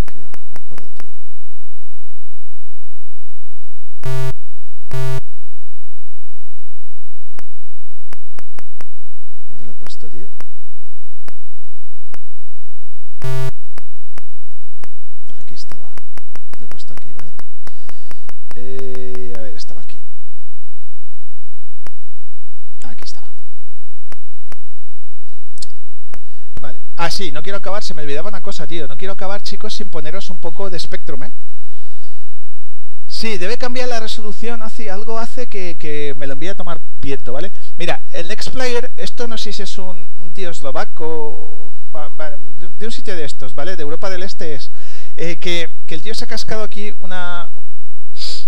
[0.04, 1.10] Creo, me acuerdo, tío.
[9.48, 10.28] ¿Dónde lo he puesto, tío?
[15.38, 15.92] Aquí estaba.
[16.58, 17.32] Lo he puesto aquí, ¿vale?
[18.54, 20.00] Eh, a ver, estaba aquí.
[22.84, 23.32] Aquí estaba.
[26.60, 26.80] Vale.
[26.96, 28.88] Ah, sí, no quiero acabar, se me olvidaba una cosa, tío.
[28.88, 31.32] No quiero acabar, chicos, sin poneros un poco de Spectrum, ¿eh?
[33.06, 37.32] Sí, debe cambiar la resolución, hace, algo hace que, me lo envíe a tomar viento,
[37.32, 37.52] ¿vale?
[37.78, 41.72] Mira, el Next Player, esto no sé si es un, tío eslovaco
[42.78, 43.76] de un sitio de estos, ¿vale?
[43.76, 44.72] De Europa del Este es
[45.16, 47.50] eh, que, el tío se ha cascado aquí una,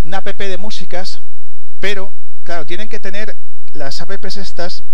[0.04, 1.20] una app de músicas,
[1.80, 2.12] pero,
[2.44, 3.36] claro, tienen que tener
[3.72, 4.84] las apps estas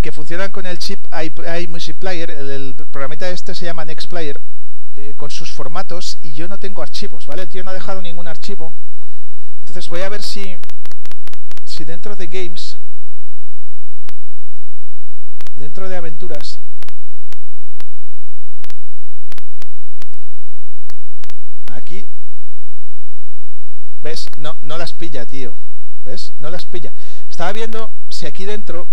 [0.00, 4.40] que funcionan con el chip iMusic Player, el, programita este se llama Nextplayer,
[4.96, 7.42] eh, con sus formatos y yo no tengo archivos, ¿vale?
[7.42, 8.74] El tío no ha dejado ningún archivo.
[9.58, 10.56] Entonces voy a ver si,
[11.64, 12.78] si dentro de Games,
[15.56, 16.60] dentro de aventuras,
[21.72, 22.08] aquí,
[24.00, 24.26] ¿ves?
[24.38, 25.56] No, no las pilla, tío.
[26.04, 26.32] ¿Ves?
[26.38, 26.94] No las pilla.
[27.28, 28.88] Estaba viendo si aquí dentro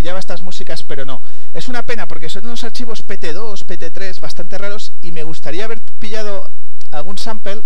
[0.00, 1.20] pillaba estas músicas, pero no.
[1.52, 5.82] Es una pena porque son unos archivos PT2, PT3 bastante raros y me gustaría haber
[5.98, 6.50] pillado
[6.90, 7.60] algún sample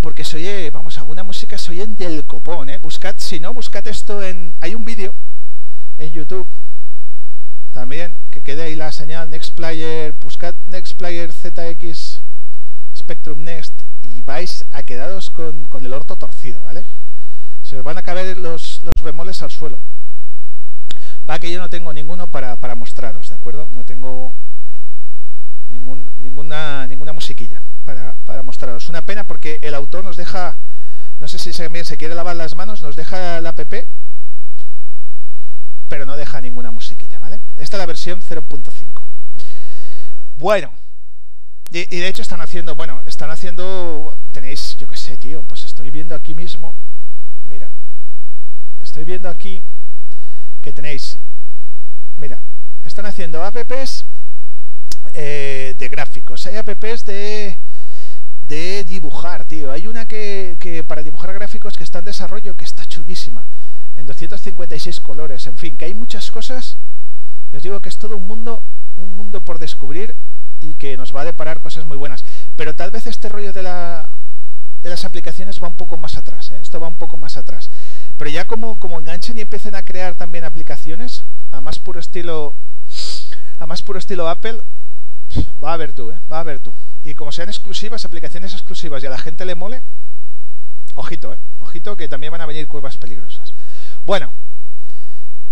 [0.00, 2.78] porque se oye, vamos, alguna música se oye del copón, ¿eh?
[2.78, 4.56] Buscad, si no, buscad esto en...
[4.60, 5.14] Hay un vídeo
[5.98, 6.48] en YouTube
[7.70, 12.22] también, que quede ahí la señal Nextplayer, buscad Nextplayer ZX
[12.96, 16.84] Spectrum Next y vais a quedaros con, con el orto torcido, ¿vale?
[17.62, 19.78] Se os van a caer los, los bemoles al suelo.
[21.28, 23.68] Va que yo no tengo ninguno para, para mostraros, ¿de acuerdo?
[23.72, 24.34] No tengo
[25.70, 28.88] ningún, ninguna, ninguna musiquilla para, para mostraros.
[28.88, 30.58] Una pena porque el autor nos deja,
[31.20, 33.74] no sé si también se quiere lavar las manos, nos deja la app,
[35.88, 37.40] pero no deja ninguna musiquilla, ¿vale?
[37.56, 39.02] Esta es la versión 0.5.
[40.38, 40.72] Bueno,
[41.70, 45.64] y, y, de hecho están haciendo, bueno, están haciendo, tenéis, yo qué sé, tío, pues
[45.64, 46.74] estoy viendo aquí mismo,
[47.46, 47.70] mira,
[48.80, 49.62] estoy viendo aquí
[50.62, 51.18] que tenéis,
[52.16, 52.42] mira,
[52.84, 54.06] están haciendo apps
[55.14, 57.58] eh, de gráficos, hay apps de,
[58.46, 59.72] de dibujar, tío.
[59.72, 63.46] Hay una que, que para dibujar gráficos que está en desarrollo, que está chulísima,
[63.94, 66.78] en 256 colores, en fin, que hay muchas cosas.
[67.52, 68.62] Os digo que es todo un mundo,
[68.96, 70.16] un mundo por descubrir
[70.60, 72.24] y que nos va a deparar cosas muy buenas.
[72.56, 74.10] Pero tal vez este rollo de, la,
[74.80, 76.58] de las aplicaciones va un poco más atrás, ¿eh?
[76.62, 77.70] esto va un poco más atrás.
[78.16, 82.56] Pero ya como, como enganchen y empiecen a crear también aplicaciones, a más puro estilo,
[83.58, 84.60] a más puro estilo Apple,
[85.62, 86.18] va a ver tú, ¿eh?
[86.30, 86.74] va a ver tú.
[87.02, 89.82] Y como sean exclusivas, aplicaciones exclusivas y a la gente le mole,
[90.94, 91.38] ojito, ¿eh?
[91.58, 93.54] ojito que también van a venir curvas peligrosas.
[94.04, 94.32] Bueno,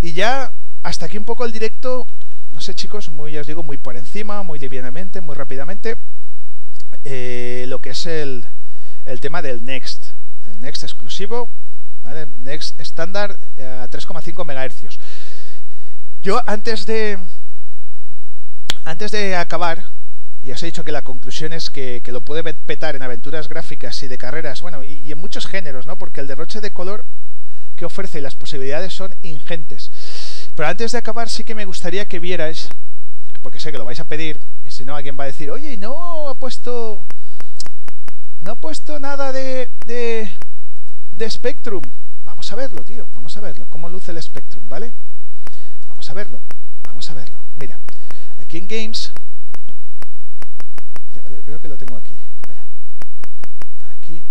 [0.01, 2.07] y ya hasta aquí un poco el directo,
[2.51, 5.97] no sé chicos, muy, ya os digo, muy por encima, muy livianamente, muy rápidamente,
[7.03, 8.47] eh, lo que es el,
[9.05, 10.13] el tema del Next,
[10.47, 11.49] el Next exclusivo,
[12.01, 12.27] ¿vale?
[12.39, 14.97] Next estándar eh, a 3,5 MHz.
[16.21, 17.17] Yo antes de
[18.83, 19.85] antes de acabar,
[20.41, 24.01] ya os he dicho que la conclusión es que, lo puede petar en aventuras gráficas
[24.01, 25.97] y de carreras, bueno, y, en muchos géneros, ¿no?
[25.97, 27.05] Porque el derroche de color
[27.75, 29.91] que ofrece y las posibilidades son ingentes.
[30.55, 32.69] Pero antes de acabar sí que me gustaría que vierais,
[33.43, 35.77] porque sé que lo vais a pedir, y si no alguien va a decir, oye,
[35.77, 37.05] no ha puesto,
[38.41, 39.69] no ha puesto nada de,
[41.21, 41.83] de Spectrum.
[42.23, 44.91] Vamos a verlo, tío, vamos a verlo, cómo luce el Spectrum, ¿vale?
[45.87, 46.41] Vamos a verlo,
[46.81, 47.37] vamos a verlo.
[47.57, 47.79] Mira,
[48.39, 49.13] aquí en Games,
[51.45, 52.65] creo que lo tengo aquí, espera,
[53.91, 54.25] aquí.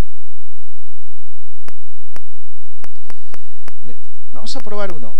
[3.84, 4.00] Mira,
[4.32, 5.16] vamos a probar uno,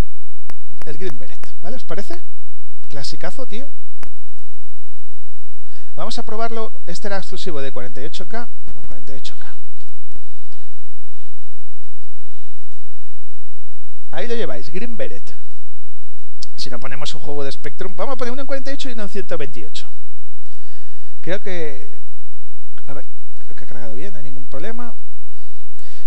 [0.86, 1.76] el Green Beret, ¿vale?
[1.76, 2.20] ¿Os parece?
[2.88, 3.70] Clasicazo, tío.
[5.94, 9.39] Vamos a probarlo, este era exclusivo de 48K con 48K.
[14.10, 15.34] Ahí lo lleváis, Green Beret.
[16.56, 19.04] Si no ponemos un juego de Spectrum, vamos a poner uno en 48 y uno
[19.04, 19.90] en 128.
[21.20, 22.00] Creo que...
[22.86, 23.06] A ver,
[23.38, 24.94] creo que ha cargado bien, no hay ningún problema.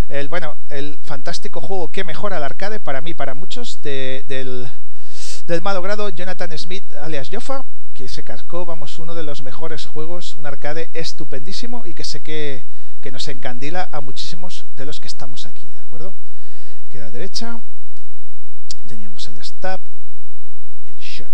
[0.09, 4.69] El, bueno, el fantástico juego que mejora el arcade para mí, para muchos, del,
[5.47, 10.35] del malogrado Jonathan Smith, alias Joffa, que se cascó, vamos, uno de los mejores juegos,
[10.35, 12.65] un arcade estupendísimo y que sé que,
[13.01, 16.13] que nos encandila a muchísimos de los que estamos aquí, ¿de acuerdo?
[16.85, 17.61] Aquí a derecha
[18.93, 19.79] teníamos el stab
[20.85, 21.33] y el shot.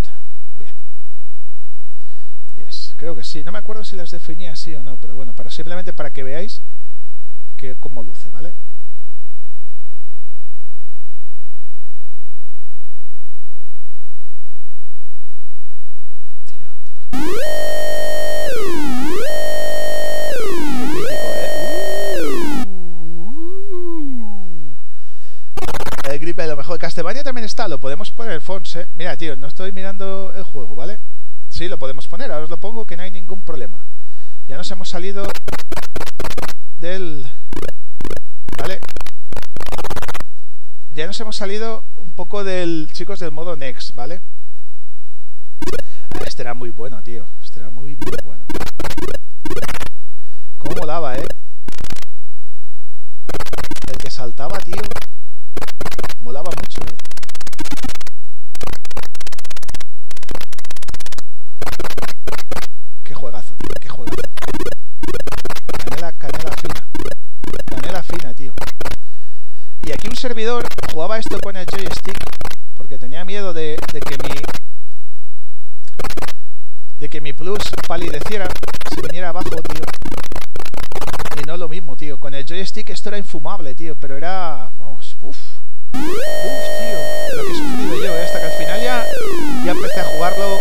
[0.58, 0.74] Bien.
[2.56, 3.44] Yes, creo que sí.
[3.44, 6.24] No me acuerdo si las definía así o no, pero bueno, para simplemente para que
[6.24, 6.62] veáis
[7.58, 8.54] que cómo luce, ¿vale?
[16.46, 16.70] Tío.
[26.20, 26.78] El grip lo mejor.
[26.78, 28.88] Castlevania también está, lo podemos poner, Fons, ¿eh?
[28.94, 31.00] Mira, tío, no estoy mirando el juego, ¿vale?
[31.48, 33.86] Sí, lo podemos poner, ahora os lo pongo que no hay ningún problema.
[34.48, 35.26] Ya nos hemos salido
[36.80, 37.30] del...
[38.58, 38.82] ¿Vale?
[40.94, 44.20] Ya nos hemos salido un poco del, chicos, del modo Next, ¿vale?
[46.12, 47.30] Ah, este era muy bueno, tío.
[47.42, 48.46] Este era muy, muy bueno.
[50.58, 51.28] ¿Cómo molaba, eh?
[53.88, 54.82] El que saltaba, tío.
[56.22, 56.96] Molaba mucho, eh.
[63.04, 63.70] Qué juegazo, tío.
[63.80, 64.30] Qué juegazo.
[65.84, 66.88] Canela, canela fina.
[67.66, 68.54] Canela fina, tío.
[69.82, 72.20] Y aquí un servidor jugaba esto con el joystick
[72.76, 74.42] porque tenía miedo de, que mi
[77.00, 78.48] de que mi plus palideciera,
[78.94, 79.84] se viniera abajo, tío.
[81.42, 82.20] Y no lo mismo, tío.
[82.20, 83.96] Con el joystick esto era infumable, tío.
[83.96, 84.72] Pero era...
[84.76, 85.40] Vamos, uff.
[85.94, 87.38] Uff, tío.
[87.38, 88.24] Lo que he sufrido yo, ¿eh?
[88.24, 89.06] Hasta que al final ya,
[89.66, 90.60] ya empecé a jugarlo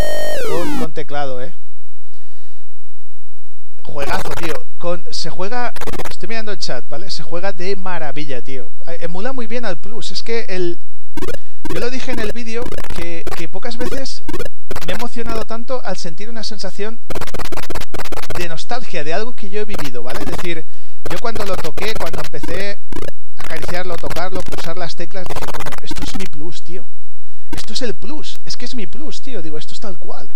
[0.49, 1.53] con, con teclado, ¿eh?
[3.83, 4.53] Juegazo, tío.
[4.77, 5.73] Con, se juega...
[6.09, 7.09] Estoy mirando el chat, ¿vale?
[7.09, 8.71] Se juega de maravilla, tío.
[8.87, 10.11] Eh, emula muy bien al Plus.
[10.11, 10.79] Es que el...
[11.73, 12.63] Yo lo dije en el vídeo
[12.95, 14.23] que, pocas veces
[14.85, 16.99] me he emocionado tanto al sentir una sensación
[18.37, 20.19] de nostalgia, de algo que yo he vivido, ¿vale?
[20.19, 20.65] Es decir,
[21.09, 22.79] yo cuando lo toqué, cuando empecé
[23.37, 26.85] a acariciarlo, tocarlo, pulsar las teclas, dije, coño, esto es mi plus, tío.
[27.51, 29.41] Esto es el plus, es que es mi plus, tío.
[29.41, 30.29] Digo, esto es tal cual.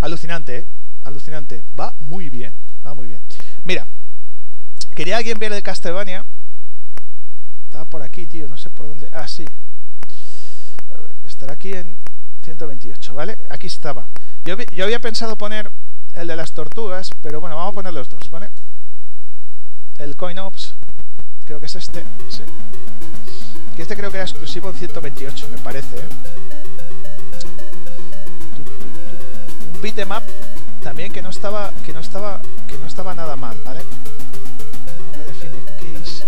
[0.00, 0.66] Alucinante, ¿eh?
[1.04, 1.62] Alucinante.
[1.78, 2.54] Va muy bien,
[2.86, 3.22] va muy bien.
[3.64, 3.86] Mira,
[4.94, 6.24] quería alguien ver el Castlevania.
[7.64, 9.08] Estaba por aquí, tío, no sé por dónde.
[9.12, 9.44] Ah, sí.
[11.40, 11.96] Estará aquí en
[12.42, 13.38] 128, ¿vale?
[13.48, 14.10] Aquí estaba.
[14.44, 15.70] Yo, yo había pensado poner
[16.12, 18.50] el de las tortugas, pero bueno, vamos a poner los dos, ¿vale?
[19.96, 20.76] El CoinOps,
[21.46, 22.42] creo que es este, sí.
[23.74, 26.08] Que este creo que era exclusivo en 128, me parece, ¿eh?
[29.74, 30.24] Un beatmap
[30.82, 33.80] también que no estaba que no estaba que no estaba nada mal, ¿vale?
[35.06, 36.19] Ahora define case.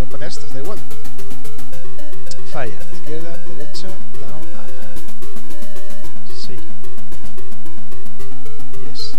[0.00, 0.78] Voy a poner estas, da igual.
[2.46, 4.70] Falla, izquierda, derecha, down, up.
[6.34, 6.56] Sí.
[8.86, 9.14] Yes.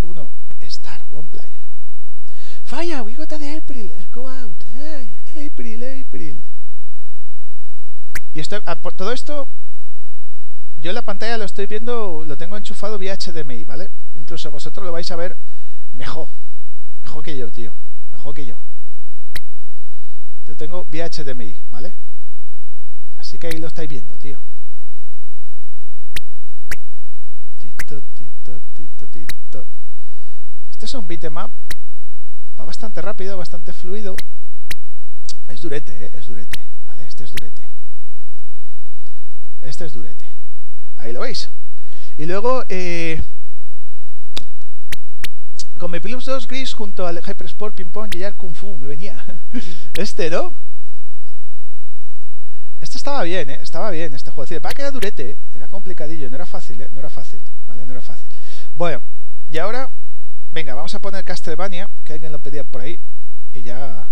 [0.00, 0.30] Uno,
[0.62, 1.68] Star, one player.
[2.64, 4.64] Falla, we got the April, go out.
[5.36, 6.40] April, April.
[8.32, 9.46] Y esto, ah, por todo esto,
[10.80, 13.90] yo en la pantalla lo estoy viendo, lo tengo enchufado vía HDMI, ¿vale?
[14.16, 15.36] Incluso vosotros lo vais a ver
[15.94, 16.28] mejor.
[17.02, 17.74] Mejor que yo, tío.
[18.12, 18.58] Mejor que yo.
[20.46, 21.94] Yo tengo vía HDMI, ¿vale?
[23.16, 24.40] Así que ahí lo estáis viendo, tío.
[27.58, 29.66] Tito, tito, tito, tito.
[30.70, 31.50] Este es un beatmap.
[32.58, 34.16] Va bastante rápido, bastante fluido.
[35.48, 36.10] Es durete, ¿eh?
[36.14, 36.68] Es durete.
[36.86, 37.04] ¿Vale?
[37.04, 37.68] Este es durete.
[39.60, 40.26] Este es durete.
[40.96, 41.50] Ahí lo veis.
[42.16, 43.22] Y luego, eh,
[45.82, 49.26] con mi Plus 2 Gris junto al Hypersport Ping Pong y Kung Fu, me venía.
[49.94, 50.54] Este, ¿no?
[52.80, 53.58] Este estaba bien, ¿eh?
[53.60, 54.60] Estaba bien este juego.
[54.60, 56.88] Para que era durete, era complicadillo, no era fácil, ¿eh?
[56.92, 57.84] No era fácil, ¿vale?
[57.84, 58.28] No era fácil.
[58.76, 59.02] Bueno,
[59.50, 59.90] y ahora,
[60.52, 63.00] venga, vamos a poner Castlevania, que alguien lo pedía por ahí,
[63.52, 64.08] y ya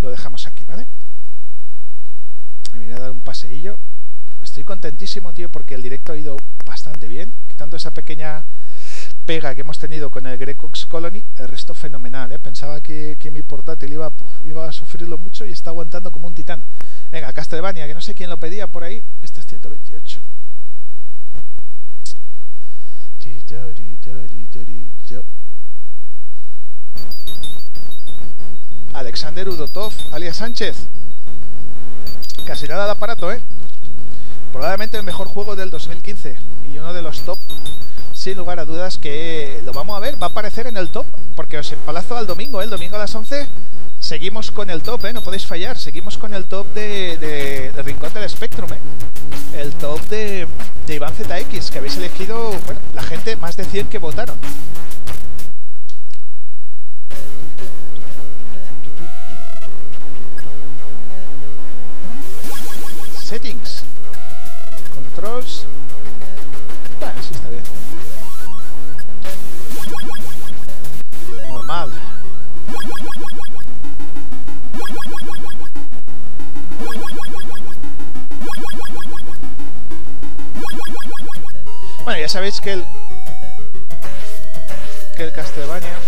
[0.00, 0.86] lo dejamos aquí, ¿vale?
[2.74, 3.80] Me voy a dar un paseillo.
[4.44, 8.46] Estoy contentísimo, tío, porque el directo ha ido bastante bien, quitando esa pequeña
[9.28, 12.38] pega que hemos tenido con el Grecox Colony, el resto fenomenal, ¿eh?
[12.38, 14.10] Pensaba que, mi portátil iba,
[14.42, 16.64] iba a sufrirlo mucho y está aguantando como un titán.
[17.12, 19.02] Venga, Castlevania, que no sé quién lo pedía por ahí.
[19.20, 20.22] Este es 128.
[28.94, 30.88] Alexander Udotov, alias Sánchez.
[32.46, 33.42] Casi nada de aparato, ¿eh?
[34.52, 36.36] Probablemente el mejor juego del 2015
[36.72, 37.38] y uno de los top,
[38.12, 41.06] sin lugar a dudas, que lo vamos a ver, va a aparecer en el top,
[41.36, 42.64] porque os empalazo al domingo, ¿eh?
[42.64, 43.46] el domingo a las 11
[43.98, 45.12] seguimos con el top, ¿eh?
[45.12, 47.82] no podéis fallar, seguimos con el top de, de, de
[48.20, 48.78] del Spectrum, ¿eh?
[49.58, 50.46] el top de,
[50.86, 54.38] de Iván ZX, que habéis elegido, bueno, la gente, más de 100 que votaron.
[63.28, 63.77] Settings.
[65.18, 65.66] Controls.
[67.00, 67.62] Bueno, sí está bien.
[71.48, 71.90] Normal.
[82.04, 82.86] Bueno, ya sabéis que el
[85.16, 85.98] que el Castlevania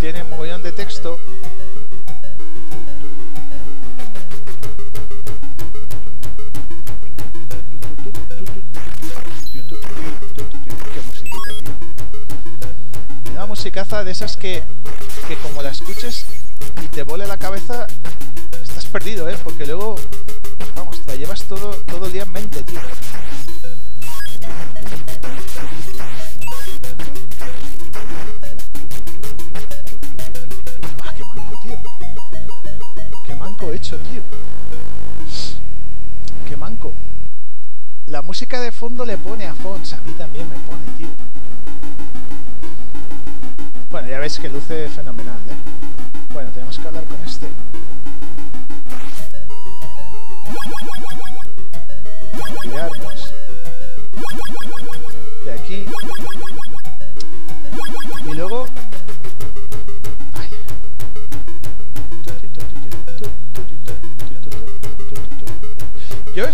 [0.00, 1.18] tiene un mogollón de texto
[13.46, 14.62] musicaza de esas que,
[15.28, 16.26] que como la escuches
[16.82, 17.86] y te vole la cabeza,
[18.62, 19.36] estás perdido, ¿eh?
[19.42, 19.96] Porque luego,
[20.74, 22.80] vamos, la llevas todo, todo el día en mente, tío.
[31.02, 31.78] Ah, qué manco, tío.
[33.26, 34.22] Qué manco hecho, tío.
[36.48, 36.92] Qué manco.
[38.06, 41.08] La música de fondo le pone a Fons, a mí también me pone, tío.
[43.94, 46.32] Bueno, ya veis que luce fenomenal, ¿eh?
[46.32, 47.46] Bueno, tenemos que hablar con este.
[52.58, 53.32] Olvidarnos
[55.44, 55.86] de aquí.
[58.26, 58.66] Y luego...
[60.32, 60.50] Ay.
[66.34, 66.46] Yo.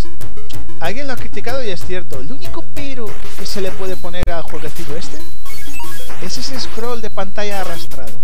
[0.81, 2.21] Alguien lo ha criticado y es cierto.
[2.21, 3.07] El único pero
[3.39, 5.40] que se le puede poner al jueguecillo este
[6.23, 8.19] es ese scroll de pantalla arrastrado.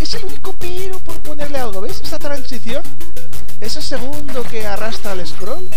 [0.00, 1.80] Es el único pero por ponerle algo.
[1.80, 2.82] ¿Ves esa transición?
[3.60, 5.68] Ese segundo que arrastra el scroll.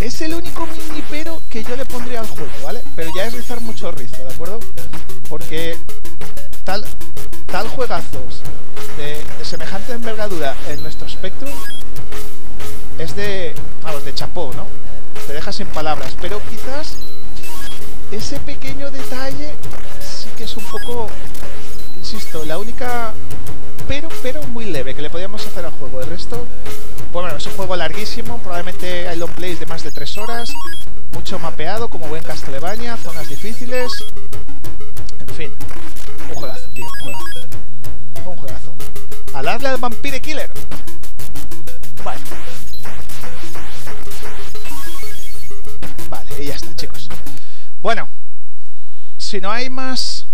[0.00, 2.82] Es el único mini pero que yo le pondría al juego, ¿vale?
[2.94, 4.60] Pero ya es rizar mucho rizo, ¿de acuerdo?
[5.28, 5.78] Porque
[6.64, 6.84] tal,
[7.46, 8.42] tal juegazos
[8.96, 11.52] de, semejante envergadura en nuestro Spectrum
[12.98, 14.66] es de, vamos, de chapó, ¿no?
[15.26, 16.96] Te deja sin palabras, pero quizás
[18.10, 19.54] ese pequeño detalle
[20.36, 21.08] que es un poco,
[21.96, 23.12] insisto, la única,
[23.88, 26.00] pero, pero muy leve que le podíamos hacer al juego.
[26.00, 26.44] El resto,
[27.12, 30.52] bueno, es un juego larguísimo, probablemente hay long plays de más de 3 horas,
[31.12, 33.92] mucho mapeado, como buen Castlevania, zonas difíciles,
[35.20, 35.52] en fin,
[36.28, 37.24] un juegazo, tío, un juegazo.
[38.26, 38.74] Un juegazo.
[39.34, 40.50] Al Vampire Killer.
[42.04, 42.20] Vale.
[46.10, 47.08] Vale, y ya está, chicos.
[47.80, 48.08] Bueno,
[49.18, 50.25] si no hay más...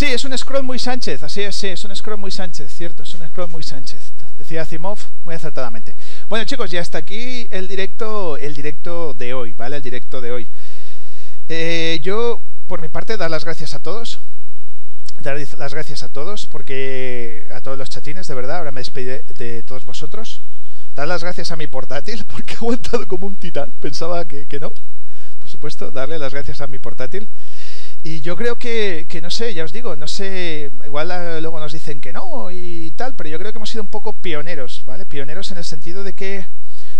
[0.00, 3.02] Sí, es un scroll muy Sánchez, así es, sí, es un scroll muy Sánchez, cierto,
[3.02, 5.94] es un scroll muy Sánchez, decía Zimov muy acertadamente.
[6.30, 9.76] Bueno chicos, ya está aquí el directo, el directo de hoy, ¿vale?
[9.76, 10.48] El directo de hoy.
[11.50, 14.22] Eh, yo, por mi parte, dar las gracias a todos,
[15.20, 19.24] dar las gracias a todos, porque a todos los chatines, de verdad, ahora me despediré
[19.36, 20.40] de todos vosotros.
[20.94, 24.60] Dar las gracias a mi portátil, porque ha aguantado como un titán, pensaba que, que
[24.60, 24.72] no,
[25.40, 27.28] por supuesto, darle las gracias a mi portátil.
[28.02, 31.08] Y yo creo que, que, no sé, ya os digo, no sé, igual
[31.42, 34.14] luego nos dicen que no y tal, pero yo creo que hemos sido un poco
[34.14, 35.04] pioneros, ¿vale?
[35.04, 36.46] Pioneros en el sentido de que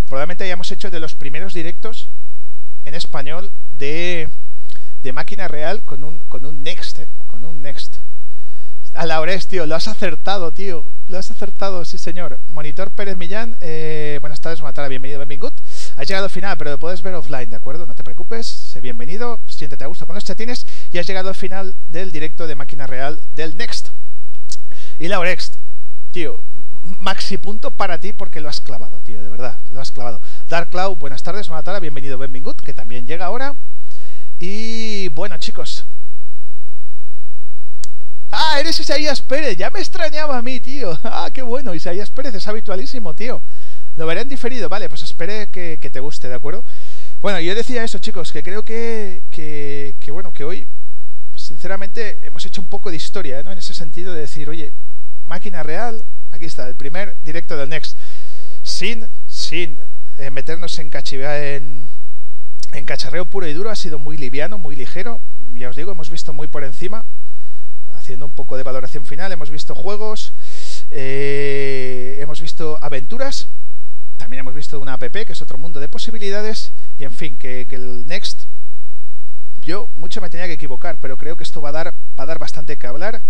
[0.06, 2.10] probablemente hayamos hecho de los primeros directos
[2.84, 4.28] en español de,
[5.02, 7.08] de máquina real con un, con un Next, ¿eh?
[7.26, 7.96] Con un Next.
[8.94, 10.84] A Laures, tío, lo has acertado, tío.
[11.06, 12.40] Lo has acertado, sí señor.
[12.48, 15.52] Monitor Pérez Millán, eh, buenas tardes, Matara, bienvenido, bienvenido.
[15.96, 17.86] Has llegado al final, pero lo puedes ver offline, ¿de acuerdo?
[17.86, 21.34] No te preocupes, sé bienvenido, siéntete a gusto con los chatines y has llegado al
[21.34, 23.88] final del directo de máquina real del Next.
[24.98, 25.52] Y Laurex,
[26.12, 26.42] tío,
[26.82, 30.20] maxi punto para ti porque lo has clavado, tío, de verdad, lo has clavado.
[30.48, 33.56] Dark Cloud, buenas tardes, Matara, bienvenido, bienvenido, que también llega ahora.
[34.38, 35.86] Y bueno, chicos,
[38.32, 40.98] Ah, eres Isaías Pérez, ya me extrañaba a mí, tío.
[41.04, 43.42] Ah, qué bueno, Isaías Pérez es habitualísimo, tío.
[43.96, 46.64] Lo veré en diferido, vale, pues espere que, te guste, ¿de acuerdo?
[47.20, 50.66] Bueno, yo decía eso, chicos, que creo que, que, que bueno, que hoy,
[51.34, 53.52] sinceramente, hemos hecho un poco de historia, ¿no?
[53.52, 54.72] En ese sentido de decir, oye,
[55.24, 57.96] máquina real, aquí está, el primer directo del Next,
[58.62, 59.80] sin, sin
[60.18, 61.88] eh, meternos en, en,
[62.72, 65.20] en cacharreo puro y duro, ha sido muy liviano, muy ligero,
[65.54, 67.04] ya os digo, hemos visto muy por encima,
[67.94, 70.32] haciendo un poco de valoración final, hemos visto juegos,
[70.90, 73.48] eh, hemos visto aventuras,
[74.20, 77.66] también hemos visto una app que es otro mundo de posibilidades y en fin, que,
[77.70, 78.42] el Next,
[79.62, 82.26] yo mucho me tenía que equivocar, pero creo que esto va a dar, va a
[82.26, 83.22] dar bastante que hablar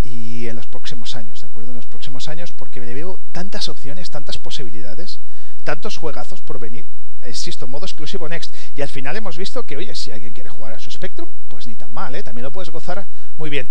[0.00, 1.72] y en los próximos años, ¿de acuerdo?
[1.72, 5.20] En los próximos años porque me veo tantas opciones, tantas posibilidades,
[5.64, 6.86] tantos juegazos por venir.
[7.26, 8.54] Insisto, modo exclusivo Next.
[8.76, 11.66] Y al final hemos visto que, oye, si alguien quiere jugar a su Spectrum, pues
[11.66, 12.22] ni tan mal, ¿eh?
[12.22, 13.08] También lo puedes gozar
[13.38, 13.68] muy bien.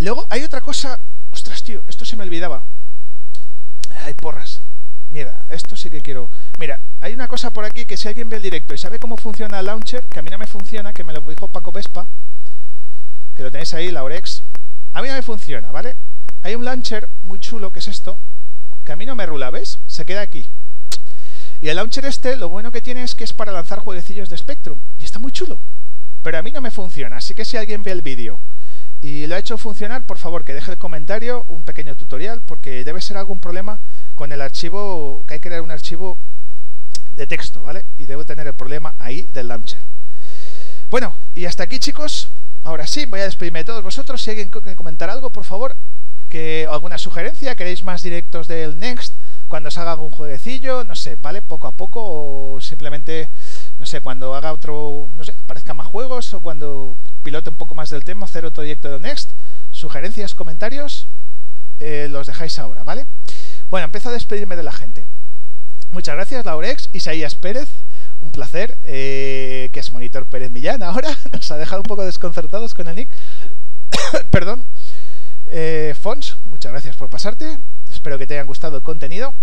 [0.00, 0.98] Luego hay otra cosa.
[1.30, 2.64] Ostras, tío, esto se me olvidaba.
[4.04, 4.64] Hay porras.
[5.10, 6.30] Mira, esto sí que quiero.
[6.58, 9.16] Mira, hay una cosa por aquí que si alguien ve el directo y sabe cómo
[9.16, 12.06] funciona el launcher, que a mí no me funciona, que me lo dijo Paco Vespa,
[13.34, 14.44] que lo tenéis ahí, la Orex.
[14.92, 15.96] A mí no me funciona, ¿vale?
[16.42, 18.18] Hay un launcher muy chulo que es esto,
[18.84, 19.80] que a mí no me rula, ¿ves?
[19.86, 20.48] Se queda aquí.
[21.60, 24.38] Y el launcher este, lo bueno que tiene es que es para lanzar jueguecillos de
[24.38, 24.80] Spectrum.
[24.96, 25.60] Y está muy chulo.
[26.22, 28.40] Pero a mí no me funciona, así que si alguien ve el vídeo
[29.00, 32.84] y lo ha hecho funcionar, por favor que deje el comentario, un pequeño tutorial, porque
[32.84, 33.80] debe ser algún problema
[34.14, 36.18] con el archivo, que hay que crear un archivo
[37.12, 37.84] de texto, ¿vale?
[37.96, 39.80] Y debo tener el problema ahí del launcher.
[40.90, 42.32] Bueno, y hasta aquí chicos,
[42.62, 44.20] ahora sí, voy a despedirme de todos vosotros.
[44.22, 45.76] Si alguien quiere comentar algo, por favor,
[46.28, 49.14] que alguna sugerencia, queréis más directos del Next,
[49.48, 51.42] cuando se haga algún jueguecillo, no sé, ¿vale?
[51.42, 53.30] Poco a poco, o simplemente,
[53.78, 57.74] no sé, cuando haga otro, no sé, aparezcan más juegos, o cuando pilote un poco
[57.74, 59.32] más del tema, hacer otro directo del Next.
[59.70, 61.08] Sugerencias, comentarios,
[61.78, 63.06] eh, los dejáis ahora, ¿vale?
[63.70, 65.06] Bueno, empiezo a despedirme de la gente.
[65.92, 67.68] Muchas gracias, Laurex, Isaías Pérez,
[68.20, 72.74] un placer, eh, que es Monitor Pérez Millán ahora, nos ha dejado un poco desconcertados
[72.74, 73.10] con el nick.
[74.30, 74.66] Perdón.
[75.46, 77.58] Eh, Fons, muchas gracias por pasarte,
[77.90, 79.34] espero que te haya gustado el contenido.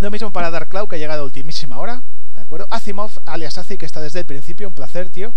[0.00, 2.02] Lo mismo para Dark Cloud, que ha llegado a ultimísima hora,
[2.34, 2.66] ¿de acuerdo?
[2.70, 5.34] Azimov, alias Azi, que está desde el principio, un placer, tío.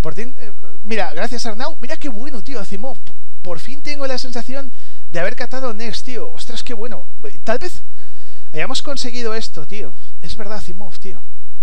[0.00, 0.52] Por fin, eh,
[0.84, 2.98] mira, gracias Arnau, mira qué bueno, tío, Azimov.
[3.42, 4.72] Por fin tengo la sensación
[5.10, 6.30] de haber catado Next, tío.
[6.30, 7.06] Ostras, qué bueno.
[7.44, 7.82] Tal vez
[8.52, 9.94] hayamos conseguido esto, tío.
[10.22, 11.22] Es verdad, Azimov, tío.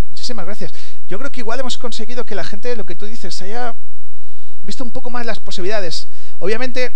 [0.09, 0.73] Muchísimas gracias.
[1.07, 3.75] Yo creo que igual hemos conseguido que la gente, lo que tú dices, haya
[4.63, 6.07] visto un poco más las posibilidades.
[6.39, 6.93] Obviamente,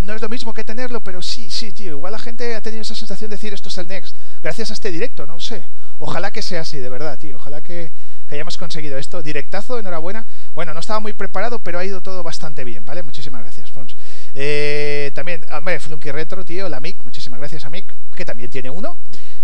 [0.00, 1.92] no es lo mismo que tenerlo, pero sí, sí, tío.
[1.92, 4.16] Igual la gente ha tenido esa sensación de decir esto es el next.
[4.42, 5.68] Gracias a este directo, no lo sé.
[5.98, 7.36] Ojalá que sea así, de verdad, tío.
[7.36, 7.92] Ojalá que,
[8.34, 9.22] hayamos conseguido esto.
[9.22, 10.26] Directazo, enhorabuena.
[10.54, 13.02] Bueno, no estaba muy preparado, pero ha ido todo bastante bien, ¿vale?
[13.02, 13.96] Muchísimas gracias, Fons.
[14.34, 18.70] Eh, también, hombre, Flunky Retro, tío, la Mick, muchísimas gracias a Mick, que también tiene
[18.70, 18.96] uno.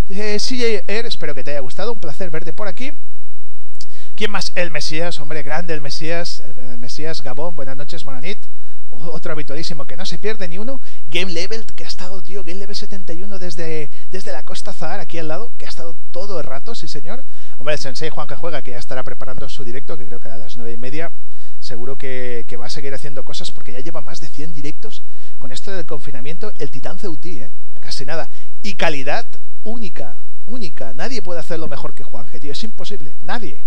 [0.09, 2.93] Eh, CJ Air, espero que te haya gustado, un placer verte por aquí.
[4.15, 4.53] ¿Quién más?
[4.57, 8.47] El Mesías, hombre, grande el Mesías, el Mesías Gabón, buenas noches, bonanit.
[8.91, 10.81] Otro habitualísimo que no se pierde ni uno.
[11.09, 15.19] Game Level, que ha estado, tío, Game Level 71 desde, desde la Costa Zahar, aquí
[15.19, 17.23] al lado, que ha estado todo el rato, sí señor.
[17.59, 20.29] Hombre, el Sensei Juan que juega, que ya estará preparando su directo, que creo que
[20.29, 21.13] a las nueve y media.
[21.59, 25.03] Seguro que, que va a seguir haciendo cosas porque ya lleva más de 100 directos
[25.39, 26.53] con esto del confinamiento.
[26.59, 27.51] El Titán Ceutí, ¿eh?
[27.81, 28.31] Casi nada.
[28.63, 29.27] Y calidad
[29.65, 30.95] única, única.
[30.95, 32.53] Nadie puede hacerlo mejor que Juanje, tío.
[32.53, 33.17] Es imposible.
[33.23, 33.65] Nadie.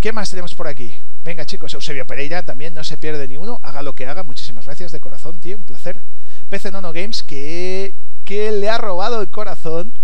[0.00, 0.94] ¿Qué más tenemos por aquí?
[1.24, 3.60] Venga, chicos, Eusebio Pereira también no se pierde ni uno.
[3.62, 4.22] Haga lo que haga.
[4.22, 5.56] Muchísimas gracias de corazón, tío.
[5.56, 6.02] Un placer.
[6.50, 7.94] PC Nono Games, que,
[8.26, 9.94] que le ha robado el corazón.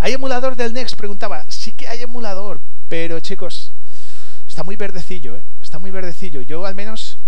[0.00, 0.96] ¿Hay emulador del Next?
[0.96, 1.44] Preguntaba.
[1.48, 3.74] Sí que hay emulador, pero chicos,
[4.48, 5.44] está muy verdecillo, ¿eh?
[5.60, 6.40] Está muy verdecillo.
[6.40, 7.18] Yo al menos,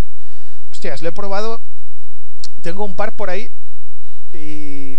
[0.71, 1.63] hostias, lo he probado.
[2.63, 3.51] Tengo un par por ahí
[4.33, 4.99] y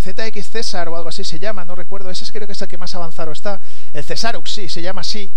[0.00, 2.78] ZX César o algo así se llama, no recuerdo, ese creo que es el que
[2.78, 3.60] más avanzado está.
[3.92, 5.32] El Cesarux, sí, se llama así.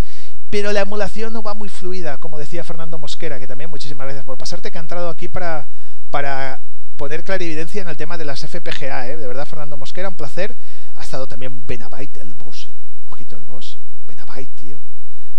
[0.49, 4.25] Pero la emulación no va muy fluida, como decía Fernando Mosquera, que también muchísimas gracias
[4.25, 5.67] por pasarte, que ha entrado aquí para,
[6.09, 6.63] para
[7.02, 9.18] poner clarividencia en el tema de las FPGA, ¿eh?
[9.18, 10.56] De verdad, Fernando Mosquera, un placer.
[10.94, 12.69] Ha estado también Benabyte, el boss.
[13.07, 13.80] Ojito el boss.
[14.06, 14.80] Benabyte, tío.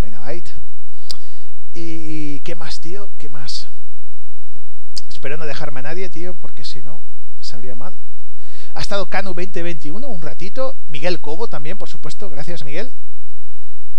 [0.01, 0.51] Benabyte.
[1.73, 3.13] ¿Y qué más, tío?
[3.17, 3.69] ¿Qué más?
[5.09, 7.01] Espero no dejarme a nadie, tío, porque si no,
[7.39, 7.97] me sabría mal.
[8.75, 10.77] Ha estado Canu 2021 un ratito.
[10.89, 12.29] Miguel Cobo también, por supuesto.
[12.29, 12.91] Gracias, Miguel.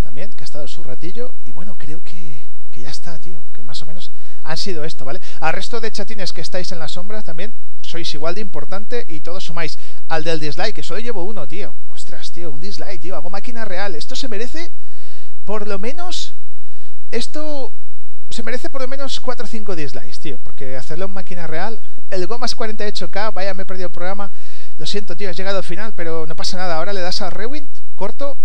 [0.02, 1.34] También, que ha estado su ratillo.
[1.46, 3.46] Y bueno, creo que, que ya está, tío.
[3.54, 4.12] Que más o menos
[4.44, 5.20] han sido esto, ¿vale?
[5.40, 9.22] Al resto de chatines que estáis en la sombra también sois igual de importante y
[9.22, 9.78] todos sumáis.
[10.08, 11.76] Al del dislike, que solo llevo uno, tío.
[11.90, 13.16] Ostras, tío, un dislike, tío.
[13.16, 13.96] Hago máquina real.
[13.96, 14.72] Esto se merece,
[15.46, 16.36] por lo menos,
[17.12, 17.72] esto
[18.30, 20.40] se merece por lo menos 4 o 5 dislikes, tío.
[20.40, 24.32] Porque hacerlo en máquina real, el Gomas 48K, vaya, me he perdido el programa.
[24.78, 26.78] Lo siento, tío, has llegado al final, pero no pasa nada.
[26.78, 28.38] Ahora le das a Rewind, corto,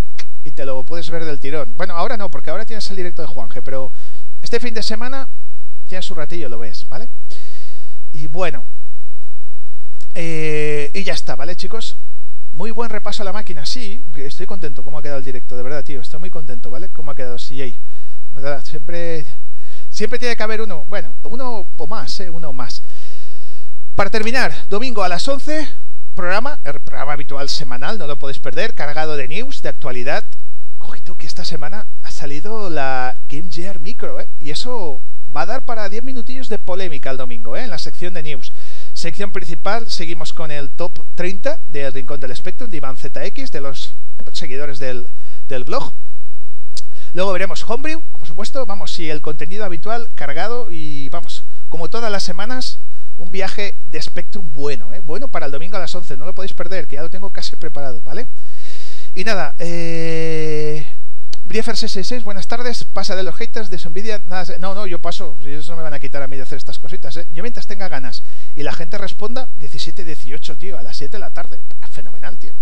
[0.45, 1.75] y te lo puedes ver del tirón.
[1.77, 3.93] Bueno, ahora no, porque ahora tienes el directo de Juanje, pero
[4.43, 5.29] este fin de semana
[5.89, 7.09] tienes un ratillo, lo ves, ¿vale?
[8.13, 8.65] Y bueno,
[10.15, 11.97] eh, y ya está, ¿vale, chicos?
[12.53, 15.63] Muy buen repaso a la máquina, sí, estoy contento cómo ha quedado el directo, de
[15.63, 16.89] verdad, tío, estoy muy contento, ¿vale?
[16.89, 17.79] Cómo ha quedado CJ.
[18.35, 18.65] ¿Verdad?
[18.65, 19.27] Siempre,
[19.91, 22.31] siempre tiene que haber uno, bueno, uno o más, ¿eh?
[22.31, 22.83] Uno o más.
[23.95, 25.69] Para terminar, domingo a las 11,
[26.15, 30.25] programa, el programa habitual semanal, no lo podéis perder, cargado de news, de actualidad.
[30.79, 34.29] Cojito que esta semana ha salido la Game Gear Micro, ¿eh?
[34.41, 35.01] Y eso
[35.39, 37.63] va a dar para 10 minutillos de polémica el domingo, ¿eh?
[37.63, 38.53] En la sección de news.
[38.93, 43.61] Sección principal, seguimos con el top 30 del Rincón del Spectrum de Iván ZX, de
[43.61, 43.95] los
[44.33, 45.07] seguidores del,
[45.47, 45.95] del blog.
[47.13, 52.11] Luego veremos Homebrew, por supuesto, vamos, si el contenido habitual cargado y vamos, como todas
[52.11, 52.81] las semanas,
[53.17, 54.99] un viaje de Spectrum bueno, ¿eh?
[54.99, 57.31] bueno para el domingo a las 11, no lo podéis perder, que ya lo tengo
[57.31, 58.27] casi preparado, ¿vale?
[59.15, 60.98] Y nada, eh...
[61.49, 64.21] Briefer666, buenas tardes, pasa de los haters, de envidia,
[64.59, 66.79] no, no, yo paso, eso no me van a quitar a mí de hacer estas
[66.79, 67.27] cositas, ¿eh?
[67.33, 68.23] Yo mientras tenga ganas
[68.55, 72.53] y la gente responda, 17-18, tío, a las 7 de la tarde, fenomenal, tío,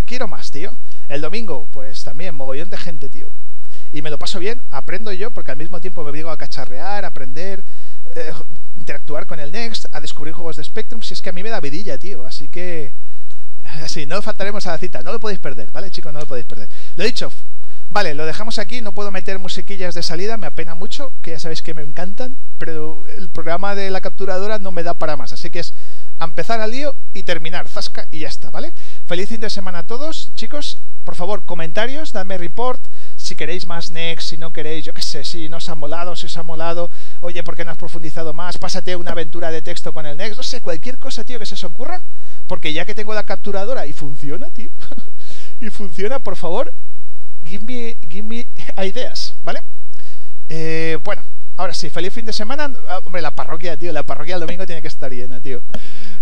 [0.00, 0.76] quiero más, tío.
[1.08, 3.30] El domingo, pues también, mogollón de gente, tío.
[3.90, 7.04] Y me lo paso bien, aprendo yo, porque al mismo tiempo me obligo a cacharrear,
[7.04, 7.64] aprender,
[8.14, 8.32] eh,
[8.76, 11.50] interactuar con el Next, a descubrir juegos de Spectrum, si es que a mí me
[11.50, 12.24] da vidilla, tío.
[12.24, 12.94] Así que,
[13.82, 16.12] así, no faltaremos a la cita, no lo podéis perder, ¿vale, chicos?
[16.12, 16.70] No lo podéis perder.
[16.96, 17.30] Lo he dicho,
[17.92, 21.38] Vale, lo dejamos aquí, no puedo meter musiquillas de salida, me apena mucho, que ya
[21.38, 25.34] sabéis que me encantan, pero el programa de la capturadora no me da para más,
[25.34, 25.74] así que es
[26.18, 28.72] empezar al lío y terminar, zasca y ya está, ¿vale?
[29.04, 32.80] Feliz fin de semana a todos, chicos, por favor, comentarios, dame report,
[33.16, 36.16] si queréis más next, si no queréis, yo qué sé, si no os ha molado,
[36.16, 36.90] si os ha molado,
[37.20, 38.56] oye, ¿por qué no has profundizado más?
[38.56, 41.56] Pásate una aventura de texto con el next, no sé, cualquier cosa, tío, que se
[41.56, 42.02] os ocurra,
[42.46, 44.70] porque ya que tengo la capturadora y funciona, tío,
[45.60, 46.72] y funciona, por favor,
[47.52, 48.48] give me,
[48.84, 49.62] ideas, ¿vale?
[50.48, 51.22] Eh, bueno,
[51.56, 52.72] ahora sí, feliz fin de semana.
[52.88, 55.62] Ah, hombre, la parroquia, tío, la parroquia el domingo tiene que estar llena, tío.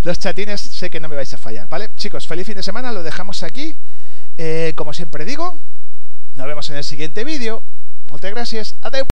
[0.02, 1.88] Los chatines sé que no me vais a fallar, ¿vale?
[1.96, 3.76] Chicos, feliz fin de semana, lo dejamos aquí.
[4.38, 5.60] Eh, como siempre digo,
[6.34, 7.62] nos vemos en el siguiente vídeo.
[8.10, 8.76] Muchas gracias.
[8.80, 9.06] Adiós.